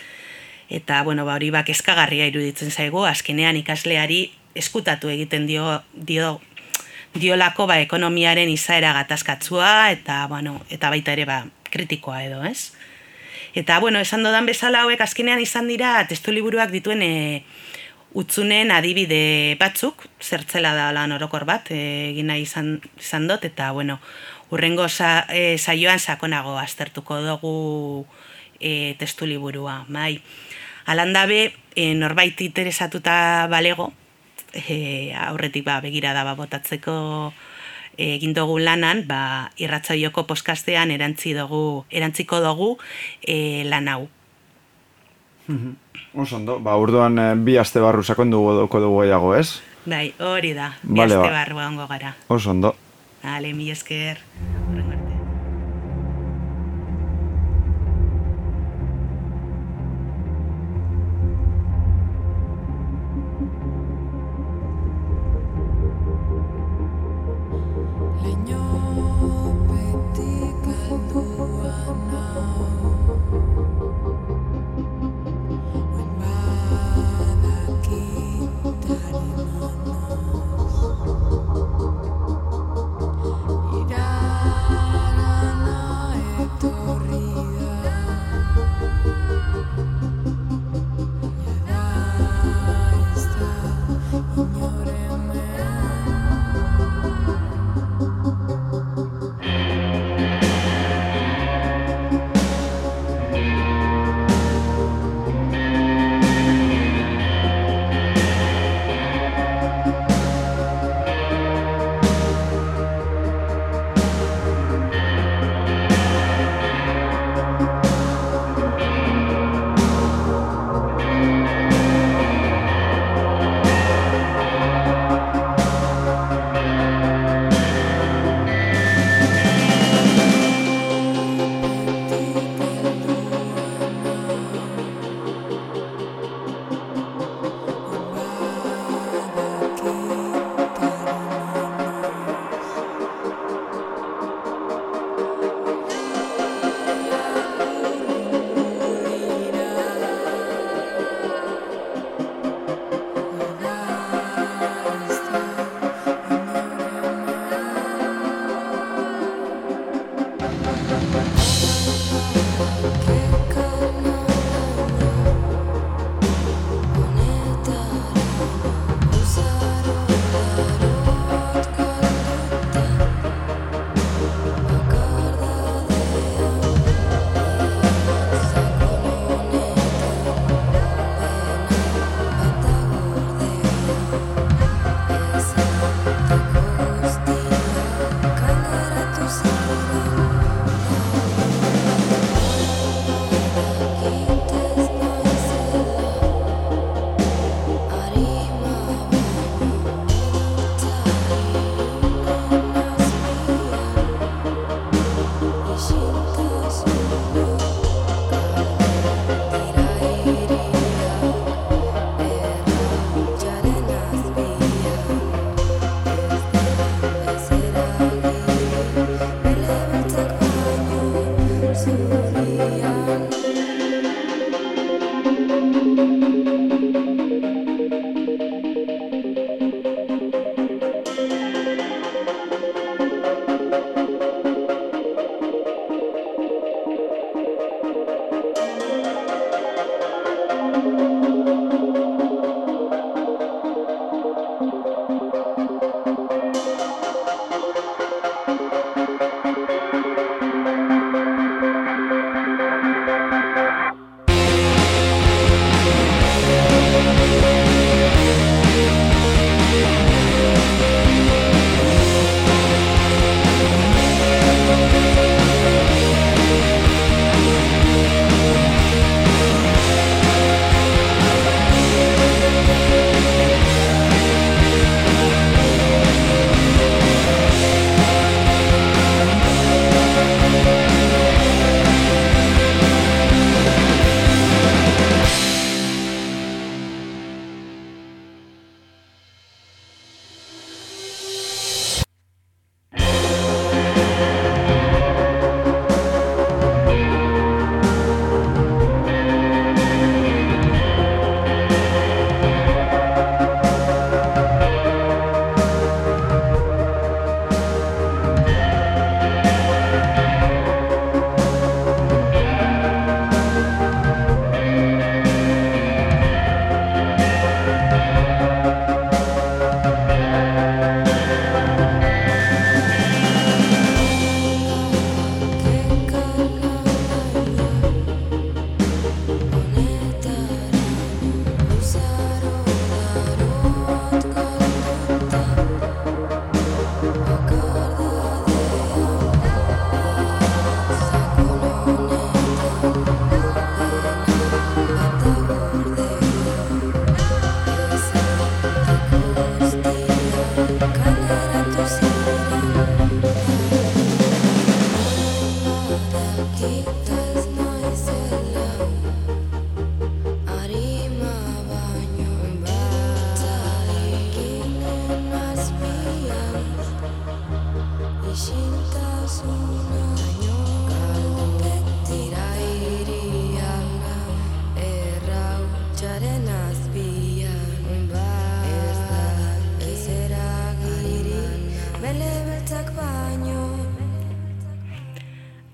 Eta, 0.71 1.01
bueno, 1.03 1.25
ba, 1.27 1.35
hori 1.35 1.51
bak 1.51 1.69
eskagarria 1.69 2.29
iruditzen 2.31 2.71
zaigu, 2.71 3.03
azkenean 3.05 3.59
ikasleari 3.59 4.23
eskutatu 4.55 5.11
egiten 5.11 5.47
dio, 5.49 5.81
dio 5.93 6.39
diolako 7.13 7.67
ba, 7.69 7.77
ekonomiaren 7.83 8.49
izaera 8.49 8.93
gatazkatzua 8.95 9.91
eta, 9.93 10.23
bueno, 10.31 10.61
eta 10.73 10.89
baita 10.93 11.13
ere 11.13 11.27
ba, 11.29 11.43
kritikoa 11.69 12.23
edo, 12.25 12.41
ez? 12.47 12.71
Eta, 13.53 13.77
bueno, 13.79 13.99
esan 14.01 14.23
dodan 14.25 14.47
bezala 14.49 14.81
hauek 14.81 15.01
azkenean 15.05 15.41
izan 15.43 15.67
dira 15.69 15.99
testu 16.09 16.33
liburuak 16.33 16.71
dituen 16.73 17.03
e, 17.05 17.43
utzunen 18.13 18.71
adibide 18.71 19.55
batzuk, 19.59 20.05
zertzela 20.21 20.73
da 20.77 20.91
lan 20.93 21.11
orokor 21.15 21.45
bat, 21.49 21.71
egin 21.73 22.29
nahi 22.29 22.45
izan, 22.45 22.77
izan 22.99 23.27
dut, 23.27 23.45
eta, 23.45 23.71
bueno, 23.73 23.99
urrengo 24.53 24.87
sa, 24.89 25.25
e, 25.29 25.57
saioan 25.57 25.99
sakonago 25.99 26.57
aztertuko 26.61 27.19
dugu 27.25 28.05
e, 28.59 28.93
testu 28.99 29.25
liburua. 29.25 29.83
Bai. 29.89 30.21
Alandabe, 30.85 31.55
e, 31.75 31.93
norbait 31.95 32.39
interesatuta 32.45 33.47
balego, 33.49 33.91
e, 34.53 35.13
aurretik 35.17 35.65
ba, 35.65 35.79
begira 35.81 36.13
da 36.13 36.23
ba, 36.23 36.37
botatzeko 36.37 37.33
egin 37.97 38.33
dugu 38.33 38.57
lanan, 38.61 39.03
ba, 39.09 39.51
irratzaioko 39.61 40.25
poskastean 40.29 40.91
erantzi 40.93 41.33
dugu, 41.37 41.85
erantziko 41.89 42.41
dugu 42.41 42.75
e, 43.21 43.63
lan 43.69 43.89
hau. 43.89 44.03
Mhm. 45.47 45.71
Oso 45.73 45.82
ondo, 46.13 46.59
ba, 46.59 46.75
urduan 46.77 47.17
eh, 47.19 47.35
bi 47.35 47.57
aste 47.57 47.81
barru 47.81 48.03
sakondu 48.03 48.37
dugu 48.37 48.79
dugu 48.79 49.01
gehiago, 49.01 49.35
ez? 49.35 49.61
Bai, 49.85 50.13
hori 50.19 50.53
da, 50.53 50.73
bi 50.83 50.99
vale, 50.99 51.15
aste 51.15 51.27
ba. 51.27 51.31
barru 51.39 51.57
ongo 51.57 51.87
gara. 51.87 52.13
Oso 52.27 52.51
ondo. 52.51 52.75
Ale, 53.23 53.53
mi 53.53 53.71
esker. 53.71 54.19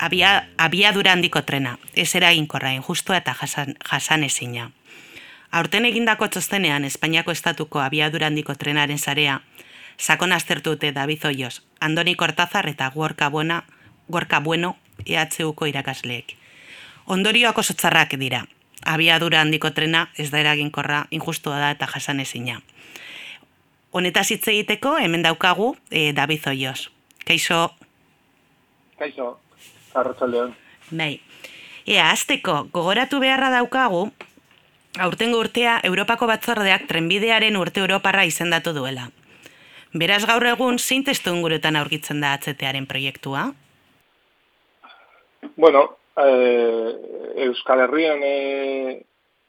Abia, 0.09 0.49
abiadura 0.57 1.13
handiko 1.13 1.43
trena, 1.45 1.77
ez 1.93 2.15
eraginkorra 2.17 2.73
injustua 2.73 3.19
eta 3.21 3.35
jasan, 3.37 3.75
jasan 3.85 4.23
ezina. 4.25 4.71
Aurten 5.51 5.85
egindako 5.85 6.27
txostenean 6.33 6.85
Espainiako 6.85 7.33
estatuko 7.35 7.81
abiadura 7.83 8.25
handiko 8.29 8.55
trenaren 8.57 8.97
zarea, 8.97 9.41
sakon 9.97 10.31
aztertu 10.33 10.73
dute 10.73 10.91
David 10.95 11.25
Oioz, 11.29 11.61
Andoni 11.79 12.15
Kortazar 12.15 12.69
eta 12.69 12.89
Gorka, 12.95 13.29
Buena, 13.29 13.63
Gorka 14.09 14.39
Bueno 14.39 14.77
EHUko 15.05 15.67
irakasleek. 15.69 16.33
Ondorioak 17.05 17.57
oso 17.57 17.73
txarrak 17.73 18.15
dira. 18.17 18.45
Abiadura 18.85 19.41
handiko 19.41 19.69
trena 19.77 20.07
ez 20.17 20.31
da 20.31 20.39
eraginkorra 20.39 21.03
injustua 21.11 21.59
da 21.59 21.69
eta 21.75 21.89
jasan 21.93 22.19
ezina. 22.25 22.61
Honetaz 23.91 24.31
hitz 24.31 24.47
egiteko 24.47 24.95
hemen 24.97 25.21
daukagu 25.21 25.75
e, 25.91 26.13
David 26.13 26.47
Oioz. 26.47 26.89
Kaixo. 27.25 27.69
Kaixo. 28.97 29.37
Arratsaldeon. 29.93 30.55
Bai. 30.91 31.19
Ea, 31.89 32.09
azteko, 32.11 32.67
gogoratu 32.73 33.19
beharra 33.19 33.49
daukagu, 33.53 34.09
aurtengo 34.99 35.39
urtea 35.41 35.79
Europako 35.83 36.27
batzordeak 36.29 36.85
trenbidearen 36.89 37.57
urte 37.57 37.81
Europarra 37.81 38.25
izendatu 38.29 38.73
duela. 38.75 39.09
Beraz 39.93 40.21
gaur 40.29 40.45
egun, 40.45 40.77
zein 40.77 41.03
testu 41.03 41.33
ingurutan 41.33 41.79
aurkitzen 41.79 42.21
da 42.21 42.35
atzetearen 42.37 42.85
proiektua? 42.85 43.47
Bueno, 45.55 45.97
eh, 46.21 46.93
Euskal 47.47 47.81
Herrian 47.87 48.21
eh, 48.23 49.01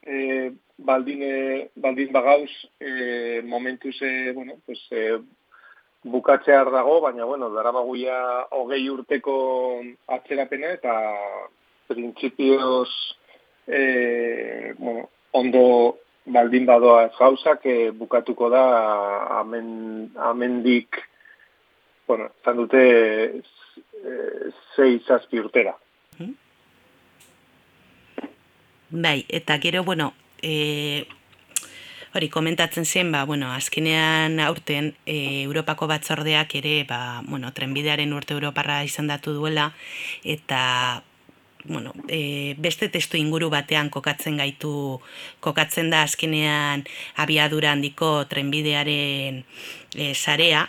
eh, 0.06 0.50
baldin, 0.78 1.24
baldin 1.76 2.12
bagauz 2.12 2.50
eh, 2.80 3.42
momentuz 3.44 3.96
eh, 4.00 4.32
bueno, 4.34 4.56
pues, 4.64 4.80
eh, 4.90 5.18
bukatzear 6.04 6.70
dago, 6.72 7.00
baina 7.00 7.24
bueno, 7.24 7.50
daramaguia 7.54 8.46
hogei 8.56 8.88
urteko 8.88 9.34
atzerapena 10.08 10.72
eta 10.78 10.94
printzipioz 11.88 12.88
eh, 13.66 14.74
bueno, 14.78 15.08
ondo 15.32 15.98
baldin 16.24 16.66
badoa 16.66 17.04
ez 17.08 17.12
gauzak 17.18 17.66
eh, 17.66 17.90
bukatuko 17.90 18.48
da 18.50 18.64
amen, 19.40 20.10
amendik 20.16 21.02
bueno, 22.06 22.30
zan 22.44 22.56
dute 22.56 22.82
eh, 24.02 24.50
zei 24.74 24.98
zazpi 25.06 25.38
urtera. 25.38 25.76
Bai, 28.90 29.24
eta 29.28 29.60
gero, 29.62 29.84
bueno, 29.84 30.12
eh, 30.42 31.06
hori 32.14 32.28
komentatzen 32.28 32.84
zen, 32.84 33.12
ba, 33.12 33.24
bueno, 33.24 33.52
azkenean 33.52 34.40
aurten 34.40 34.94
e, 35.06 35.42
Europako 35.44 35.86
batzordeak 35.90 36.56
ere, 36.58 36.82
ba, 36.88 37.22
bueno, 37.28 37.52
trenbidearen 37.54 38.12
urte 38.12 38.34
Europarra 38.34 38.82
izendatu 38.84 39.34
duela, 39.36 39.70
eta 40.24 41.02
bueno, 41.64 41.92
e, 42.08 42.56
beste 42.58 42.88
testu 42.88 43.18
inguru 43.20 43.50
batean 43.52 43.90
kokatzen 43.92 44.40
gaitu, 44.40 45.00
kokatzen 45.44 45.90
da 45.92 46.02
azkenean 46.08 46.86
abiadura 47.20 47.74
handiko 47.76 48.24
trenbidearen 48.30 49.44
e, 49.94 50.14
sarea, 50.14 50.66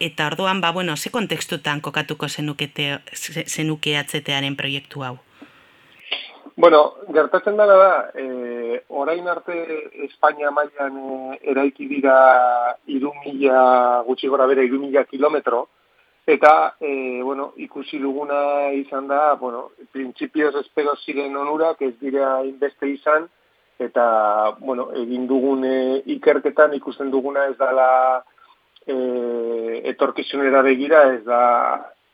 eta 0.00 0.26
orduan, 0.26 0.60
ba, 0.60 0.72
bueno, 0.72 0.96
ze 0.96 1.10
kontekstutan 1.10 1.80
kokatuko 1.80 2.28
zenukete, 2.28 2.98
zenuke 3.46 3.98
atzetearen 3.98 4.56
proiektu 4.56 5.04
hau? 5.04 5.18
Bueno, 6.56 6.94
gertatzen 7.12 7.56
dara 7.56 7.74
da, 7.74 8.10
e, 8.14 8.84
orain 8.88 9.26
arte 9.26 9.54
Espainia 10.04 10.52
mailan 10.54 10.98
e, 11.34 11.38
eraiki 11.50 11.88
dira 11.90 12.76
iru 12.86 13.10
mila, 13.24 14.02
gutxi 14.06 14.28
gora 14.30 14.46
bere, 14.46 14.62
iru 14.68 14.78
mila 14.78 15.02
kilometro, 15.04 15.64
eta, 16.26 16.76
e, 16.78 17.22
bueno, 17.22 17.52
ikusi 17.56 17.98
duguna 17.98 18.70
izan 18.70 19.08
da, 19.10 19.34
bueno, 19.40 19.72
printzipioz 19.90 20.54
espero 20.60 20.94
ziren 21.04 21.34
onurak 21.36 21.82
ez 21.82 21.96
dira 21.98 22.44
inbeste 22.46 22.86
izan, 22.92 23.26
eta, 23.82 24.54
bueno, 24.60 24.92
egin 24.94 25.26
dugun 25.26 25.66
ikerketan 26.06 26.76
ikusten 26.78 27.10
duguna 27.10 27.48
ez 27.48 27.56
dala 27.58 27.88
e, 28.86 28.94
etorkizunera 29.90 30.62
begira, 30.62 31.02
ez 31.16 31.24
da 31.26 31.42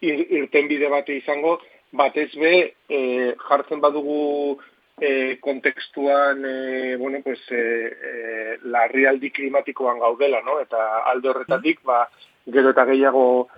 irten 0.00 0.72
bide 0.72 0.88
bate 0.88 1.20
izango, 1.20 1.58
batez 1.92 2.30
be 2.38 2.74
e, 2.88 3.34
jartzen 3.48 3.80
badugu 3.80 4.58
e, 5.00 5.38
kontekstuan 5.40 6.44
e, 6.44 6.96
bueno, 6.96 7.18
pues, 7.24 7.40
e, 7.50 7.56
e, 7.56 8.58
larrialdi 8.64 9.30
klimatikoan 9.30 9.98
gaudela, 9.98 10.42
no? 10.42 10.60
eta 10.60 11.04
alde 11.10 11.30
horretatik, 11.30 11.82
ba, 11.84 12.04
gero 12.46 12.70
eta 12.70 12.84
gehiago 12.84 13.48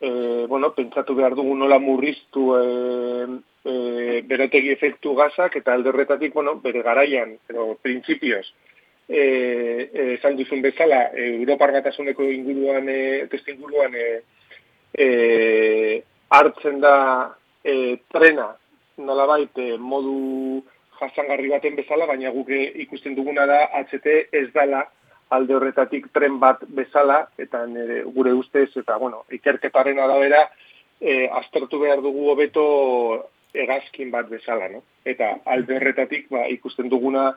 e, 0.00 0.46
bueno, 0.46 0.74
pentsatu 0.74 1.14
behar 1.14 1.34
dugu 1.34 1.56
nola 1.56 1.78
murriztu 1.78 2.52
e, 2.58 2.64
e, 3.64 4.22
berotegi 4.28 4.70
efektu 4.74 5.14
gazak, 5.16 5.56
eta 5.56 5.72
alde 5.72 5.90
horretatik, 5.90 6.34
bueno, 6.34 6.58
bere 6.60 6.82
garaian, 6.82 7.38
pero 7.46 7.74
printzipioz, 7.82 8.46
e, 9.08 10.14
esan 10.18 10.36
duzun 10.36 10.62
bezala, 10.62 11.08
Europar 11.14 11.72
batasuneko 11.72 12.28
inguruan, 12.28 12.88
e, 12.88 13.26
testu 13.32 13.56
inguruan, 13.56 13.96
e, 13.96 14.20
e, 14.92 16.02
hartzen 16.28 16.80
da 16.80 16.96
e, 17.64 17.96
trena 18.12 18.52
nolabait 18.98 19.58
e, 19.58 19.76
modu 19.78 20.62
jasangarri 21.00 21.50
baten 21.50 21.76
bezala, 21.76 22.06
baina 22.06 22.30
guk 22.34 22.50
e, 22.50 22.66
ikusten 22.84 23.16
duguna 23.16 23.46
da 23.50 23.64
HT 23.80 24.06
ez 24.32 24.50
dela 24.54 24.84
alde 25.34 25.56
horretatik 25.56 26.10
tren 26.14 26.38
bat 26.38 26.60
bezala, 26.76 27.24
eta 27.40 27.64
nire, 27.66 28.02
gure 28.14 28.34
ustez, 28.36 28.68
eta 28.76 28.98
bueno, 29.00 29.24
ikerketaren 29.34 29.98
arabera, 29.98 30.44
e, 31.00 31.24
aztertu 31.40 31.80
behar 31.80 32.02
dugu 32.04 32.28
hobeto 32.30 32.66
egazkin 33.54 34.10
bat 34.12 34.28
bezala, 34.30 34.68
no? 34.70 34.82
Eta 35.06 35.34
alde 35.50 35.78
horretatik 35.78 36.28
ba, 36.30 36.44
ikusten 36.52 36.90
duguna 36.92 37.30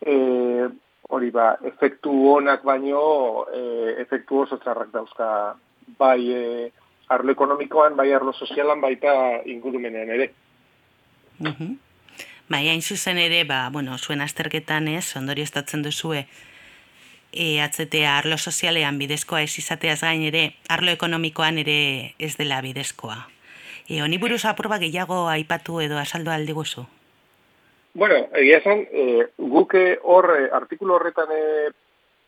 e, 0.00 0.14
hori 1.10 1.30
ba, 1.34 1.54
efektu 1.72 2.14
honak 2.32 2.64
baino, 2.64 3.44
e, 3.52 3.60
efektu 4.04 4.44
oso 4.44 4.58
txarrak 4.62 4.92
dauzka 4.94 5.28
bai 5.98 6.20
e, 6.32 6.44
arlo 7.08 7.32
ekonomikoan, 7.32 7.96
bai 7.96 8.12
arlo 8.12 8.32
sozialan, 8.32 8.80
baita 8.80 9.12
ingurumenean 9.44 10.10
ere. 10.10 10.30
Uh 11.40 11.46
-huh. 11.46 11.76
Bai, 12.48 12.68
hain 12.68 12.82
zuzen 12.82 13.18
ere, 13.18 13.44
ba, 13.44 13.68
bueno, 13.72 13.98
zuen 13.98 14.20
azterketan 14.20 14.88
ez, 14.88 15.16
ondorio 15.16 15.44
estatzen 15.44 15.82
duzue, 15.82 16.26
e, 17.32 17.60
atzetea 17.60 18.18
arlo 18.18 18.38
sozialean 18.38 18.98
bidezkoa 18.98 19.40
ez 19.42 19.58
izateaz 19.58 20.00
gain 20.00 20.22
ere, 20.22 20.54
arlo 20.68 20.90
ekonomikoan 20.90 21.58
ere 21.58 22.14
ez 22.18 22.36
dela 22.36 22.60
bidezkoa. 22.60 23.28
E, 23.88 24.02
honi 24.02 24.18
buruz 24.18 24.44
aproba 24.44 24.78
gehiago 24.78 25.26
aipatu 25.28 25.80
edo 25.80 25.98
asaldo 25.98 26.30
alde 26.30 26.52
guzu? 26.52 26.86
Bueno, 27.94 28.26
egia 28.34 28.58
esan, 28.58 28.86
e, 28.90 29.26
guke 29.38 29.98
hor, 30.02 30.30
e, 30.36 30.48
artikulu 30.52 30.94
horretan 30.94 31.30
e, 31.30 31.42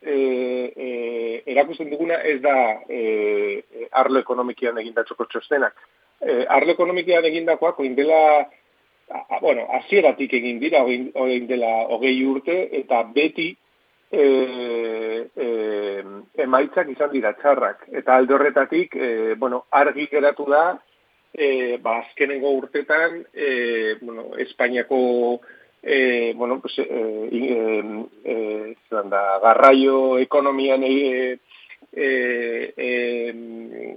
e, 0.06 0.72
e, 0.76 1.42
erakusten 1.52 1.90
duguna 1.90 2.20
ez 2.22 2.38
da 2.42 2.56
e, 2.88 3.62
arlo 3.92 4.22
ekonomikian 4.22 4.78
egindatxoko 4.82 5.26
txostenak. 5.32 5.76
E, 6.22 6.44
arlo 6.48 6.72
ekonomikian 6.72 7.26
egindakoak 7.28 7.80
oin 7.84 7.94
dela, 7.98 8.22
a, 9.10 9.40
bueno, 9.40 9.66
azieratik 9.80 10.32
egin 10.38 10.60
dira, 10.62 10.82
oin 10.86 11.46
dela 11.50 11.72
hogei 11.92 12.16
urte, 12.24 12.58
eta 12.80 13.02
beti 13.14 13.50
e, 14.10 14.24
e, 15.34 15.48
emaitzak 16.46 16.90
izan 16.94 17.12
dira 17.12 17.34
txarrak. 17.40 17.88
Eta 17.92 18.16
alde 18.16 18.34
horretatik, 18.34 18.96
e, 18.96 19.34
bueno, 19.34 19.64
argi 19.70 20.06
geratu 20.12 20.46
da, 20.50 20.64
e, 21.34 21.76
ba, 21.82 21.98
azkenengo 22.04 22.52
urtetan, 22.56 23.22
e, 23.34 23.96
bueno, 24.00 24.30
Espainiako 24.38 25.40
e, 25.82 26.32
bueno, 26.34 26.60
pues, 26.60 26.78
e, 26.78 26.84
e, 26.84 28.04
e, 28.24 28.76
da, 28.90 29.38
garraio 29.38 30.18
ekonomian 30.18 30.82
e, 30.84 31.38
e, 31.92 32.74
e, 32.76 33.96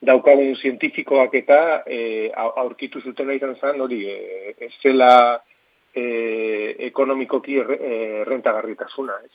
daukagun 0.00 0.56
zientifikoak 0.56 1.34
eta 1.34 1.60
e, 1.86 2.30
aurkitu 2.34 3.00
zutena 3.00 3.34
izan 3.34 3.56
zen, 3.56 3.80
hori, 3.80 4.04
e, 4.08 4.54
ez 4.58 4.72
zela 4.82 5.42
e, 5.94 6.04
ekonomikoki 6.90 7.60
rentagarritasuna, 8.28 9.20
ez? 9.24 9.32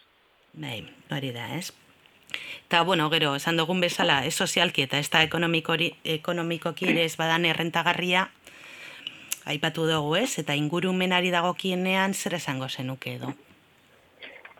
Bai, 0.55 0.79
hori 1.11 1.33
da, 1.35 1.49
ez? 1.57 1.73
Eta, 2.65 2.81
bueno, 2.81 3.09
gero, 3.09 3.35
esan 3.35 3.57
dugun 3.57 3.81
bezala, 3.83 4.23
ez 4.25 4.33
sozialki 4.33 4.85
eta 4.87 4.97
ez 4.97 5.09
da 5.13 5.21
ekonomikoki 5.21 6.89
ere 6.89 7.05
ez 7.05 7.15
badan 7.19 7.45
errentagarria, 7.45 8.29
aipatu 9.45 9.85
dugu 9.89 10.15
ez, 10.17 10.37
eta 10.41 10.55
ingurumenari 10.57 11.31
dagokienean 11.33 12.13
zer 12.13 12.35
esango 12.39 12.69
zenuke 12.69 13.15
edo? 13.15 13.33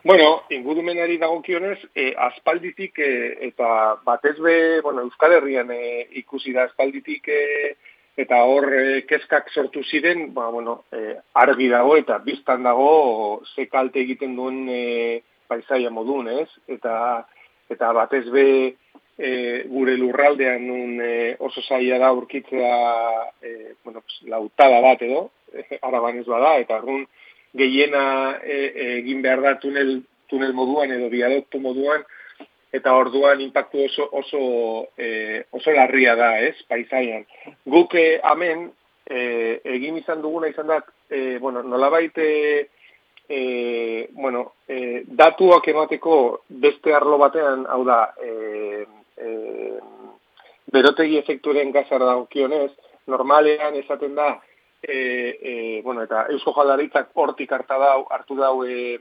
Bueno, 0.06 0.44
ingurumenari 0.50 1.16
dagokionez, 1.18 1.80
e, 1.92 2.12
aspalditik 2.28 2.98
e, 3.02 3.10
eta 3.48 3.68
batez 4.06 4.36
be, 4.38 4.80
bueno, 4.80 5.02
Euskal 5.02 5.32
Herrian 5.34 5.72
e, 5.74 6.06
ikusi 6.20 6.54
da 6.54 6.68
aspalditik 6.68 7.26
e, 7.26 7.40
eta 8.16 8.38
hor 8.46 8.68
e, 8.70 8.84
kezkak 9.08 9.50
sortu 9.50 9.82
ziren, 9.82 10.28
ba, 10.34 10.46
bueno, 10.54 10.84
e, 10.94 11.16
argi 11.34 11.66
dago 11.72 11.96
eta 11.98 12.20
biztan 12.22 12.62
dago 12.62 13.42
ze 13.56 13.66
kalte 13.66 14.04
egiten 14.04 14.36
duen 14.38 14.68
e, 14.70 15.22
paisaia 15.50 15.90
modun, 15.90 16.30
ez? 16.30 16.48
Eta, 16.70 17.26
eta 17.68 17.90
batez 17.98 18.28
be 18.30 18.46
e, 19.18 19.64
gure 19.68 19.96
lurraldean 19.96 20.66
nun 20.66 21.00
e, 21.00 21.36
oso 21.38 21.62
zaila 21.62 21.98
da 21.98 22.12
urkitzea 22.12 22.74
e, 23.42 23.74
bueno, 23.84 24.02
pues, 24.02 24.20
lautada 24.30 24.80
bat 24.80 25.02
edo, 25.02 25.30
e, 25.52 25.78
araban 25.82 26.20
ez 26.20 26.26
bada, 26.26 26.56
eta 26.60 26.76
argun 26.76 27.06
gehiena 27.56 28.38
e, 28.44 28.58
egin 28.98 29.22
behar 29.22 29.42
da 29.42 29.56
tunel, 29.60 30.02
tunel 30.28 30.52
moduan 30.52 30.92
edo 30.92 31.08
biadoktu 31.12 31.60
moduan, 31.60 32.04
eta 32.76 32.92
orduan 32.92 33.40
inpaktu 33.40 33.86
oso 33.86 34.08
oso 34.12 34.40
e, 34.98 35.44
oso 35.50 35.72
larria 35.72 36.16
da, 36.16 36.36
ez, 36.40 36.56
paisaian. 36.68 37.24
Guk 37.64 37.94
e, 37.96 38.18
hemen 38.20 38.68
e, 39.06 39.60
egin 39.76 39.96
izan 40.02 40.20
duguna 40.22 40.50
izan 40.52 40.68
da, 40.68 40.82
e, 41.08 41.38
bueno, 41.38 41.62
nolabait 41.62 42.18
e, 42.18 42.68
e, 43.28 44.08
bueno, 44.12 44.52
e, 44.68 45.04
datuak 45.06 45.66
emateko 45.68 46.42
beste 46.48 46.94
arlo 46.94 47.18
batean, 47.18 47.64
hau 47.70 47.82
da, 47.86 48.00
e, 48.20 48.84
e, 49.16 49.78
berotegi 50.72 51.18
efekturen 51.18 51.72
gazara 51.72 52.12
daukionez, 52.12 52.70
normalean 53.06 53.76
esaten 53.80 54.14
da, 54.14 54.40
e, 54.82 54.96
e, 55.40 55.82
bueno, 55.82 56.02
eta 56.02 56.26
Eusko 56.30 56.54
Jaldaritzak 56.56 57.10
hortik 57.14 57.52
hartu 57.52 57.80
dau, 57.80 58.06
hartu 58.10 58.38
dau 58.38 58.64
e, 58.64 58.98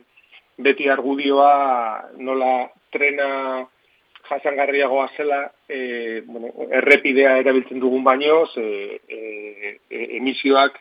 beti 0.57 0.89
argudioa 0.89 2.11
nola 2.17 2.69
trena 2.91 3.67
jasangarriagoa 4.29 5.09
zela, 5.17 5.51
e, 5.69 6.21
bueno, 6.25 6.51
errepidea 6.71 7.37
erabiltzen 7.41 7.79
dugun 7.79 8.03
baino, 8.03 8.43
e, 8.57 8.99
e, 9.07 10.01
emisioak 10.17 10.79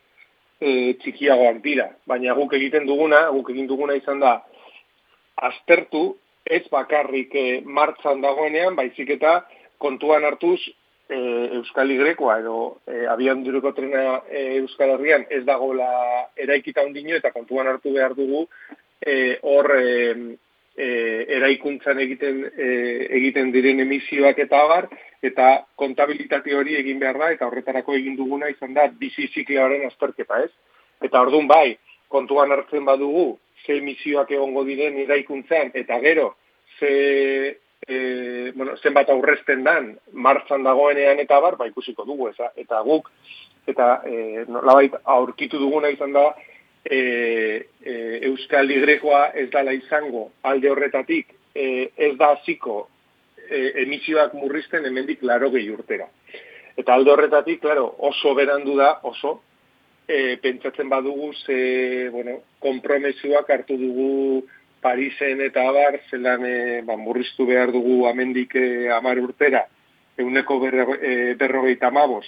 e, 0.60 0.94
txikiagoak 1.02 1.60
dira. 1.64 1.90
Baina 2.06 2.34
guk 2.38 2.54
egiten 2.56 2.86
duguna, 2.88 3.26
guk 3.34 3.50
egin 3.52 3.68
duguna 3.68 3.96
izan 3.98 4.22
da, 4.22 4.38
aztertu, 5.50 6.14
ez 6.44 6.64
bakarrik 6.70 7.34
e, 7.34 7.62
martzan 7.64 8.20
dagoenean, 8.20 8.76
baizik 8.76 9.10
eta 9.16 9.42
kontuan 9.78 10.24
hartuz 10.24 10.60
e, 11.08 11.18
Euskal 11.58 11.90
Igrekoa 11.90 12.38
edo 12.40 12.56
e, 12.86 13.04
abian 13.10 13.42
duruko 13.44 13.72
trena 13.76 14.20
e, 14.28 14.60
Euskal 14.60 14.94
Herrian 14.96 15.26
ez 15.30 15.44
dagoela 15.44 15.90
eraikita 16.36 16.84
ondino 16.84 17.16
eta 17.16 17.32
kontuan 17.32 17.68
hartu 17.68 17.92
behar 17.94 18.14
dugu 18.16 18.46
e, 19.00 19.38
hor 19.42 19.70
e, 19.76 20.36
e, 20.76 20.88
eraikuntzan 21.38 22.00
egiten 22.04 22.42
e, 22.50 22.68
egiten 23.20 23.52
diren 23.54 23.80
emisioak 23.84 24.38
eta 24.46 24.64
abar 24.64 24.88
eta 25.24 25.64
kontabilitate 25.80 26.54
hori 26.54 26.76
egin 26.80 27.00
behar 27.00 27.18
da 27.20 27.30
eta 27.32 27.48
horretarako 27.48 27.96
egin 28.00 28.16
duguna 28.16 28.50
izan 28.52 28.74
da 28.74 28.88
bizi 28.88 29.30
zikliaren 29.32 29.86
azterketa, 29.86 30.42
ez? 30.44 30.50
Eta 31.04 31.20
ordun 31.20 31.48
bai, 31.48 31.76
kontuan 32.08 32.52
hartzen 32.52 32.84
badugu 32.84 33.38
ze 33.66 33.78
emisioak 33.78 34.30
egongo 34.30 34.64
diren 34.64 34.96
eraikuntzan 35.04 35.70
eta 35.74 35.98
gero 36.00 36.34
ze 36.78 37.58
e, 37.86 38.52
bueno, 38.54 38.76
zenbat 38.76 39.10
aurrezten 39.10 39.64
dan 39.64 39.94
martzan 40.12 40.62
dagoenean 40.64 41.20
eta 41.20 41.40
bar, 41.40 41.56
ba 41.56 41.66
ikusiko 41.68 42.04
dugu, 42.04 42.28
ez? 42.28 42.36
Eta 42.56 42.80
guk 42.82 43.10
eta 43.66 44.02
e, 44.04 44.44
nolabait 44.48 44.94
aurkitu 45.04 45.58
duguna 45.58 45.90
izan 45.92 46.12
da 46.12 46.24
e, 46.84 46.98
e, 47.80 47.94
Euskal 48.28 48.70
Igrekoa 48.70 49.30
ez 49.34 49.48
dala 49.50 49.72
izango 49.72 50.30
alde 50.42 50.70
horretatik 50.70 51.32
e, 51.54 51.90
ez 51.96 52.12
da 52.20 52.34
hasiko 52.34 52.88
e, 53.48 53.84
emisioak 53.84 54.34
murrizten 54.34 54.86
hemendik 54.86 55.22
laro 55.22 55.50
gehi 55.54 55.70
urtera. 55.70 56.08
Eta 56.76 56.94
alde 56.94 57.12
horretatik, 57.12 57.60
claro, 57.62 57.86
oso 57.98 58.34
berandu 58.34 58.76
da, 58.76 58.98
oso, 59.02 59.40
e, 60.08 60.36
pentsatzen 60.42 60.88
badugu 60.88 61.32
ze, 61.46 62.08
bueno, 62.10 62.40
kompromesuak 62.60 63.50
hartu 63.50 63.78
dugu 63.78 64.44
Parisen 64.84 65.40
eta 65.40 65.62
abar, 65.64 65.96
zelan 66.10 66.44
e, 66.44 66.82
ba, 66.84 66.96
murriztu 67.00 67.46
behar 67.48 67.72
dugu 67.72 68.04
amendik 68.10 68.52
e, 68.60 68.90
amar 68.92 69.18
urtera, 69.22 69.64
euneko 70.20 70.58
e, 70.68 71.34
berrogeita 71.40 71.90
mabos, 71.90 72.26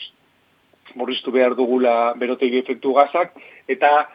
murriztu 0.94 1.34
behar 1.34 1.54
dugula 1.54 2.14
berotegi 2.16 2.62
efektu 2.64 2.94
gazak, 2.96 3.36
eta 3.68 4.08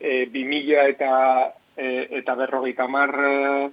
e, 0.00 0.26
2000 0.34 0.88
eta 0.90 1.12
e, 1.76 2.08
eta 2.18 2.34
berrogeita 2.34 2.88
mar 2.90 3.14
e, 3.14 3.70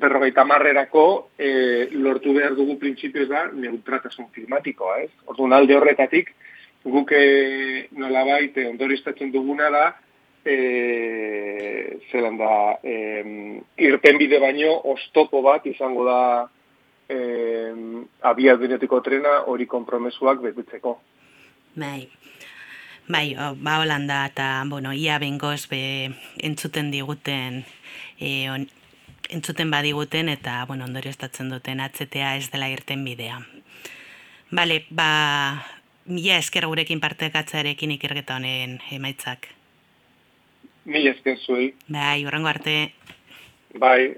berrogeita 0.00 0.44
marrerako 0.44 1.32
e, 1.36 1.88
lortu 1.92 2.32
behar 2.32 2.56
dugu 2.56 2.78
printzipioz 2.78 3.28
da 3.28 3.44
neutratasun 3.52 4.30
klimatikoa, 4.32 5.02
ez? 5.04 5.10
Orduan 5.26 5.52
alde 5.52 5.76
horretatik 5.76 6.32
guk 6.84 7.12
e, 7.12 7.88
nolabait 7.92 8.56
e, 8.58 8.68
ondoristatzen 8.68 9.32
duguna 9.32 9.70
da 9.70 9.84
e, 10.44 11.98
zelan 12.10 12.38
da 12.38 12.78
e, 12.82 12.96
irten 13.78 14.18
bide 14.18 14.40
baino 14.42 14.74
ostopo 14.94 15.42
bat 15.42 15.66
izango 15.66 16.04
da 16.08 16.20
e, 17.08 17.18
abiadunetiko 18.32 19.00
trena 19.00 19.42
hori 19.46 19.66
kompromesuak 19.66 20.42
betetzeko. 20.42 20.98
Bai, 21.74 22.08
Bai, 23.08 23.34
o, 23.34 23.54
ba 23.58 23.80
holanda 23.80 24.26
eta, 24.30 24.62
bueno, 24.68 24.92
ia 24.94 25.18
bengoz 25.18 25.66
be 25.68 26.14
entzuten 26.38 26.92
diguten, 26.92 27.64
e, 28.18 28.48
on, 28.50 28.68
entzuten 29.28 29.70
badiguten 29.70 30.28
eta, 30.30 30.64
bueno, 30.68 30.86
ondorio 30.86 31.10
estatzen 31.10 31.50
duten 31.50 31.80
atzetea 31.82 32.36
ez 32.38 32.48
dela 32.52 32.70
irten 32.70 33.02
bidea. 33.04 33.40
Bale, 34.52 34.84
ba, 34.90 35.08
mila 36.06 36.38
esker 36.38 36.66
gurekin 36.66 37.00
partekatzarekin 37.00 37.90
ikergeta 37.96 38.38
honen 38.38 38.78
emaitzak. 38.92 39.48
Mila 40.84 41.14
esker 41.14 41.38
zuei. 41.46 41.74
Bai, 41.92 42.26
urrengo 42.26 42.48
arte. 42.48 42.92
Bai. 43.78 44.14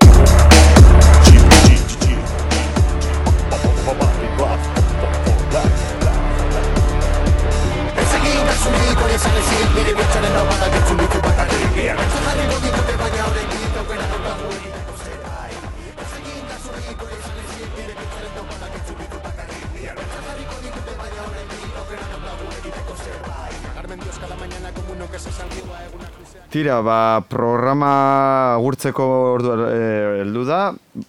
Tira, 26.54 26.78
ba, 26.86 27.18
programa 27.26 28.56
gurtzeko 28.62 29.04
ordu 29.34 29.54
eh, 29.66 30.20
heldu 30.22 30.44
da. 30.46 30.60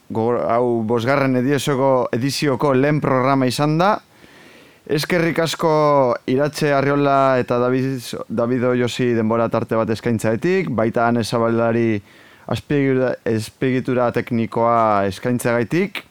Gogor, 0.10 0.40
hau 0.50 0.82
bosgarren 0.90 1.38
edizioko, 1.38 2.08
edizioko 2.18 2.74
lehen 2.74 3.02
programa 3.04 3.46
izan 3.46 3.78
da. 3.78 3.92
Eskerrik 4.86 5.40
asko 5.42 5.70
iratxe 6.30 6.74
Arriola 6.74 7.38
eta 7.42 7.58
David, 7.62 8.02
David 8.30 8.68
Josi 8.82 9.14
denbora 9.18 9.48
tarte 9.54 9.78
bat 9.78 9.90
eskaintzaetik, 9.90 10.70
baita 10.70 11.08
han 11.08 11.22
ezabalari 11.22 12.02
azpigitura 12.50 14.12
teknikoa 14.14 15.06
eskaintzagaitik, 15.10 16.04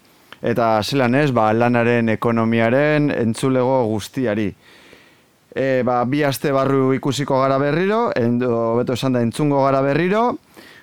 eta 0.45 0.77
zelan 0.83 1.17
ez, 1.17 1.31
ba, 1.33 1.49
lanaren 1.57 2.11
ekonomiaren 2.13 3.09
entzulego 3.17 3.85
guztiari. 3.89 4.51
E, 5.55 5.83
ba, 5.87 6.03
bi 6.05 6.25
aste 6.27 6.53
barru 6.53 6.93
ikusiko 6.97 7.39
gara 7.41 7.57
berriro, 7.63 8.09
endo, 8.19 8.75
beto 8.77 8.99
esan 8.99 9.17
da 9.17 9.23
entzungo 9.25 9.63
gara 9.65 9.81
berriro, 9.85 10.27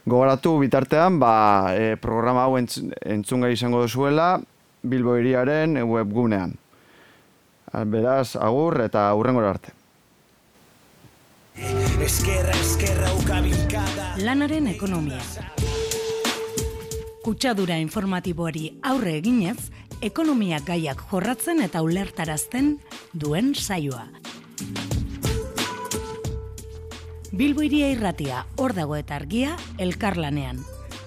gogoratu 0.06 0.56
bitartean, 0.64 1.20
ba, 1.22 1.34
e, 1.76 1.96
programa 2.02 2.48
hau 2.48 2.58
entzunga 2.58 3.52
izango 3.54 3.84
duzuela, 3.86 4.40
Bilbo 4.82 5.14
iriaren 5.20 5.78
webgunean. 5.86 6.56
Beraz, 7.92 8.34
agur 8.36 8.82
eta 8.82 9.06
aurrengora 9.12 9.52
arte. 9.54 9.76
Eskerra, 12.02 12.56
eskerra, 12.58 13.14
ukabilkada. 13.20 14.16
Lanaren 14.26 14.72
ekonomia. 14.74 15.22
Kutsadura 17.22 17.76
informatiboari 17.78 18.80
aurre 18.82 19.12
eginez, 19.20 19.70
ekonomia 20.02 20.58
gaiak 20.66 21.04
jorratzen 21.12 21.60
eta 21.62 21.84
ulertarazten 21.86 22.72
duen 23.14 23.52
saioa. 23.54 24.08
Bilbo 27.32 27.62
iria 27.62 27.92
irratia, 27.94 28.40
hor 28.58 28.74
dago 28.74 28.98
eta 28.98 29.20
argia, 29.22 29.54
elkarlanean. 29.78 30.64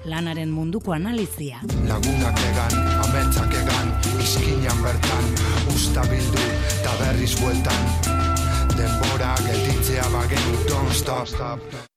Lanaren 0.07 0.53
munduko 0.55 0.95
analizia. 0.95 1.59
Lagunak 1.89 2.39
egan, 2.51 2.77
ametsak 3.09 3.57
egan, 3.63 3.91
izkinan 4.23 4.85
bertan, 4.87 5.33
usta 5.75 6.05
bildu, 6.13 6.45
eta 6.77 6.95
berriz 7.01 7.33
bueltan. 7.41 7.91
Denbora 8.77 9.35
gelditzea 9.49 10.07
bagenu, 10.15 10.63
don't 10.71 10.95
stop. 10.95 11.94